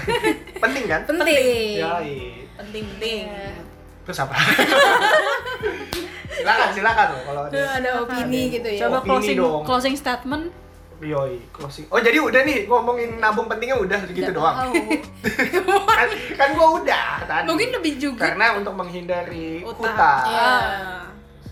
penting 0.62 0.84
kan 0.84 1.00
Penting. 1.04 1.78
ya 1.78 1.98
iya. 2.00 2.42
Penting-penting. 2.56 3.18
Iya. 3.26 3.50
terus 4.02 4.22
apa 4.22 4.38
silakan 6.32 6.68
silakan 6.70 7.06
loh 7.08 7.22
kalau 7.24 7.42
ada 7.44 7.60
ada 7.76 7.90
opini 8.00 8.42
gitu 8.52 8.68
ya. 8.68 8.80
Coba 8.86 8.96
Opini 8.96 9.08
closing 9.08 9.36
dong. 9.36 9.62
closing 9.64 9.94
statement. 9.94 10.44
Yoi, 10.96 11.36
closing. 11.50 11.84
Oh 11.90 11.98
jadi 11.98 12.16
udah 12.16 12.40
nih 12.40 12.64
ngomongin 12.64 13.18
nabung 13.18 13.44
pentingnya 13.46 13.76
udah 13.76 13.98
segitu 14.00 14.30
doang. 14.30 14.56
tahu. 14.64 14.74
kan, 15.98 16.08
kan 16.38 16.48
gua 16.54 16.68
udah 16.80 17.08
tadi. 17.22 17.46
Mungkin 17.46 17.68
lebih 17.70 17.92
juga. 17.98 18.22
karena 18.24 18.56
untuk 18.56 18.72
menghindari 18.72 19.60
Utang. 19.60 19.92
hutang. 19.92 20.24
Iya. 20.24 20.40
Ah. 20.40 21.02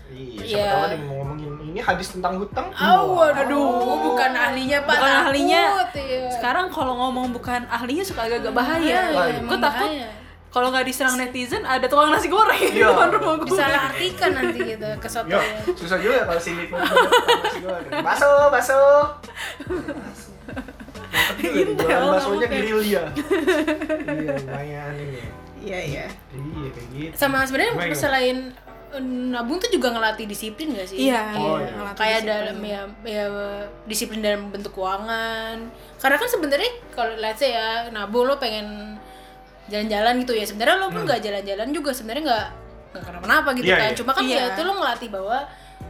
Iya, 0.07 0.41
siapa 0.41 0.55
Iya. 0.55 0.65
tahu 0.71 0.81
ada 0.81 0.95
yang 0.95 1.05
mau 1.05 1.15
ngomongin 1.19 1.51
ini 1.75 1.83
hadis 1.83 2.07
tentang 2.09 2.39
hutang. 2.39 2.71
Oh, 2.71 3.19
Wah. 3.19 3.35
waduh, 3.35 3.67
bukan 4.07 4.31
ahlinya 4.31 4.79
Pak. 4.81 4.95
Bukan 4.95 5.11
takut, 5.11 5.27
ahlinya. 5.27 5.61
iya. 5.93 6.31
Sekarang 6.31 6.71
kalau 6.71 6.95
ngomong 6.95 7.35
bukan 7.35 7.67
ahlinya 7.67 7.99
suka 8.01 8.23
agak-agak 8.23 8.55
bahaya. 8.55 8.79
Ah, 8.79 9.11
iya, 9.11 9.35
Gue 9.35 9.43
emang 9.43 9.59
takut 9.59 9.91
bahaya. 9.91 10.07
kalau 10.47 10.67
nggak 10.71 10.87
diserang 10.87 11.19
netizen 11.19 11.61
ada 11.61 11.83
tukang 11.83 12.07
nasi 12.07 12.31
goreng 12.31 12.55
di 12.65 12.79
Iya. 12.79 12.87
depan 12.89 13.07
rumah 13.11 13.33
gue. 13.35 13.47
Disalah 13.51 13.81
artikan 13.91 14.31
nanti 14.31 14.59
gitu 14.65 14.87
ke 14.95 15.07
soto 15.11 15.27
Yo, 15.27 15.39
susah 15.75 15.97
juga 15.99 16.23
kalau 16.23 16.39
sini 16.39 16.63
Baso, 17.91 18.31
baso. 18.47 18.81
Mantap 21.11 21.35
juga 21.37 21.51
nih, 21.51 21.63
Intel 21.65 21.87
kamu 21.87 22.35
grill 22.45 22.81
ya. 22.83 23.03
Iya, 24.05 24.33
lumayan 24.37 24.93
ini. 24.95 25.21
Iya 25.59 25.79
iya. 25.81 26.05
Iya, 26.31 26.69
kayak 26.69 26.87
gitu. 26.93 27.11
sama 27.15 27.43
sebenarnya 27.43 27.73
selain 27.91 28.37
nabung 29.27 29.57
tuh 29.57 29.67
juga 29.67 29.89
ngelatih 29.89 30.23
disiplin 30.23 30.71
gak 30.71 30.87
sih? 30.87 30.97
Iya, 31.03 31.35
Oh, 31.35 31.57
iya. 31.57 31.65
iya. 31.65 31.71
ngelatih 31.73 31.97
kayak 31.97 32.15
disiplin. 32.17 32.31
dalam 32.31 32.57
ya, 32.63 32.81
ya 33.03 33.25
disiplin 33.83 34.19
dalam 34.19 34.41
bentuk 34.47 34.71
keuangan 34.71 35.57
karena 35.97 36.15
kan 36.15 36.27
sebenarnya 36.27 36.71
kalau 36.89 37.13
let's 37.15 37.37
say 37.37 37.51
ya 37.51 37.69
nabung 37.89 38.23
lo 38.23 38.35
pengen 38.35 38.95
jalan-jalan 39.65 40.21
gitu 40.21 40.33
ya 40.33 40.43
sebenarnya 40.43 40.75
lo 40.77 40.87
pun 40.87 41.01
nggak 41.03 41.19
jalan-jalan 41.19 41.67
juga 41.69 41.89
sebenarnya 41.89 42.23
nggak 42.23 42.45
nggak 42.91 43.03
kenapa-napa 43.03 43.49
gitu 43.53 43.65
Hmm. 43.65 43.71
Iya, 43.71 43.75
kan 43.75 43.87
iya. 43.87 43.97
cuma 43.97 44.11
kan 44.11 44.23
Iya. 44.23 44.37
ya 44.37 44.43
itu 44.47 44.61
lo 44.61 44.73
ngelatih 44.75 45.09
bahwa 45.09 45.37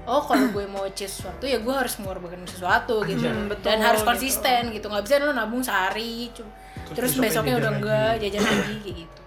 oh 0.06 0.22
kalau 0.22 0.46
gue 0.48 0.66
mau 0.66 0.84
achieve 0.84 1.12
sesuatu 1.12 1.44
ya 1.44 1.58
gue 1.58 1.74
harus 1.74 1.94
mengorbankan 1.98 2.42
sesuatu 2.44 2.96
gitu 3.04 3.22
Hmm, 3.24 3.46
betul, 3.48 3.66
dan 3.66 3.80
harus 3.80 4.00
gitu. 4.00 4.10
konsisten 4.10 4.62
gitu 4.72 4.86
nggak 4.88 5.04
bisa 5.04 5.20
lo 5.20 5.32
nabung 5.32 5.60
sehari 5.60 6.32
cu- 6.32 6.48
terus, 6.88 7.14
besoknya 7.16 7.56
udah 7.56 7.72
enggak 7.72 8.12
jajan 8.20 8.42
lagi 8.42 8.76
kayak 8.80 8.96
gitu 9.00 9.22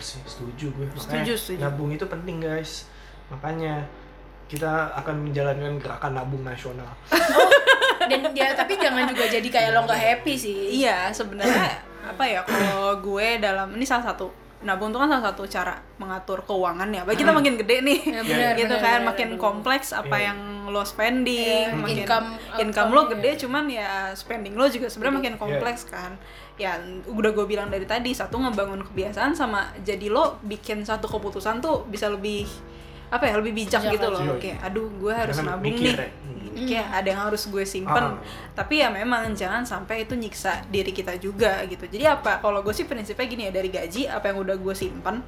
Iya 0.00 0.08
sih, 0.08 0.20
setuju 0.24 0.72
gue. 0.72 0.88
Makanya 0.88 1.04
Setuju, 1.28 1.32
setuju. 1.36 1.60
nabung 1.60 1.92
itu 1.92 2.04
penting 2.04 2.40
guys. 2.40 2.88
Makanya 3.28 3.84
kita 4.48 4.88
akan 4.96 5.28
menjalankan 5.28 5.76
gerakan 5.76 6.16
nabung 6.16 6.40
nasional. 6.40 6.88
dan 8.08 8.24
ya 8.32 8.56
tapi 8.56 8.80
jangan 8.80 9.04
juga 9.04 9.28
jadi 9.28 9.44
kayak 9.44 9.70
lo 9.70 9.84
nggak 9.84 10.00
happy 10.00 10.32
sih 10.34 10.80
Iya, 10.80 11.12
sebenarnya 11.12 11.84
apa 12.00 12.24
ya 12.24 12.40
kalau 12.42 12.96
gue 12.98 13.38
dalam 13.38 13.76
ini 13.76 13.84
salah 13.84 14.08
satu 14.08 14.32
nabung 14.60 14.92
itu 14.92 14.98
kan 14.98 15.08
salah 15.08 15.32
satu 15.32 15.42
cara 15.44 15.74
mengatur 15.96 16.44
keuangan 16.44 16.88
ya. 16.88 17.02
Bagi 17.02 17.18
kita 17.18 17.32
makin 17.32 17.56
gede 17.56 17.76
nih, 17.80 18.00
Ya, 18.06 18.20
benar, 18.20 18.52
gitu 18.54 18.68
benar, 18.70 18.80
kan, 18.80 18.98
benar, 19.00 19.08
makin 19.08 19.28
benar. 19.32 19.40
kompleks 19.40 19.88
apa 19.90 20.16
Iya. 20.16 20.26
yang 20.28 20.38
lo 20.68 20.82
spending, 20.84 21.66
Iya, 21.66 21.74
makin 21.74 21.96
income, 21.98 22.26
income, 22.60 22.90
lo 22.92 23.02
gede, 23.08 23.30
iya. 23.32 23.40
cuman 23.40 23.64
ya 23.66 23.90
spending 24.12 24.54
lo 24.54 24.64
juga 24.66 24.86
sebenarnya 24.86 25.16
makin 25.18 25.34
kompleks 25.36 25.82
kan. 25.84 26.14
Ya 26.54 26.76
udah 27.04 27.32
gue 27.32 27.46
bilang 27.48 27.66
dari 27.66 27.84
tadi 27.84 28.12
satu 28.12 28.36
ngebangun 28.36 28.84
kebiasaan 28.84 29.32
sama 29.32 29.72
jadi 29.80 30.06
lo 30.06 30.36
bikin 30.42 30.84
satu 30.84 31.08
keputusan 31.08 31.58
tuh 31.58 31.88
bisa 31.88 32.06
lebih 32.06 32.44
apa 33.10 33.24
ya 33.24 33.34
lebih 33.36 33.52
bijak 33.56 33.82
Bijak 33.82 33.92
gitu 33.92 34.06
loh. 34.08 34.20
Iya. 34.20 34.34
Kayak 34.38 34.58
aduh 34.64 34.86
gue 34.88 35.12
harus 35.12 35.34
Jangan 35.34 35.50
nabung 35.52 35.66
mikir 35.68 35.92
nih. 35.92 35.98
ya. 35.98 36.08
Hmm. 36.10 36.66
Kayak 36.66 36.88
ada 36.92 37.08
yang 37.08 37.22
harus 37.24 37.42
gue 37.44 37.64
simpen 37.64 38.04
Ah. 38.04 38.18
tapi 38.52 38.74
ya 38.76 38.88
memang 38.88 39.22
jangan 39.32 39.62
sampai 39.62 40.02
itu 40.02 40.14
nyiksa 40.14 40.66
diri 40.66 40.90
kita 40.90 41.14
juga 41.16 41.62
gitu 41.64 41.86
jadi 41.86 42.12
apa 42.12 42.38
kalau 42.38 42.60
gue 42.60 42.70
sih 42.70 42.84
prinsipnya 42.84 43.22
gini 43.24 43.42
ya 43.44 43.52
dari 43.52 43.68
gaji 43.68 44.04
apa 44.04 44.28
yang 44.28 44.38
udah 44.40 44.56
gue 44.56 44.74
simpen 44.74 45.22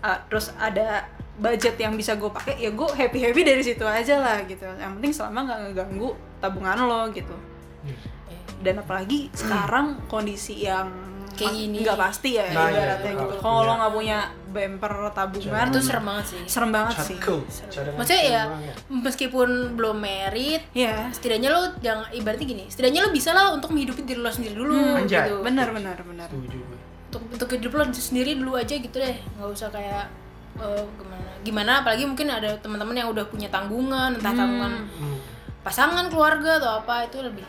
uh, 0.00 0.18
terus 0.26 0.50
ada 0.56 1.06
budget 1.34 1.74
yang 1.76 1.94
bisa 1.94 2.14
gue 2.14 2.26
pakai 2.28 2.58
ya 2.58 2.70
gue 2.70 2.88
happy 2.88 3.18
happy 3.20 3.42
dari 3.44 3.62
situ 3.62 3.82
aja 3.82 4.18
lah 4.18 4.42
gitu 4.42 4.66
yang 4.66 4.98
penting 4.98 5.10
selama 5.10 5.38
nggak 5.44 5.58
ngeganggu 5.64 6.10
tabungan 6.38 6.78
lo 6.80 7.00
gitu 7.10 7.34
dan 8.60 8.74
apalagi 8.76 9.28
sekarang 9.32 10.00
kondisi 10.06 10.64
yang 10.64 10.90
Kayak 11.34 11.50
gini. 11.52 11.76
nggak 11.82 11.98
pasti 11.98 12.30
ya 12.34 12.46
Nah, 12.48 12.66
iya, 12.66 12.78
ibaratnya 12.94 13.10
iya. 13.10 13.20
gitu 13.20 13.32
Iya. 13.32 13.40
kalau 13.40 13.60
lo 13.60 13.72
nggak 13.74 13.92
punya 13.92 14.18
bumper 14.54 14.92
tabungan. 15.10 15.66
Itu 15.68 15.80
serem 15.80 16.04
banget 16.04 16.24
sih. 16.30 16.40
Serem 16.46 16.70
banget 16.70 16.94
sih. 17.02 17.18
Catkul. 17.18 17.42
Cadangan 17.68 17.98
maksudnya 17.98 18.22
ya 18.24 18.42
meskipun 18.88 19.48
belum 19.74 19.96
merit 19.98 20.62
ya 20.72 21.10
setidaknya 21.10 21.50
lo 21.50 21.62
jangan 21.78 22.06
ibaratnya 22.10 22.46
gini 22.46 22.64
setidaknya 22.66 23.00
lo 23.00 23.10
bisa 23.10 23.30
lah 23.30 23.50
untuk 23.50 23.70
menghidupi 23.70 24.02
diri 24.02 24.20
lo 24.20 24.30
sendiri 24.30 24.54
dulu 24.54 24.72
Hmm, 24.72 25.00
Anjay. 25.02 25.26
gitu 25.26 25.42
benar 25.42 25.68
benar 25.70 25.98
benar. 26.00 26.28
Setuju 26.28 26.58
untuk 27.10 27.22
untuk 27.28 27.48
hidup 27.50 27.72
lo 27.72 27.82
sendiri 27.90 28.30
dulu 28.34 28.52
aja 28.54 28.74
gitu 28.74 28.94
deh. 28.94 29.16
Nggak 29.34 29.48
usah 29.50 29.68
kayak 29.68 30.04
eh, 30.56 30.82
gimana 30.94 31.28
gimana 31.40 31.72
apalagi 31.80 32.04
mungkin 32.04 32.28
ada 32.28 32.54
teman-teman 32.56 32.94
yang 32.94 33.08
udah 33.08 33.26
punya 33.26 33.48
tanggungan 33.48 34.14
entah 34.14 34.32
tanggungan 34.32 34.86
Hmm. 34.88 35.18
pasangan 35.60 36.06
keluarga 36.06 36.56
atau 36.56 36.78
apa 36.78 37.04
itu 37.04 37.18
lebih. 37.18 37.42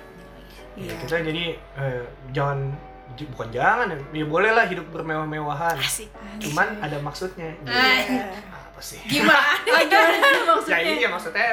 Ya, 0.75 0.85
Iya. 0.85 0.93
kita 0.99 1.15
jadi 1.23 1.45
eh, 1.77 2.03
jangan 2.31 2.73
bukan 3.23 3.47
jangan 3.47 3.87
ya, 3.87 3.97
ya 4.11 4.25
boleh 4.27 4.51
lah 4.51 4.67
hidup 4.67 4.91
bermewah-mewahan. 4.91 5.79
asik 5.79 6.11
Cuman 6.43 6.83
ada 6.83 6.99
maksudnya. 6.99 7.55
Jadi, 7.63 8.19
apa 8.51 8.81
sih? 8.83 8.99
gimana 9.07 9.55
gimana 9.87 10.15
ya 10.19 10.43
maksudnya 10.43 10.79
iya 10.83 11.07
maksudnya 11.07 11.47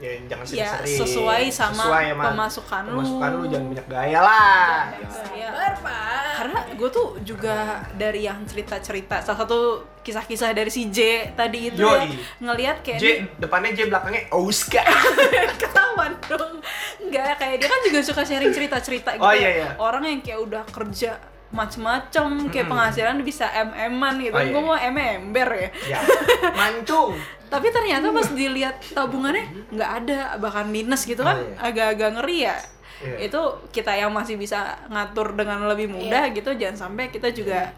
ya 0.00 0.10
jangan 0.26 0.44
Ya, 0.50 0.66
sering-sering 0.72 0.98
sesuai 0.98 1.42
sama 1.52 1.82
Sesuai 1.84 2.04
sama 2.10 2.24
pemasukan 2.32 2.82
lu. 2.82 2.92
pemasukan 2.96 3.30
lu 3.30 3.44
jangan 3.46 3.66
banyak 3.70 3.86
gaya 3.86 4.20
lah. 4.24 4.74
Sabar, 5.06 5.72
Pak. 5.78 6.32
karena 6.40 6.58
gue 6.74 6.88
tuh 6.90 7.08
juga 7.22 7.86
dari 7.94 8.26
yang 8.26 8.42
cerita-cerita 8.44 9.22
salah 9.22 9.44
satu 9.44 9.86
kisah-kisah 10.02 10.50
dari 10.50 10.70
si 10.72 10.90
J 10.90 11.30
tadi 11.38 11.70
itu 11.70 11.82
ya, 11.82 12.10
ngelihat 12.42 12.82
kayak 12.82 12.98
J 12.98 13.06
depannya 13.38 13.72
J 13.72 13.86
belakangnya 13.86 14.26
Oscar 14.34 14.82
dia 15.30 15.46
ketahuan 15.62 16.12
dong. 16.26 16.58
Nggak 16.98 17.38
kayak 17.38 17.56
dia 17.62 17.68
kan 17.70 17.80
juga 17.86 18.00
suka 18.02 18.22
sharing 18.26 18.52
cerita-cerita 18.52 19.14
gitu 19.14 19.22
Oh, 19.22 19.34
iya, 19.34 19.50
iya. 19.62 19.68
orang 19.78 20.02
yang 20.08 20.20
kayak 20.20 20.40
udah 20.42 20.62
kerja 20.68 21.20
macem-macem 21.52 22.48
kayak 22.48 22.66
penghasilan 22.66 23.20
bisa 23.20 23.44
mm-an 23.52 24.14
gitu. 24.24 24.32
Oh, 24.32 24.40
iya, 24.40 24.50
gue 24.50 24.62
iya. 24.64 24.68
mau 24.72 24.78
ember 24.80 25.48
ya. 25.52 25.68
Ya 25.86 25.98
mancung. 26.58 27.12
Tapi 27.52 27.68
ternyata 27.68 28.08
pas 28.08 28.28
dilihat 28.32 28.80
tabungannya 28.96 29.44
nggak 29.68 29.90
ada 30.02 30.18
bahkan 30.40 30.66
minus 30.72 31.04
gitu 31.04 31.20
kan. 31.20 31.36
Oh, 31.36 31.44
iya. 31.44 31.56
agak-agak 31.60 32.10
ngeri 32.18 32.38
ya 32.48 32.56
Iya. 33.00 33.16
itu 33.26 33.40
kita 33.70 33.92
yang 33.92 34.10
masih 34.10 34.36
bisa 34.36 34.58
ngatur 34.86 35.32
dengan 35.32 35.64
lebih 35.66 35.88
mudah 35.88 36.28
gitu 36.30 36.52
jangan 36.52 36.76
sampai 36.88 37.08
kita 37.08 37.30
juga 37.30 37.72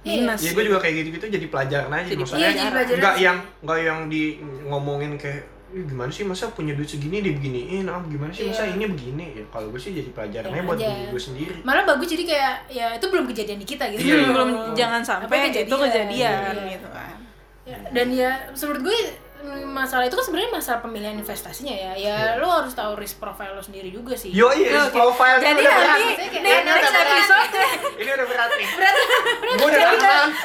minus. 0.00 0.40
Ya 0.40 0.52
gue 0.52 0.64
juga 0.64 0.78
kayak 0.78 0.94
gitu-gitu 0.98 1.26
jadi 1.30 1.46
pelajaran 1.46 1.90
aja 1.90 2.06
Jadi 2.06 2.20
maksudnya 2.20 2.48
Iya, 2.48 2.70
nggak 2.96 3.16
yang 3.18 3.36
nggak 3.60 3.78
yang 3.80 3.98
di 4.06 4.22
ngomongin 4.64 5.16
kayak 5.16 5.42
"Ih, 5.68 5.84
gimana 5.84 6.08
sih 6.08 6.24
masa 6.24 6.48
punya 6.48 6.72
duit 6.72 6.88
segini 6.88 7.20
dibeginiin? 7.20 7.84
Ah 7.84 8.00
gimana 8.00 8.32
sih 8.32 8.48
masa 8.48 8.64
Iya. 8.64 8.72
ini 8.72 8.84
begini? 8.88 9.24
Ya 9.36 9.44
kalau 9.48 9.68
gue 9.68 9.76
sih 9.76 9.92
jadi 9.92 10.08
pelajarannya 10.12 10.60
Ya 10.60 10.64
buat 10.64 10.78
diri 10.80 11.04
gue 11.08 11.20
sendiri. 11.20 11.58
Malah 11.60 11.84
bagus 11.84 12.08
jadi 12.08 12.24
kayak 12.24 12.54
ya 12.68 12.86
itu 12.96 13.06
belum 13.06 13.24
kejadian 13.26 13.58
di 13.58 13.66
kita 13.66 13.84
gitu. 13.92 14.00
Iya, 14.00 14.16
iya. 14.16 14.28
belum 14.32 14.48
jangan 14.72 15.02
sampai 15.04 15.28
Apa 15.28 15.36
itu 15.44 15.76
kejadian 15.76 16.08
Iya. 16.08 16.32
gitu 16.72 16.88
kan. 16.88 17.12
Ya, 17.68 17.76
dan 17.92 18.08
ya 18.08 18.30
menurut 18.48 18.80
gue 18.80 18.98
masalah 19.68 20.04
itu 20.04 20.14
kan 20.14 20.24
sebenarnya 20.24 20.50
masalah 20.50 20.80
pemilihan 20.80 21.14
investasinya 21.14 21.70
ya. 21.70 21.92
Ya 21.94 22.16
lo 22.36 22.50
harus 22.50 22.72
tahu 22.72 22.98
risk 22.98 23.16
profile 23.16 23.54
lo 23.54 23.62
sendiri 23.62 23.88
juga 23.88 24.14
sih. 24.14 24.30
yo 24.30 24.50
iya 24.50 24.84
Oke. 24.84 24.94
profile 24.94 25.38
Jadi 25.38 25.62
udah 25.62 25.72
berat. 25.72 25.88
nanti 25.94 26.04
nih, 26.08 26.28
ini 26.34 26.50
next 26.64 26.90
berat. 26.90 27.06
episode 27.06 27.50
ini 27.96 28.10
udah 28.10 28.26
berat 28.26 28.50
nih. 28.52 28.68
Gue 29.48 29.68
udah 29.68 29.82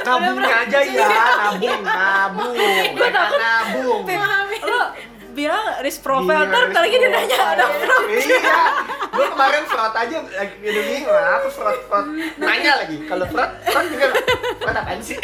nabung 0.04 0.38
nabung 0.38 0.38
aja 0.44 0.80
ya 0.80 1.08
nabung 1.40 1.82
nabung. 1.82 2.56
Gua 2.94 3.10
takut. 3.10 3.40
nabung. 3.40 4.02
Lo 4.64 4.82
bilang 5.34 5.66
risk 5.82 6.06
profile 6.06 6.46
Iya, 6.46 6.46
ntar 6.46 6.64
ntar 6.70 6.82
lagi 6.86 6.94
dia 6.94 7.10
risk 7.10 7.18
nanya 7.26 7.38
ada 7.58 7.66
fraud 7.66 8.06
Iya, 8.06 8.58
gue 9.10 9.26
kemarin 9.34 9.64
fraud 9.66 9.94
aja 9.98 10.18
lagi 10.22 10.56
udah 10.62 10.84
bingung 10.86 11.10
aku 11.10 11.48
fraud 11.50 11.80
fraud. 11.90 12.06
Nanya 12.38 12.72
lagi 12.78 12.96
kalau 13.04 13.26
fraud 13.26 13.52
fraud 13.66 13.88
juga 13.90 14.06
fraud 14.62 14.78
apaan 14.78 15.02
sih? 15.02 15.18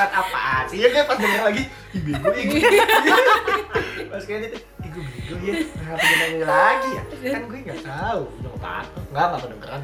Fraud 0.00 0.16
apaan 0.16 0.64
sih? 0.72 0.78
Ya 0.80 0.88
gue 0.88 1.02
pas 1.04 1.16
denger 1.20 1.42
lagi, 1.44 1.62
ih 1.92 2.00
bego 2.00 2.28
ih 2.32 2.44
gue. 2.48 2.60
Pas 4.10 4.22
kayak 4.24 4.40
gitu, 4.48 4.56
ih 4.56 4.90
gue 4.96 5.04
bego 5.04 5.34
ya, 5.44 5.54
kenapa 5.60 6.00
dia 6.00 6.16
nanya 6.16 6.46
lagi 6.48 6.88
ya? 6.96 7.02
Kan 7.36 7.42
gue 7.52 7.60
nggak 7.68 7.80
tahu, 7.84 8.22
udah 8.40 8.52
nggak 8.56 8.72
apa 8.80 8.98
nggak 9.12 9.24
nggak 9.28 9.40
kedengeran. 9.44 9.82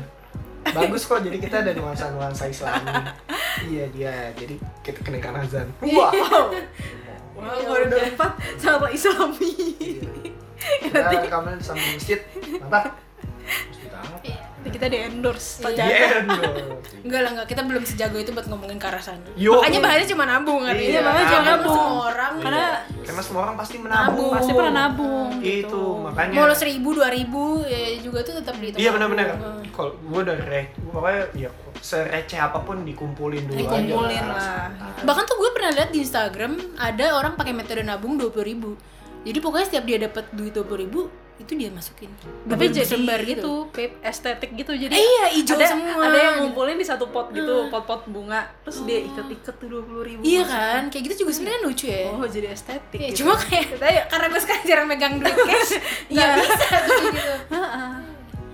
Bagus 0.66 1.02
kok, 1.04 1.20
jadi 1.20 1.36
kita 1.36 1.56
ada 1.60 1.70
nuansa-nuansa 1.76 2.48
Islami. 2.48 2.88
Iya 3.68 3.84
dia, 3.92 4.14
jadi 4.40 4.56
kita 4.80 5.04
kedengeran 5.04 5.44
azan. 5.44 5.68
Wah. 5.84 6.12
Wah, 7.36 7.60
koridor 7.68 8.00
4 8.00 8.16
sama 8.56 8.88
Islami. 8.88 9.52
Kita 10.56 11.12
rekaman 11.12 11.60
di 11.60 11.64
samping 11.68 11.92
masjid, 12.00 12.20
mantap. 12.56 12.96
Kita 14.77 14.93
di 14.93 14.99
endorse 15.01 15.64
tak 15.64 15.72
Iya. 15.72 15.85
Iya, 15.89 16.09
dong. 16.29 16.85
Enggak 17.09 17.20
lah 17.24 17.31
enggak, 17.33 17.47
kita 17.49 17.62
belum 17.64 17.83
sejago 17.89 18.16
itu 18.20 18.29
buat 18.37 18.45
ngomongin 18.45 18.77
ke 18.77 18.87
arah 18.93 19.01
sana. 19.01 19.24
Yo. 19.33 19.57
Makanya 19.57 19.81
bahasanya 19.81 20.09
cuma 20.12 20.24
nabung 20.29 20.61
kan. 20.61 20.77
Iya, 20.77 21.01
makanya 21.01 21.27
jangan 21.33 21.49
nabung. 21.49 21.72
Semua 21.81 22.05
orang 22.12 22.33
Karena 22.45 22.64
Karena 23.07 23.22
semua 23.24 23.41
orang 23.49 23.57
pasti 23.57 23.77
menabung. 23.81 24.05
Nabung. 24.12 24.31
pasti 24.37 24.53
pernah 24.53 24.74
nabung 24.77 25.29
Itu 25.41 25.49
gitu. 25.64 25.85
makanya. 26.05 26.35
mau 26.37 26.45
lo 26.45 26.57
seribu 26.59 26.89
dua 26.93 27.09
ribu 27.09 27.43
ya 27.64 27.81
juga 28.05 28.18
tuh 28.20 28.35
tetap 28.37 28.55
dihitung. 28.61 28.81
Iya 28.85 28.91
benar-benar. 28.93 29.27
nabung. 29.33 29.57
Kalau 29.72 29.93
gue 29.97 30.20
udah 30.20 30.37
re, 30.45 30.62
pokoknya 30.93 31.22
ya 31.33 31.49
sereceh 31.81 32.37
apa 32.37 32.59
pun 32.61 32.85
dikumpulin 32.85 33.43
dulu 33.49 33.57
aja. 33.57 33.64
Dikumpulin 33.81 34.24
lah. 34.29 34.68
Bahkan 35.09 35.24
tuh 35.24 35.37
gue 35.41 35.51
pernah 35.57 35.70
lihat 35.72 35.89
di 35.89 36.05
Instagram 36.05 36.53
ada 36.77 37.07
orang 37.16 37.33
pakai 37.33 37.57
metode 37.57 37.81
nabung 37.81 38.20
dua 38.20 38.29
puluh 38.29 38.45
ribu. 38.45 38.70
Jadi 39.24 39.39
pokoknya 39.41 39.66
setiap 39.72 39.85
dia 39.89 39.99
dapat 40.05 40.29
duit 40.37 40.53
dua 40.53 40.68
puluh 40.68 40.81
ribu 40.85 41.01
itu 41.37 41.53
dia 41.53 41.68
masukin. 41.68 42.09
tapi 42.45 42.68
jadi 42.68 42.97
lembar 42.97 43.20
gitu 43.22 43.68
vape 43.68 44.01
estetik 44.01 44.51
gitu 44.53 44.72
jadi 44.72 44.89
Eh, 44.89 44.99
iya, 44.99 45.24
hijau 45.30 45.55
ada, 45.55 45.66
semua. 45.68 46.01
ada 46.03 46.16
yang 46.16 46.34
ngumpulin 46.43 46.74
di 46.74 46.82
satu 46.82 47.07
pot 47.07 47.28
gitu 47.28 47.68
pot-pot 47.68 48.05
bunga 48.07 48.49
terus 48.62 48.80
dia 48.82 49.01
iket-iket 49.01 49.55
tuh 49.55 49.68
dua 49.68 49.82
puluh 49.82 50.03
ribu 50.03 50.20
Iya 50.20 50.43
kan, 50.43 50.82
kayak 50.87 51.03
gitu 51.07 51.14
juga 51.22 51.32
sebenarnya 51.32 51.61
lucu 51.62 51.87
ya. 51.87 52.09
oh 52.09 52.24
jadi 52.24 52.47
estetik 52.51 52.97
Ya, 52.97 53.09
gitu. 53.11 53.18
cuma 53.22 53.37
kayak 53.37 53.66
karena 54.11 54.26
gue 54.26 54.41
sekarang 54.41 54.62
jarang 54.64 54.87
megang 54.87 55.14
duit 55.16 55.37
cash, 55.47 55.72
nggak 56.07 56.24
Iya. 56.26 56.37
bisa 56.39 56.66
gitu. 56.80 57.05
gitu. 57.12 57.34
Heeh. 57.51 57.91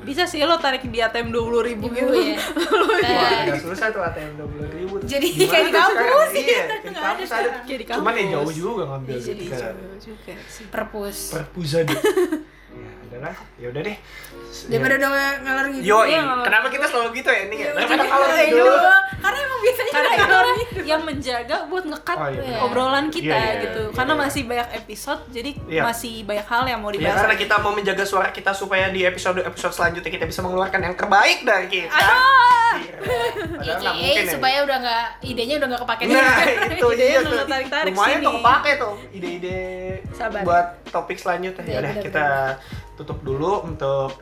bisa 0.02 0.26
sih 0.26 0.42
lo 0.42 0.58
tarik 0.58 0.82
di 0.84 0.98
ATM 0.98 1.30
dua 1.30 1.46
puluh 1.46 1.62
ribu 1.62 1.86
Ibu 1.86 1.94
gitu 1.94 2.10
ya. 2.10 2.38
Wah, 3.14 3.54
susah 3.54 3.86
tuh 3.88 4.02
ATM 4.02 4.34
dua 4.34 4.48
puluh 4.50 4.66
ribu. 4.68 4.94
Jadi 4.98 5.28
kayak 5.40 5.64
di 5.64 5.72
kampus, 5.72 6.28
Iya, 6.28 6.42
iya, 6.42 6.62
kayak 6.64 6.82
di 6.82 6.88
nggak 6.90 7.06
ada 7.08 7.22
sekarang. 7.22 7.54
Di 7.62 7.84
Cuman 7.86 8.12
ya 8.12 8.24
jauh 8.34 8.50
juga 8.52 8.82
ngambil 8.88 9.14
Iya, 9.14 9.22
jadi 9.24 9.44
gitu. 9.46 9.54
jauh 9.56 9.98
juga 10.00 10.34
sih 10.48 10.64
perpus. 10.66 11.18
Perpusat. 11.30 11.86
ya 11.86 11.98
ya 13.30 13.66
udah 13.68 13.82
deh. 13.82 13.96
Daripada 14.66 14.94
udah 14.96 15.10
ngalor 15.38 15.66
gitu. 15.70 15.84
Yo, 15.84 15.98
Iya, 16.02 16.20
kenapa 16.40 16.66
kita 16.68 16.86
selalu 16.86 17.08
gitu 17.14 17.28
ya 17.28 17.40
ini 17.44 17.56
ya? 17.58 17.70
Iya, 17.72 17.96
kalau 18.02 18.26
gitu. 18.34 18.64
Karena 19.22 19.38
emang 19.38 19.60
biasanya 19.60 19.90
karena 19.92 20.08
kita 20.08 20.16
itu 20.16 20.24
ngalor 20.24 20.46
yang 20.82 21.02
menjaga 21.02 21.56
buat 21.66 21.84
ngekat 21.84 22.16
Oh, 22.16 22.28
iya, 22.28 22.58
obrolan 22.60 23.06
kita 23.06 23.30
Iya, 23.30 23.38
iya, 23.38 23.62
gitu 23.62 23.82
iya, 23.84 23.94
karena 23.94 24.12
iya. 24.12 24.20
masih 24.20 24.42
banyak 24.42 24.68
episode 24.74 25.22
jadi 25.30 25.50
Iya. 25.64 25.82
masih 25.84 26.12
banyak 26.22 26.46
hal 26.48 26.62
yang 26.66 26.80
mau 26.80 26.90
dibahas 26.90 27.18
karena 27.20 27.36
kita 27.36 27.54
mau 27.56 27.70
menjaga 27.70 28.02
suara 28.02 28.28
kita 28.28 28.50
supaya 28.52 28.88
di 28.88 29.00
episode-episode 29.02 29.72
selanjutnya 29.72 30.10
kita 30.10 30.26
bisa 30.26 30.40
mengeluarkan 30.40 30.80
yang 30.82 30.94
terbaik 30.94 31.38
dari 31.42 31.66
kita. 31.68 31.94
Aduh! 31.94 32.74
Iya. 32.74 32.94
Padahal 33.52 33.94
mungkin 33.94 34.24
ya. 34.24 34.32
supaya 34.32 34.58
udah 34.64 34.76
nggak 34.80 35.06
idenya 35.22 35.54
udah 35.56 35.68
nggak 35.68 35.82
kepake 35.82 36.02
Nah, 36.08 36.36
itu 36.72 36.86
Idenya 36.88 36.96
dia 36.98 37.20
udah 37.20 37.30
tuh. 37.36 37.46
tarik-tarik 37.46 37.92
Lumayan 37.92 38.18
tuh 38.18 38.32
kepake 38.34 38.70
tuh 38.74 38.94
ide-ide 39.12 39.60
Sabar. 40.10 40.40
buat 40.42 40.66
topik 40.88 41.16
selanjutnya. 41.16 41.62
Iya, 41.62 41.70
Ya 41.70 41.78
udah 41.78 41.94
kita 42.00 42.26
tutup 43.02 43.18
dulu 43.20 43.62
untuk 43.62 44.14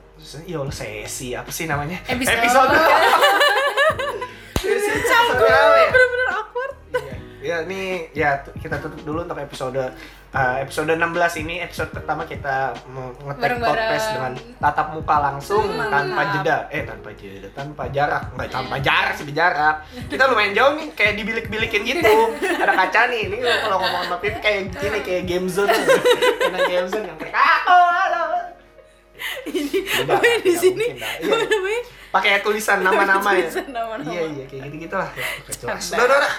ya 0.43 0.57
Allah 0.57 0.73
sesi 0.73 1.33
apa 1.33 1.49
sih 1.49 1.65
namanya? 1.65 2.01
Episode. 2.03 2.41
Episode. 2.41 2.73
sesi 4.57 4.91
ya? 5.01 5.63
bener-bener 5.87 6.29
awkward 6.31 6.73
Iya. 6.91 7.15
Ya 7.41 7.65
nih 7.65 7.89
ya 8.13 8.31
kita 8.53 8.77
tutup 8.79 9.01
dulu 9.01 9.25
untuk 9.25 9.39
episode 9.39 9.81
uh, 10.29 10.57
episode 10.59 10.93
16 10.93 11.01
ini 11.41 11.57
episode 11.59 11.89
pertama 11.89 12.23
kita 12.23 12.77
ngetek 13.25 13.57
podcast 13.59 14.07
dengan 14.13 14.33
tatap 14.61 14.93
muka 14.93 15.17
langsung 15.19 15.65
Hmm, 15.65 15.81
tanpa 15.83 16.05
mantap. 16.21 16.33
jeda 16.37 16.57
eh 16.69 16.83
tanpa 16.85 17.09
jeda 17.15 17.49
tanpa 17.51 17.89
jarak 17.89 18.29
enggak 18.31 18.49
tanpa 18.51 18.77
jarak 18.79 19.13
sih 19.17 19.25
jarak 19.33 19.81
kita 20.07 20.23
lumayan 20.27 20.53
jauh 20.53 20.77
nih 20.77 20.93
kayak 20.93 21.17
dibilik-bilikin 21.17 21.81
gitu 21.87 22.13
ada 22.61 22.73
kaca 22.77 23.09
nih 23.09 23.21
ini 23.27 23.37
kalau 23.41 23.77
ngomong 23.79 24.03
sama 24.05 24.17
Pipi 24.21 24.39
kayak 24.39 24.61
gini 24.75 24.99
kayak 25.01 25.23
game 25.25 25.49
zone 25.49 25.73
karena 25.73 26.59
game 26.63 26.89
zone 26.89 27.07
yang 27.09 27.17
kayak 27.17 27.33
aku 27.35 27.73
halo 27.73 28.23
ini 29.59 29.79
pokoknya 30.07 30.39
di 30.41 30.55
sini. 30.55 30.87
Iya. 30.95 31.09
apa 31.27 31.47
namanya 31.47 31.83
pakai 32.11 32.43
tulisan 32.43 32.79
nama-nama 32.83 33.31
ya 33.33 33.47
Tulisan 33.47 33.69
nama-nama. 33.71 34.11
iya 34.11 34.23
iya 34.27 34.45
kayak 34.47 34.63
gitu 34.67 34.77
gitulah 34.85 35.11
ya, 35.15 35.25
jelas 35.47 35.83
Canda. 35.87 35.97
udah 35.97 36.07
udah 36.07 36.19
udah 36.21 36.35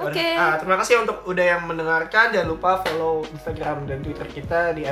Oke. 0.00 0.32
Ah, 0.32 0.56
terima 0.56 0.80
kasih 0.80 1.04
untuk 1.04 1.20
udah 1.28 1.44
yang 1.44 1.68
mendengarkan. 1.68 2.32
Jangan 2.32 2.48
lupa 2.48 2.80
follow 2.80 3.20
Instagram 3.36 3.84
dan 3.84 4.00
Twitter 4.00 4.24
kita 4.32 4.72
di. 4.72 4.88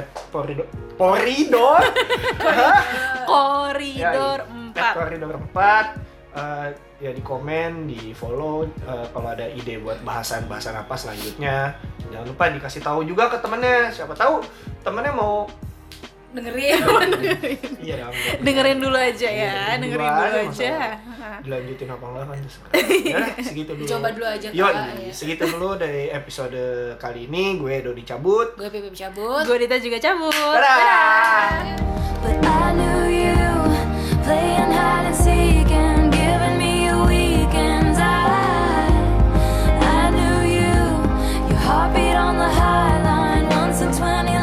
Hah? 2.37 2.77
koridor 3.33 4.45
Ya, 4.77 4.93
4 4.93 5.01
Koridor 5.01 5.35
4. 5.49 5.97
Eh, 6.29 6.69
ya 7.01 7.11
di 7.17 7.23
komen, 7.25 7.89
di 7.89 8.13
follow 8.13 8.69
eh, 8.69 9.07
kalau 9.09 9.33
ada 9.33 9.49
ide 9.49 9.81
buat 9.81 9.97
bahasan-bahasan 10.05 10.77
apa 10.77 10.93
selanjutnya. 10.93 11.73
Jangan 12.13 12.29
lupa 12.29 12.53
dikasih 12.53 12.85
tahu 12.85 13.01
juga 13.09 13.33
ke 13.33 13.41
temennya. 13.41 13.89
Siapa 13.89 14.13
tahu 14.13 14.45
temennya 14.85 15.17
mau 15.17 15.49
dengerin. 16.29 16.77
iya 17.81 18.05
dengerin 18.45 18.79
dulu 18.79 18.93
aja 18.95 19.29
ya 19.29 19.33
Iya, 19.33 19.81
dengerin 19.81 19.81
dengerin 19.81 20.05
dulu 20.05 20.29
dulu 20.29 20.39
aja, 20.45 20.69
aja. 20.69 20.91
Dilanjutin 21.39 21.89
apa 21.89 22.05
enggak 22.05 22.25
kan. 22.29 22.39
Ya, 23.09 23.19
segitu 23.41 23.73
dulu. 23.73 23.89
Coba 23.89 24.09
dulu 24.13 24.27
aja, 24.29 24.49
Yo, 24.53 24.67
ya. 24.69 24.85
segitu 25.09 25.45
dulu 25.49 25.81
dari 25.81 26.13
episode 26.13 26.61
kali 26.97 27.25
ini. 27.25 27.57
Gue 27.57 27.81
Dodi 27.81 28.03
cabut. 28.05 28.53
Gue 28.55 28.69
Pipi 28.69 28.93
cabut. 28.93 29.43
gue 29.47 29.57
Dita 29.57 29.77
juga 29.79 29.97
cabut 29.99 30.35
Dadah. 30.35 31.79
But 32.21 32.37
I 32.45 32.75
knew 32.75 33.01
you 33.09 33.41
playing 34.27 34.69
hide 34.69 35.07
and 35.07 35.17
seek 35.17 35.71
and 35.71 36.11
giving 36.11 36.59
me 36.59 36.91
your 36.91 37.07
weekends. 37.07 37.97
I, 37.97 38.91
I 39.79 40.11
knew 40.11 40.39
you, 40.45 40.75
your 41.49 41.61
heartbeat 41.63 42.19
on 42.19 42.35
the 42.37 42.51
high 42.51 42.99
line, 43.01 43.47
once 43.55 43.79
in 43.81 43.95
twenty 43.95 44.35
lives. 44.35 44.38